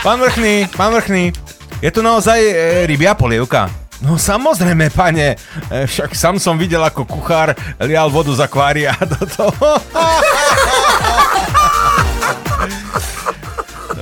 Pán 0.00 0.22
Vrchný, 0.22 0.70
pán 0.70 0.94
Vrchný, 0.94 1.34
je 1.82 1.90
tu 1.90 2.00
naozaj 2.06 2.38
e, 2.38 2.52
rybia 2.86 3.18
polievka? 3.18 3.85
No 4.04 4.20
samozrejme, 4.20 4.92
pane, 4.92 5.40
e, 5.72 5.86
však 5.88 6.12
sám 6.12 6.36
som 6.36 6.60
videl, 6.60 6.84
ako 6.84 7.08
kuchár 7.08 7.56
lial 7.80 8.12
vodu 8.12 8.28
z 8.36 8.44
akvária 8.44 8.92
do 9.16 9.22
toho. 9.24 9.68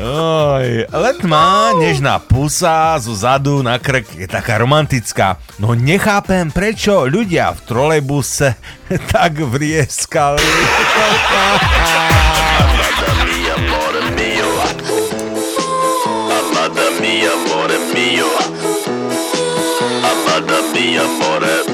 Oj, 0.05 0.85
letmá, 0.91 1.73
nežná 1.79 2.19
pusa 2.19 2.99
zo 3.01 3.15
zadu 3.16 3.62
na 3.62 3.79
krk 3.79 4.19
je 4.19 4.29
taká 4.29 4.59
romantická. 4.59 5.39
No 5.62 5.73
nechápem, 5.73 6.51
prečo 6.51 7.07
ľudia 7.07 7.55
v 7.55 7.61
trolejbuse 7.65 8.59
tak 9.15 9.39
vrieskali. 9.39 10.45
Amada 20.75 20.81
mia, 20.81 21.03
amore. 21.03 21.74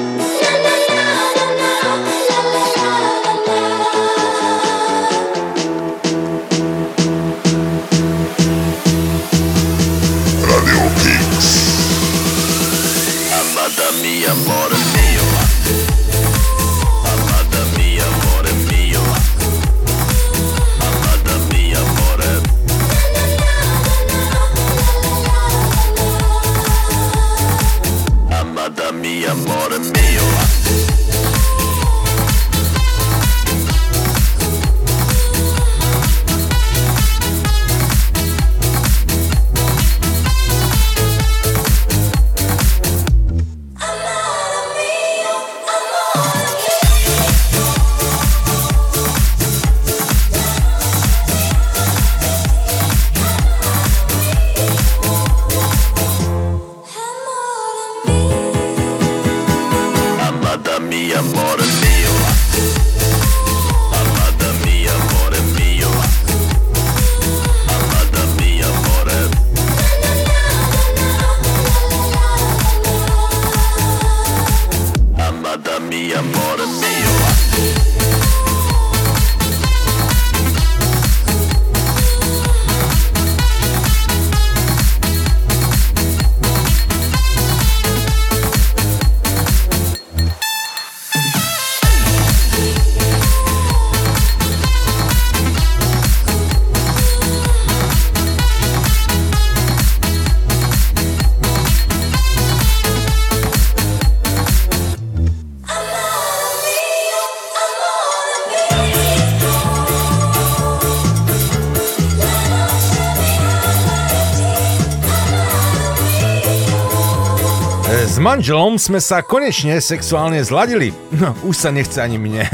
manželom 118.21 118.77
sme 118.77 118.97
sa 118.97 119.19
konečne 119.19 119.77
sexuálne 119.77 120.37
zladili. 120.41 120.93
No, 121.11 121.33
už 121.43 121.55
sa 121.57 121.69
nechce 121.69 121.97
ani 121.97 122.15
mne. 122.15 122.45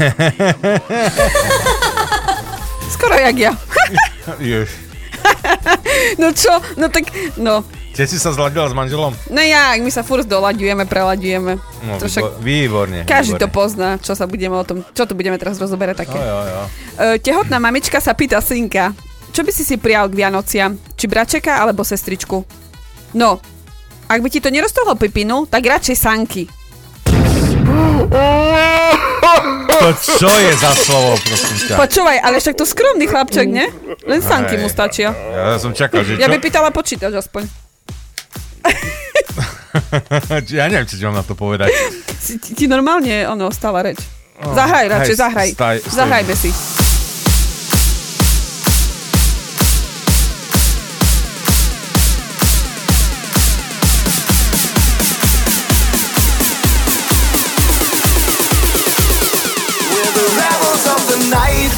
Skoro 2.90 3.14
jak 3.14 3.36
ja. 3.38 3.52
Jež. 4.40 4.68
No 6.18 6.30
čo? 6.30 6.50
No 6.74 6.88
tak, 6.88 7.10
no. 7.36 7.60
Ty 7.90 8.06
si 8.06 8.16
sa 8.16 8.30
zladila 8.30 8.64
s 8.64 8.74
manželom? 8.74 9.10
No 9.28 9.40
jak, 9.40 9.82
my 9.82 9.90
sa 9.90 10.00
furt 10.00 10.22
dolaďujeme, 10.22 10.86
prelaďujeme. 10.86 11.52
No, 11.58 11.92
To 11.98 12.06
však 12.06 12.38
výbo- 12.38 12.86
výborne. 12.86 12.98
Každý 13.02 13.34
to 13.34 13.44
výborne. 13.44 13.58
pozná, 13.58 13.88
čo 13.98 14.14
sa 14.14 14.24
budeme 14.24 14.54
o 14.54 14.62
tom, 14.62 14.86
čo 14.88 15.02
tu 15.02 15.12
budeme 15.12 15.34
teraz 15.34 15.58
rozoberať 15.58 16.06
také. 16.06 16.14
Jo, 16.14 16.38
jo. 16.46 16.62
E, 16.96 17.18
tehotná 17.18 17.58
mamička 17.58 17.98
sa 17.98 18.14
pýta 18.14 18.38
synka, 18.38 18.94
čo 19.28 19.42
by 19.42 19.50
si 19.50 19.66
si 19.66 19.74
prijal 19.74 20.06
k 20.06 20.16
Vianociam? 20.16 20.78
Či 20.94 21.04
bračeka 21.06 21.58
alebo 21.58 21.82
sestričku? 21.82 22.46
No, 23.12 23.42
ak 24.08 24.18
by 24.24 24.28
ti 24.32 24.40
to 24.40 24.48
neroztrhlo 24.48 24.96
pipinu, 24.96 25.44
tak 25.44 25.68
radšej 25.68 25.96
sanky. 26.00 26.48
To 29.78 29.88
čo 29.94 30.32
je 30.32 30.52
za 30.56 30.72
slovo, 30.74 31.14
prosím 31.20 31.56
ťa? 31.68 31.74
Počúvaj, 31.76 32.18
ale 32.24 32.40
však 32.40 32.56
to 32.56 32.64
skromný 32.64 33.04
chlapček, 33.04 33.46
ne? 33.52 33.68
Len 34.08 34.20
sanky 34.24 34.56
mu 34.56 34.72
stačia. 34.72 35.12
Ja 35.12 35.60
som 35.60 35.76
čakal, 35.76 36.02
že 36.02 36.16
čo? 36.16 36.24
Ja 36.24 36.32
by 36.32 36.40
pýtala 36.40 36.72
počítač 36.72 37.12
aspoň. 37.14 37.46
ja 40.56 40.64
neviem, 40.72 40.88
čo 40.88 40.96
ti 40.96 41.04
mám 41.04 41.20
na 41.20 41.24
to 41.24 41.36
povedať. 41.36 41.68
Ti, 42.24 42.34
ti 42.40 42.64
normálne, 42.64 43.28
ono, 43.28 43.52
stála 43.52 43.84
reč. 43.84 44.00
Zahraj 44.40 44.86
radšej, 44.88 45.16
zahraj. 45.20 45.48
Zahrajme 45.84 46.34
si. 46.34 46.77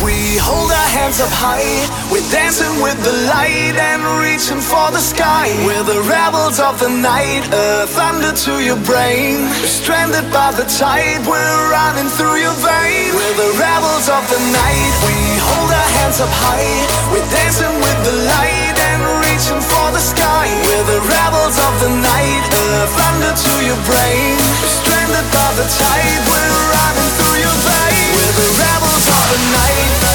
We 0.01 0.41
hold 0.41 0.73
our 0.73 0.91
hands 0.97 1.21
up 1.21 1.29
high. 1.29 1.85
We're 2.09 2.25
dancing 2.33 2.81
with 2.81 2.97
the 3.05 3.13
light 3.29 3.77
and 3.77 4.01
reaching 4.25 4.65
for 4.65 4.89
the 4.89 5.01
sky. 5.01 5.53
We're 5.69 5.85
the 5.85 6.01
rebels 6.09 6.57
of 6.57 6.81
the 6.81 6.89
night. 6.89 7.45
A 7.53 7.85
thunder 7.85 8.33
to 8.33 8.65
your 8.65 8.81
brain. 8.89 9.45
Stranded 9.69 10.25
by 10.33 10.57
the 10.57 10.65
tide. 10.65 11.21
We're 11.29 11.61
running 11.69 12.09
through 12.17 12.41
your 12.41 12.57
veins. 12.65 13.13
We're 13.13 13.39
the 13.45 13.53
rebels 13.61 14.09
of 14.09 14.25
the 14.33 14.41
night. 14.57 14.93
We 15.05 15.17
hold 15.37 15.69
our 15.69 15.91
hands 16.01 16.17
up 16.25 16.33
high. 16.33 16.81
We're 17.13 17.29
dancing 17.29 17.77
with 17.85 18.01
the 18.09 18.17
light 18.25 18.77
and 18.81 19.05
reaching 19.21 19.61
for 19.61 19.87
the 19.93 20.01
sky. 20.01 20.49
We're 20.65 20.89
the 20.97 21.01
rebels 21.13 21.61
of 21.61 21.73
the 21.85 21.93
night. 21.93 22.45
A 22.49 22.89
thunder 22.89 23.33
to 23.37 23.53
your 23.69 23.81
brain. 23.85 24.33
Stranded 24.81 25.29
by 25.29 25.49
the 25.61 25.67
tide. 25.69 26.21
We're 26.25 26.57
running 26.73 27.11
through 27.21 27.39
your 27.45 27.59
veins. 27.69 27.80
The 29.31 29.36
night. 29.36 30.10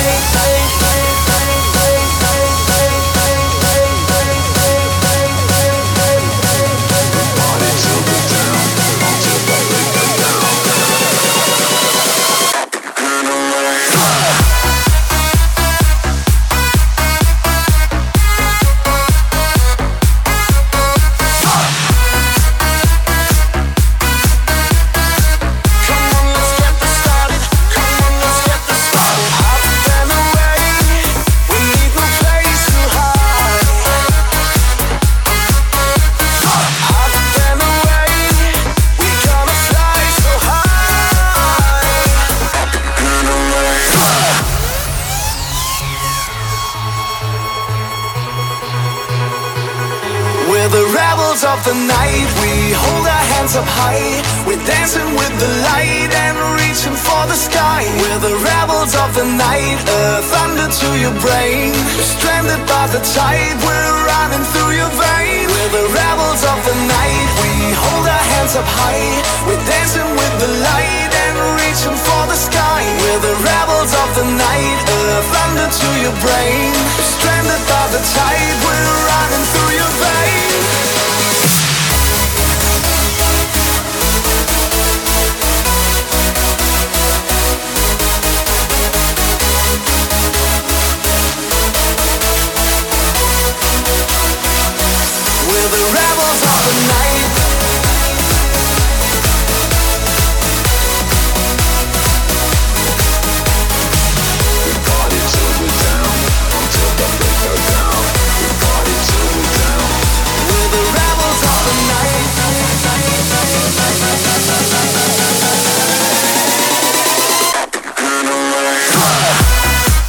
The 59.26 59.38
night. 59.38 59.80
A 59.90 60.22
thunder 60.22 60.70
to 60.70 60.90
your 61.02 61.16
brain. 61.22 61.74
Stranded 62.14 62.62
by 62.70 62.86
the 62.94 63.02
tide. 63.18 63.58
We're 63.66 63.96
running 64.06 64.46
through 64.54 64.74
your 64.78 64.92
veins. 64.94 65.50
We're 65.50 65.74
the 65.74 65.88
rebels 65.90 66.42
of 66.46 66.58
the 66.68 66.76
night. 66.86 67.30
We 67.42 67.52
hold 67.74 68.06
our 68.06 68.26
hands 68.34 68.54
up 68.56 68.68
high. 68.68 69.10
We're 69.48 69.64
dancing 69.66 70.10
with 70.20 70.36
the 70.44 70.52
light 70.62 71.12
and 71.26 71.36
reaching 71.62 71.98
for 71.98 72.24
the 72.30 72.38
sky. 72.38 72.82
We're 73.02 73.24
the 73.30 73.38
rebels 73.42 73.92
of 73.94 74.10
the 74.20 74.28
night. 74.30 74.80
A 74.94 75.22
thunder 75.34 75.70
to 75.70 75.90
your 76.06 76.16
brain. 76.22 76.72
Stranded 77.18 77.64
by 77.66 77.86
the 77.96 78.02
tide. 78.14 78.56
We're 78.62 78.94
running 79.10 79.46
through 79.52 79.74
your 79.82 79.94
veins. 80.02 81.05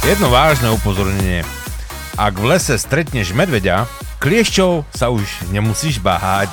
Jedno 0.07 0.31
vážne 0.31 0.71
upozornenie. 0.71 1.66
Ak 2.17 2.33
v 2.33 2.49
lese 2.49 2.81
stretneš 2.81 3.29
medveďa, 3.29 3.85
kliešťov 4.17 4.89
sa 4.89 5.13
už 5.13 5.21
nemusíš 5.53 6.01
báhať. 6.01 6.49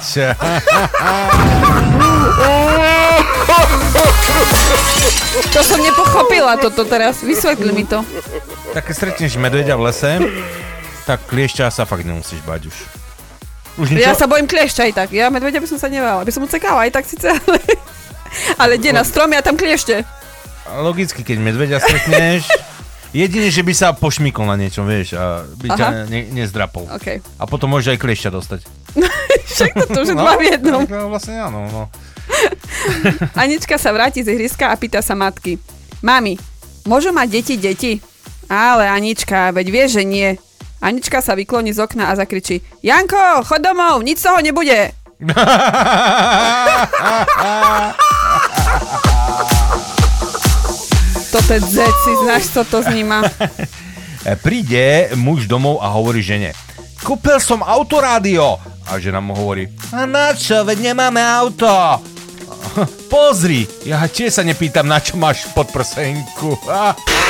To 5.56 5.60
som 5.64 5.80
nepochopila 5.80 6.60
toto 6.60 6.84
teraz. 6.84 7.24
Vysvetli 7.24 7.72
mi 7.72 7.88
to. 7.88 8.04
tak 8.76 8.92
keď 8.92 8.94
stretneš 8.94 9.40
medveďa 9.40 9.80
v 9.80 9.82
lese, 9.88 10.12
tak 11.08 11.24
kliešťa 11.32 11.72
sa 11.72 11.88
fakt 11.88 12.04
nemusíš 12.04 12.44
bať 12.44 12.68
už. 12.68 12.76
Už 13.80 13.86
niečo? 13.88 14.04
Ja 14.04 14.12
sa 14.12 14.28
bojím 14.28 14.44
kliešťa 14.44 14.92
aj 14.92 14.92
tak. 14.92 15.08
Ja 15.16 15.32
medveďa 15.32 15.64
by 15.64 15.68
som 15.72 15.80
sa 15.80 15.88
nebala. 15.88 16.28
By 16.28 16.32
som 16.34 16.44
ucekala 16.44 16.84
aj 16.84 16.92
tak 16.92 17.08
síce, 17.08 17.24
ale... 17.32 17.56
Ale 18.60 18.76
kde 18.76 18.92
na 18.92 19.00
stromy 19.00 19.38
a 19.38 19.46
tam 19.46 19.56
kliešte. 19.56 20.04
Logicky, 20.68 21.24
keď 21.24 21.38
medveďa 21.40 21.78
stretneš, 21.80 22.50
jedine, 23.14 23.48
že 23.48 23.62
by 23.62 23.72
sa 23.72 23.94
pošmykol 23.94 24.44
na 24.44 24.58
niečom, 24.58 24.84
vieš, 24.84 25.14
a 25.14 25.46
by 25.46 25.68
ťa 25.70 25.86
Aha. 25.86 26.04
ne, 26.10 26.20
nezdrapol. 26.34 26.90
OK. 26.90 27.22
A 27.22 27.44
potom 27.46 27.70
môže 27.70 27.94
aj 27.94 28.02
kliešťa 28.02 28.30
dostať. 28.34 28.60
Však 29.54 29.70
to 29.94 29.98
už 30.02 30.08
je 30.12 30.16
dva 30.18 30.34
v 30.34 30.50
jednom. 30.50 30.82
No, 30.82 31.14
vlastne 31.14 31.38
áno, 31.38 31.70
no. 31.70 31.82
Anička 33.42 33.78
sa 33.78 33.94
vráti 33.94 34.26
z 34.26 34.34
ihriska 34.34 34.68
a 34.68 34.74
pýta 34.74 34.98
sa 34.98 35.14
matky. 35.14 35.62
Mami, 36.02 36.36
môžu 36.84 37.14
mať 37.14 37.28
deti 37.30 37.54
deti? 37.56 37.92
Ale 38.50 38.90
Anička, 38.90 39.54
veď 39.54 39.66
vieš, 39.70 40.02
že 40.02 40.04
nie. 40.04 40.28
Anička 40.84 41.24
sa 41.24 41.32
vykloní 41.32 41.72
z 41.72 41.80
okna 41.80 42.12
a 42.12 42.18
zakričí 42.18 42.60
Janko, 42.84 43.40
chod 43.46 43.64
domov, 43.64 44.04
nič 44.04 44.20
z 44.20 44.26
toho 44.28 44.44
nebude. 44.44 44.92
Toto 51.34 51.50
je 51.50 51.66
zec, 51.66 51.94
si 52.06 52.12
znáš, 52.22 52.44
co 52.54 52.62
to. 52.62 52.78
E, 52.86 54.38
Príde 54.46 55.10
muž 55.18 55.50
domov 55.50 55.82
a 55.82 55.90
hovorí 55.90 56.22
žene. 56.22 56.54
Kúpil 57.02 57.42
som 57.42 57.58
autorádio. 57.66 58.62
A 58.86 59.02
žena 59.02 59.18
mu 59.18 59.34
hovorí, 59.34 59.66
a 59.90 60.06
na 60.06 60.30
čo, 60.30 60.62
veď 60.62 60.94
nemáme 60.94 61.18
auto. 61.18 61.66
Pozri, 63.10 63.66
ja 63.82 64.06
tiež 64.06 64.30
sa 64.30 64.46
nepýtam, 64.46 64.86
na 64.86 65.02
čo 65.02 65.18
máš 65.18 65.50
podprsenku. 65.50 66.54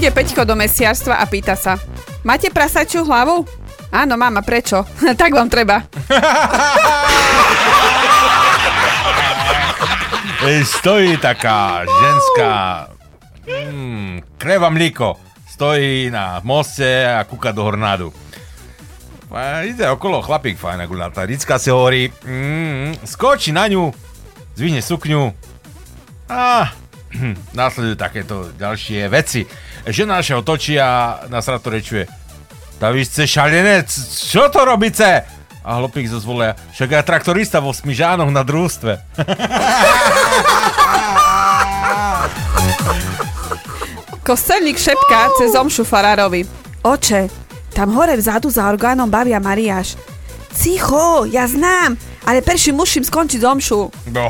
Ide 0.00 0.16
Peťko 0.16 0.48
do 0.48 0.56
mesiarstva 0.56 1.20
a 1.20 1.28
pýta 1.28 1.52
sa. 1.52 1.76
Máte 2.24 2.48
prasačiu 2.48 3.04
hlavu? 3.04 3.44
Áno, 3.92 4.16
mám, 4.16 4.32
a 4.32 4.40
prečo? 4.40 4.80
tak 5.20 5.36
vám 5.36 5.52
treba. 5.52 5.84
Stojí 10.80 11.20
taká 11.20 11.84
ženská 11.84 12.52
mm, 13.44 14.40
kreva 14.40 14.72
mlíko. 14.72 15.20
Stojí 15.44 16.08
na 16.08 16.40
moste 16.48 17.04
a 17.04 17.20
kúka 17.28 17.52
do 17.52 17.60
hornádu. 17.60 18.08
A 19.28 19.68
ide 19.68 19.84
okolo 19.84 20.24
chlapík 20.24 20.56
fajná 20.56 20.88
guľatá. 20.88 21.28
Ricka 21.28 21.60
si 21.60 21.68
hovorí, 21.68 22.08
mm, 22.08 23.04
skočí 23.04 23.52
na 23.52 23.68
ňu, 23.68 23.92
zvihne 24.56 24.80
sukňu 24.80 25.28
a 26.32 26.72
následujú 27.60 27.96
takéto 27.98 28.54
ďalšie 28.54 29.10
veci. 29.10 29.42
Žena 29.86 30.22
sa 30.22 30.38
otočí 30.38 30.78
a 30.78 31.20
nás 31.26 31.46
to 31.46 31.70
rečuje. 31.70 32.06
Ta 32.80 32.88
vy 32.88 33.04
ste 33.04 33.28
šalenec, 33.28 33.92
čo 34.30 34.48
to 34.48 34.64
robíte? 34.64 35.20
A 35.60 35.76
hlopík 35.76 36.08
zo 36.08 36.16
zvolia, 36.16 36.56
však 36.72 36.96
ja 36.96 37.04
traktorista 37.04 37.60
vo 37.60 37.76
Smižánoch 37.76 38.32
na 38.32 38.40
družstve. 38.40 38.96
Kostelník 44.24 44.80
šepká 44.80 45.28
cez 45.36 45.52
omšu 45.52 45.84
farárovi. 45.84 46.48
Oče, 46.80 47.28
tam 47.76 47.92
hore 47.92 48.16
vzadu 48.16 48.48
za 48.48 48.72
orgánom 48.72 49.12
bavia 49.12 49.36
Mariáš. 49.36 50.00
Cicho, 50.56 51.28
ja 51.28 51.44
znám, 51.44 52.00
ale 52.26 52.42
perši 52.44 52.72
musím 52.72 53.04
skončiť 53.04 53.40
omšu. 53.44 53.80
No. 54.12 54.28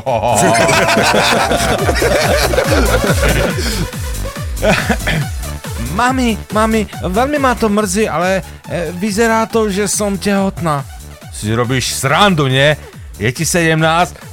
mami, 5.91 6.37
mami, 6.53 6.87
veľmi 7.03 7.37
ma 7.39 7.55
to 7.55 7.67
mrzí, 7.69 8.07
ale 8.07 8.39
e, 8.39 8.91
vyzerá 8.95 9.45
to, 9.49 9.67
že 9.69 9.87
som 9.87 10.17
tehotná. 10.17 10.85
Si 11.35 11.51
robíš 11.51 11.97
srandu, 11.97 12.47
nie? 12.47 12.77
Je 13.21 13.29
ti 13.31 13.45
17 13.45 13.77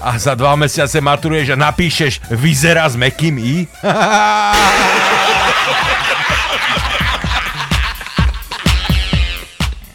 a 0.00 0.16
za 0.16 0.32
dva 0.32 0.56
mesiace 0.56 1.00
maturuješ 1.04 1.52
a 1.52 1.60
napíšeš 1.60 2.32
vyzerá 2.32 2.88
s 2.88 2.96
mekým 2.96 3.36
i? 3.36 3.68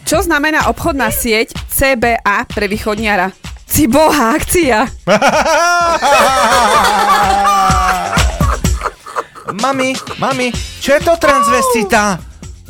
Čo 0.04 0.20
znamená 0.22 0.70
obchodná 0.70 1.10
sieť 1.10 1.56
CBA 1.72 2.46
pre 2.52 2.70
východniara? 2.70 3.32
Ciboha 3.66 4.30
akcia. 4.36 4.86
mami, 9.62 9.94
mami, 10.18 10.52
čo 10.80 10.92
je 10.94 11.00
to 11.02 11.16
transvestita? 11.16 12.18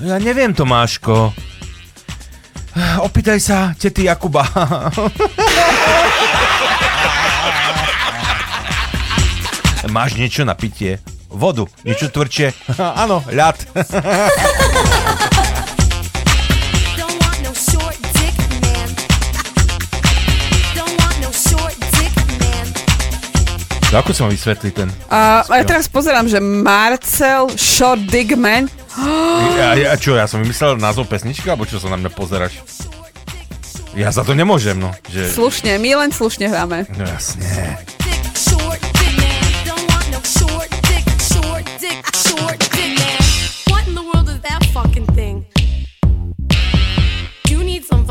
Ja 0.03 0.19
neviem, 0.19 0.55
Tomáško. 0.55 1.33
Opýtaj 3.03 3.39
sa 3.39 3.75
tety 3.79 4.05
Jakuba. 4.11 4.43
Máš 9.95 10.19
niečo 10.19 10.43
na 10.43 10.59
pitie? 10.59 10.99
Vodu, 11.31 11.71
niečo 11.87 12.11
tvrdšie? 12.11 12.51
Áno, 12.79 13.23
ľad. 13.31 13.55
Ako 23.95 24.11
sa 24.11 24.27
mám 24.27 24.35
vysvetliť 24.35 24.73
ten? 24.75 24.91
A 25.07 25.47
ja 25.47 25.65
teraz 25.65 25.87
pozerám, 25.87 26.27
že 26.27 26.43
Marcel 26.43 27.47
Short 27.55 28.03
Digman. 28.11 28.67
Ja, 29.55 29.79
ja, 29.79 29.95
čo, 29.95 30.19
ja 30.19 30.27
som 30.27 30.43
vymyslel 30.43 30.83
názov 30.83 31.07
pesničky, 31.07 31.47
alebo 31.47 31.63
čo 31.63 31.79
sa 31.79 31.87
na 31.87 31.99
mňa 32.03 32.11
pozeráš? 32.11 32.59
Ja 33.95 34.11
za 34.11 34.27
to 34.27 34.35
nemôžem, 34.35 34.75
no. 34.75 34.91
Že... 35.07 35.31
Slušne, 35.31 35.73
my 35.79 35.91
len 35.95 36.11
slušne 36.11 36.51
hráme. 36.51 36.91
No 36.99 37.07
jasne. 37.07 37.47
No 37.47 37.95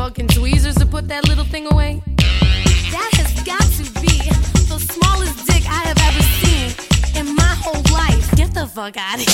fucking 0.04 0.28
tweezers 0.28 0.74
to 0.74 0.84
put 0.84 1.08
that 1.08 1.26
little 1.28 1.44
thing 1.44 1.66
away. 1.72 2.13
The 8.64 8.70
fuck 8.70 8.96
out 8.96 9.18
of 9.18 9.26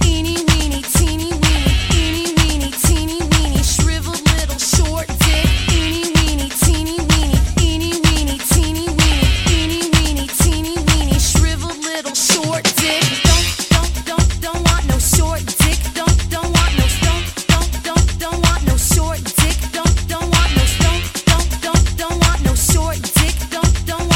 teeny, 0.00 0.44
teeny, 2.44 2.70
teeny, 2.70 3.18
weeny, 3.32 3.62
shriveled 3.62 4.22
little 4.38 4.58
short 4.58 5.08
dick. 5.08 5.48
Eeny, 5.72 6.13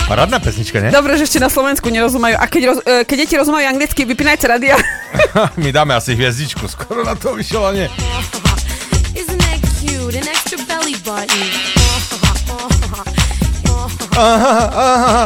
parádna 0.08 0.40
pesnička, 0.40 0.80
ne? 0.80 0.88
Dobre, 0.88 1.20
že 1.20 1.28
ešte 1.28 1.36
na 1.36 1.52
Slovensku 1.52 1.92
nerozumajú. 1.92 2.40
A 2.40 2.48
keď, 2.48 2.62
roz, 2.72 2.78
e, 2.88 3.04
keď 3.04 3.16
deti 3.28 3.34
rozumajú 3.36 3.68
anglicky, 3.68 4.08
vypínajte 4.08 4.48
radia. 4.48 4.80
My 5.62 5.68
dáme 5.68 5.92
asi 5.92 6.16
hviezdičku, 6.16 6.64
skoro 6.64 7.04
na 7.04 7.12
to. 7.12 7.36
Aha, 14.18 14.56
aha. 14.74 15.24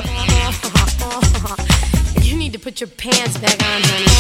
You 2.20 2.36
need 2.36 2.52
to 2.52 2.60
put 2.60 2.76
your 2.82 2.90
pants 2.92 3.40
back 3.40 3.56
on, 3.62 3.80
honey. 3.80 4.10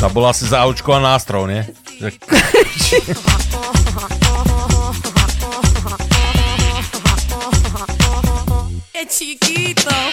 Tá 0.00 0.08
bola 0.08 0.32
asi 0.32 0.48
zaočkovaná 0.48 1.12
nástroj, 1.14 1.44
nie? 1.44 1.62
chiquito. 9.10 10.09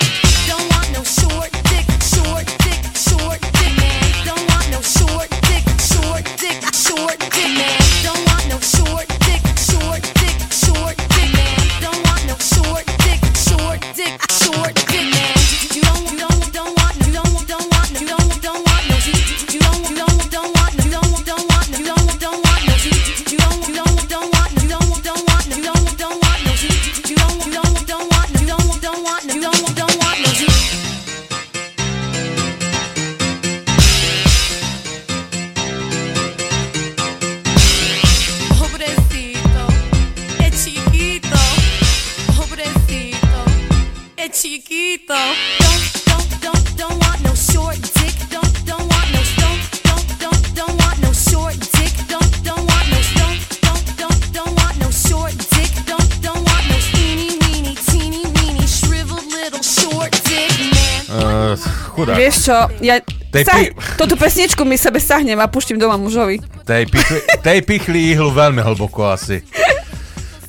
Čo, 62.48 62.56
ja... 62.80 62.95
Tej 63.28 63.44
Sah, 63.44 63.60
pi- 63.60 63.76
Toto 63.99 64.15
pesničku 64.15 64.64
mi 64.64 64.80
sebe 64.80 65.03
sahnem 65.03 65.36
a 65.36 65.52
puštím 65.52 65.76
doma 65.76 65.99
mužovi. 65.99 66.40
Tej 66.64 66.88
pichli, 66.88 67.19
tej 67.44 67.60
pichli 67.60 68.15
ihlu 68.15 68.32
veľmi 68.32 68.64
hlboko 68.64 69.03
asi. 69.03 69.44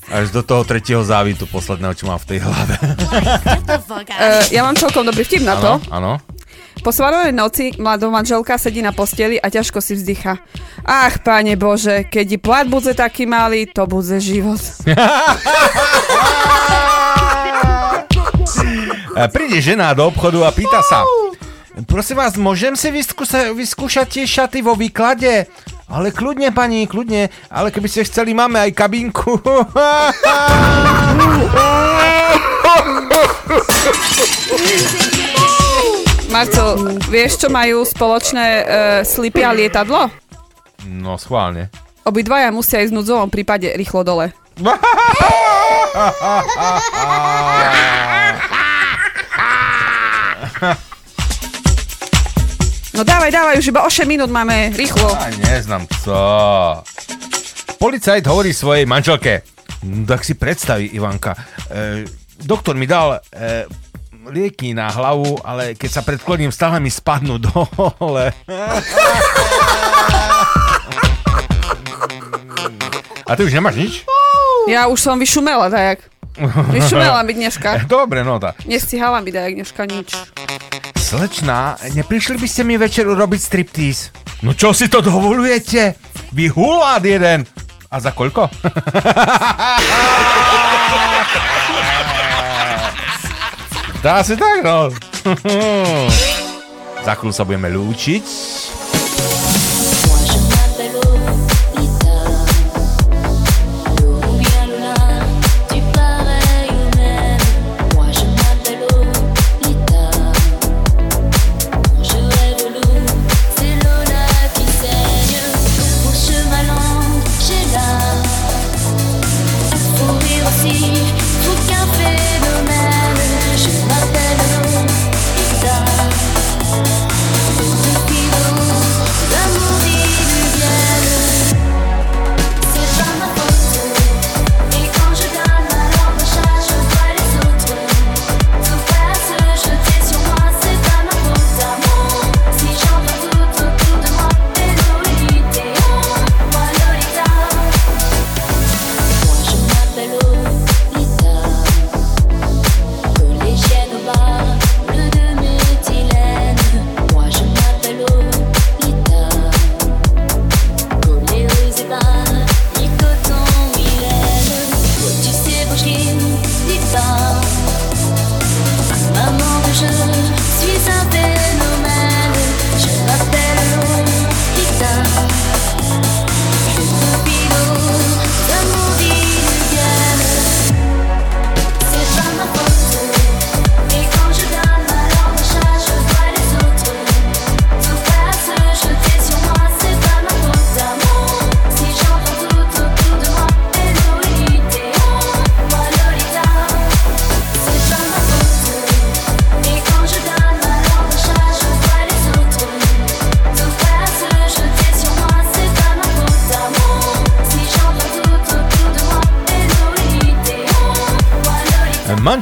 Až 0.09 0.31
do 0.31 0.47
toho 0.47 0.63
tretieho 0.63 1.03
závitu 1.03 1.45
posledného, 1.51 1.93
čo 1.99 2.07
mám 2.07 2.23
v 2.23 2.27
tej 2.33 2.39
hlave. 2.41 2.79
Uh, 2.79 4.47
ja 4.55 4.63
mám 4.63 4.79
celkom 4.79 5.03
dobrý 5.03 5.27
vtip 5.27 5.43
na 5.43 5.59
to. 5.59 5.83
Áno. 5.91 6.23
Po 6.79 6.95
svadobnej 6.95 7.35
noci 7.35 7.75
mladá 7.83 8.07
manželka 8.07 8.55
sedí 8.55 8.79
na 8.79 8.95
posteli 8.95 9.43
a 9.43 9.51
ťažko 9.51 9.83
si 9.83 9.99
vzdycha. 9.99 10.39
Ach, 10.87 11.19
páne 11.21 11.59
Bože, 11.59 12.07
keď 12.07 12.27
je 12.31 12.39
plat 12.39 12.67
bude 12.71 12.95
taký 12.95 13.27
malý, 13.27 13.67
to 13.67 13.91
bude 13.91 14.23
život. 14.23 14.63
E, 19.19 19.27
Príde 19.35 19.59
žena 19.59 19.91
do 19.99 20.07
obchodu 20.07 20.47
a 20.47 20.51
pýta 20.55 20.79
sa, 20.79 21.03
prosím 21.87 22.19
vás, 22.19 22.35
môžem 22.35 22.75
si 22.75 22.91
vyskúša, 22.91 23.55
vyskúšať 23.55 24.07
tie 24.09 24.25
šaty 24.27 24.63
vo 24.65 24.75
výklade? 24.75 25.47
Ale 25.89 26.13
kľudne, 26.13 26.53
pani, 26.53 26.85
kľudne, 26.85 27.33
ale 27.49 27.73
keby 27.73 27.89
ste 27.89 28.05
chceli, 28.05 28.37
máme 28.37 28.61
aj 28.61 28.77
kabinku. 28.77 29.41
Marcel, 36.29 37.01
vieš, 37.09 37.41
čo 37.41 37.49
majú 37.49 37.89
spoločné 37.89 38.47
uh, 38.61 39.01
slipy 39.01 39.41
a 39.41 39.57
lietadlo? 39.57 40.13
No, 40.85 41.17
schválne. 41.17 41.73
Obidvaja 42.05 42.53
musia 42.53 42.85
ísť 42.85 42.93
v 42.93 43.01
núdzovom 43.01 43.33
prípade 43.33 43.73
rýchlo 43.73 44.05
dole. 44.05 44.37
No 52.99 53.07
dávaj, 53.07 53.31
dávaj, 53.31 53.63
už 53.63 53.71
iba 53.71 53.87
8 53.87 54.11
minút 54.11 54.27
máme, 54.27 54.75
rýchlo. 54.75 55.07
A 55.15 55.31
neznám 55.31 55.87
co. 56.03 56.19
Policajt 57.79 58.27
hovorí 58.27 58.51
svojej 58.51 58.91
manželke. 58.91 59.47
"No, 59.87 60.03
Tak 60.03 60.27
si 60.27 60.35
predstaví, 60.35 60.91
Ivanka. 60.91 61.39
E, 61.71 62.03
doktor 62.43 62.75
mi 62.75 62.91
dal 62.91 63.23
e, 63.31 63.71
lieky 64.27 64.75
na 64.75 64.91
hlavu, 64.91 65.39
ale 65.47 65.79
keď 65.79 65.91
sa 65.95 66.03
predkloním, 66.03 66.51
stále 66.51 66.83
mi 66.83 66.91
spadnú 66.91 67.39
dole. 67.47 68.35
A 73.23 73.31
ty 73.39 73.47
už 73.47 73.55
nemáš 73.55 73.79
nič? 73.79 73.95
Ja 74.67 74.91
už 74.91 74.99
som 74.99 75.15
vyšumela, 75.15 75.71
dajak. 75.71 76.03
Vyšumela 76.75 77.23
mi 77.23 77.39
dneška. 77.39 77.79
Dobre, 77.87 78.27
no 78.27 78.43
tak. 78.43 78.59
Nestihala 78.67 79.23
mi 79.23 79.31
dajak 79.31 79.55
dneška 79.55 79.83
nič. 79.87 80.11
Slečná, 80.99 81.79
neprišli 81.95 82.37
by 82.37 82.49
ste 82.51 82.67
mi 82.67 82.75
večer 82.75 83.07
urobiť 83.07 83.41
striptease? 83.41 84.11
No 84.43 84.53
čo 84.53 84.75
si 84.75 84.91
to 84.91 84.99
dovolujete? 84.99 85.95
Vy 86.35 86.51
hulát 86.51 87.01
jeden. 87.01 87.47
A 87.89 87.97
za 88.03 88.13
koľko? 88.13 88.51
Dá 94.05 94.23
si 94.23 94.39
tak, 94.39 94.63
no. 94.63 94.95
za 97.07 97.13
chvíľu 97.19 97.35
sa 97.35 97.43
budeme 97.43 97.67
lúčiť. 97.73 98.23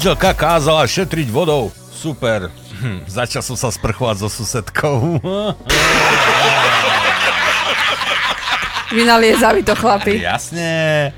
Manželka 0.07 0.39
kázala 0.39 0.87
šetriť 0.87 1.35
vodou. 1.35 1.74
Super. 1.91 2.47
Hm, 2.78 3.11
začal 3.11 3.43
som 3.43 3.59
sa 3.59 3.74
sprchovať 3.74 4.23
so 4.23 4.31
susedkou. 4.31 5.19
Vynaliezaví 8.95 9.66
to 9.66 9.74
chlapi. 9.74 10.23
Jasne. 10.23 11.11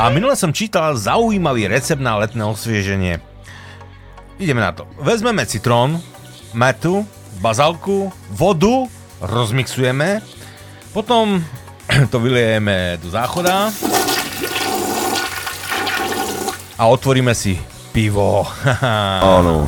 A 0.00 0.08
minule 0.08 0.32
som 0.32 0.48
čítal 0.48 0.96
zaujímavý 0.96 1.68
recept 1.68 2.00
na 2.00 2.16
letné 2.16 2.40
osvieženie. 2.40 3.20
Ideme 4.40 4.64
na 4.64 4.72
to. 4.72 4.88
Vezmeme 4.96 5.44
citrón, 5.44 6.00
metu, 6.56 7.04
bazalku, 7.44 8.08
vodu, 8.32 8.88
rozmixujeme, 9.20 10.24
potom 10.96 11.44
to 12.08 12.16
vyliejeme 12.16 12.96
do 13.04 13.12
záchoda 13.12 13.68
a 16.80 16.88
otvoríme 16.88 17.36
si 17.36 17.60
pivo. 17.90 18.46
Áno. 19.38 19.66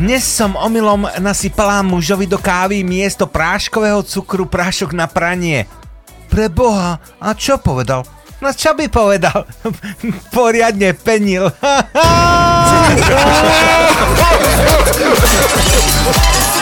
Dnes 0.00 0.24
som 0.24 0.56
omylom 0.56 1.12
nasypala 1.20 1.84
mužovi 1.84 2.24
do 2.24 2.40
kávy 2.40 2.80
miesto 2.80 3.28
práškového 3.28 4.00
cukru 4.00 4.48
prášok 4.48 4.96
na 4.96 5.04
pranie. 5.04 5.68
Preboha, 6.32 6.96
a 7.20 7.36
čo 7.36 7.60
povedal? 7.60 8.08
No 8.40 8.48
čo 8.56 8.72
by 8.72 8.88
povedal? 8.88 9.44
Poriadne 10.36 10.96
penil. 10.96 11.52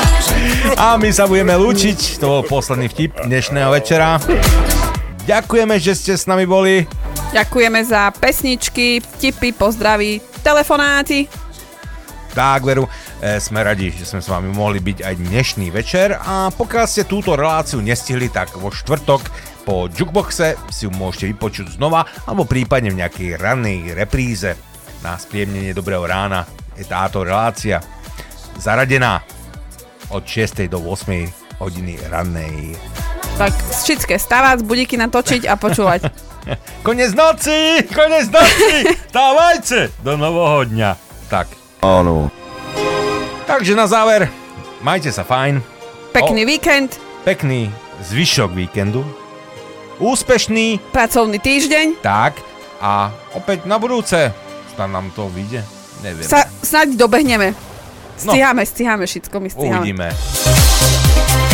A 0.79 0.95
my 0.95 1.11
sa 1.11 1.27
budeme 1.27 1.59
lúčiť. 1.59 2.23
To 2.23 2.39
bol 2.39 2.43
posledný 2.47 2.87
vtip 2.87 3.27
dnešného 3.27 3.67
večera. 3.75 4.23
Ďakujeme, 5.27 5.75
že 5.83 5.99
ste 5.99 6.15
s 6.15 6.31
nami 6.31 6.47
boli. 6.47 6.87
Ďakujeme 7.35 7.83
za 7.83 8.15
pesničky, 8.15 9.03
tipy, 9.19 9.51
pozdraví, 9.51 10.23
telefonáty. 10.39 11.27
Tak, 12.31 12.63
veru, 12.63 12.87
e, 13.19 13.43
sme 13.43 13.67
radi, 13.67 13.91
že 13.91 14.07
sme 14.07 14.23
s 14.23 14.31
vami 14.31 14.55
mohli 14.55 14.79
byť 14.79 15.03
aj 15.03 15.15
dnešný 15.19 15.67
večer 15.75 16.15
a 16.15 16.55
pokiaľ 16.55 16.87
ste 16.87 17.11
túto 17.11 17.35
reláciu 17.35 17.83
nestihli, 17.83 18.31
tak 18.31 18.55
vo 18.55 18.71
štvrtok 18.71 19.23
po 19.67 19.91
Jukeboxe 19.91 20.55
si 20.71 20.87
ju 20.87 20.95
môžete 20.95 21.35
vypočuť 21.35 21.75
znova 21.75 22.07
alebo 22.23 22.47
prípadne 22.47 22.95
v 22.95 23.03
nejakej 23.03 23.35
rannej 23.35 23.99
repríze 23.99 24.55
na 25.03 25.19
spriemnenie 25.19 25.75
dobrého 25.75 26.07
rána 26.07 26.47
je 26.79 26.87
táto 26.87 27.27
relácia 27.27 27.83
zaradená 28.63 29.38
od 30.11 30.23
6. 30.25 30.69
do 30.69 30.81
8. 30.81 31.61
hodiny 31.61 31.99
rannej. 32.09 32.77
Tak 33.39 33.55
všetké 33.55 34.19
stavať, 34.19 34.67
budíky 34.67 34.99
natočiť 34.99 35.47
a 35.47 35.55
počúvať. 35.55 36.11
Konec 36.87 37.13
noci! 37.15 37.85
Konec 37.87 38.27
noci! 38.33 38.89
Stávajte! 39.13 39.93
Do 40.03 40.17
nového 40.17 40.67
dňa. 40.67 40.91
Tak. 41.29 41.47
Áno. 41.85 42.33
Takže 43.47 43.77
na 43.79 43.87
záver, 43.87 44.27
majte 44.83 45.13
sa 45.13 45.23
fajn. 45.25 45.61
Pekný 46.13 46.43
víkend, 46.49 46.99
Pekný 47.29 47.69
zvyšok 48.09 48.57
víkendu. 48.57 49.05
Úspešný. 49.99 50.79
pracovný 50.95 51.37
týždeň. 51.43 52.01
Tak. 52.01 52.41
A 52.79 53.11
opäť 53.35 53.67
na 53.67 53.77
budúce. 53.77 54.31
Snad 54.73 54.89
nám 54.89 55.11
to 55.13 55.27
vyjde. 55.29 55.67
Neviem. 56.01 56.25
Sa, 56.25 56.47
snáď 56.63 56.95
dobehneme. 56.95 57.53
Stíhame, 58.19 58.63
no. 58.63 58.67
stíhame, 58.67 58.67
stíhame 58.67 59.05
všetko, 59.07 59.41
my 59.41 59.51
stíhame. 59.51 59.79
Uvidíme. 59.79 61.48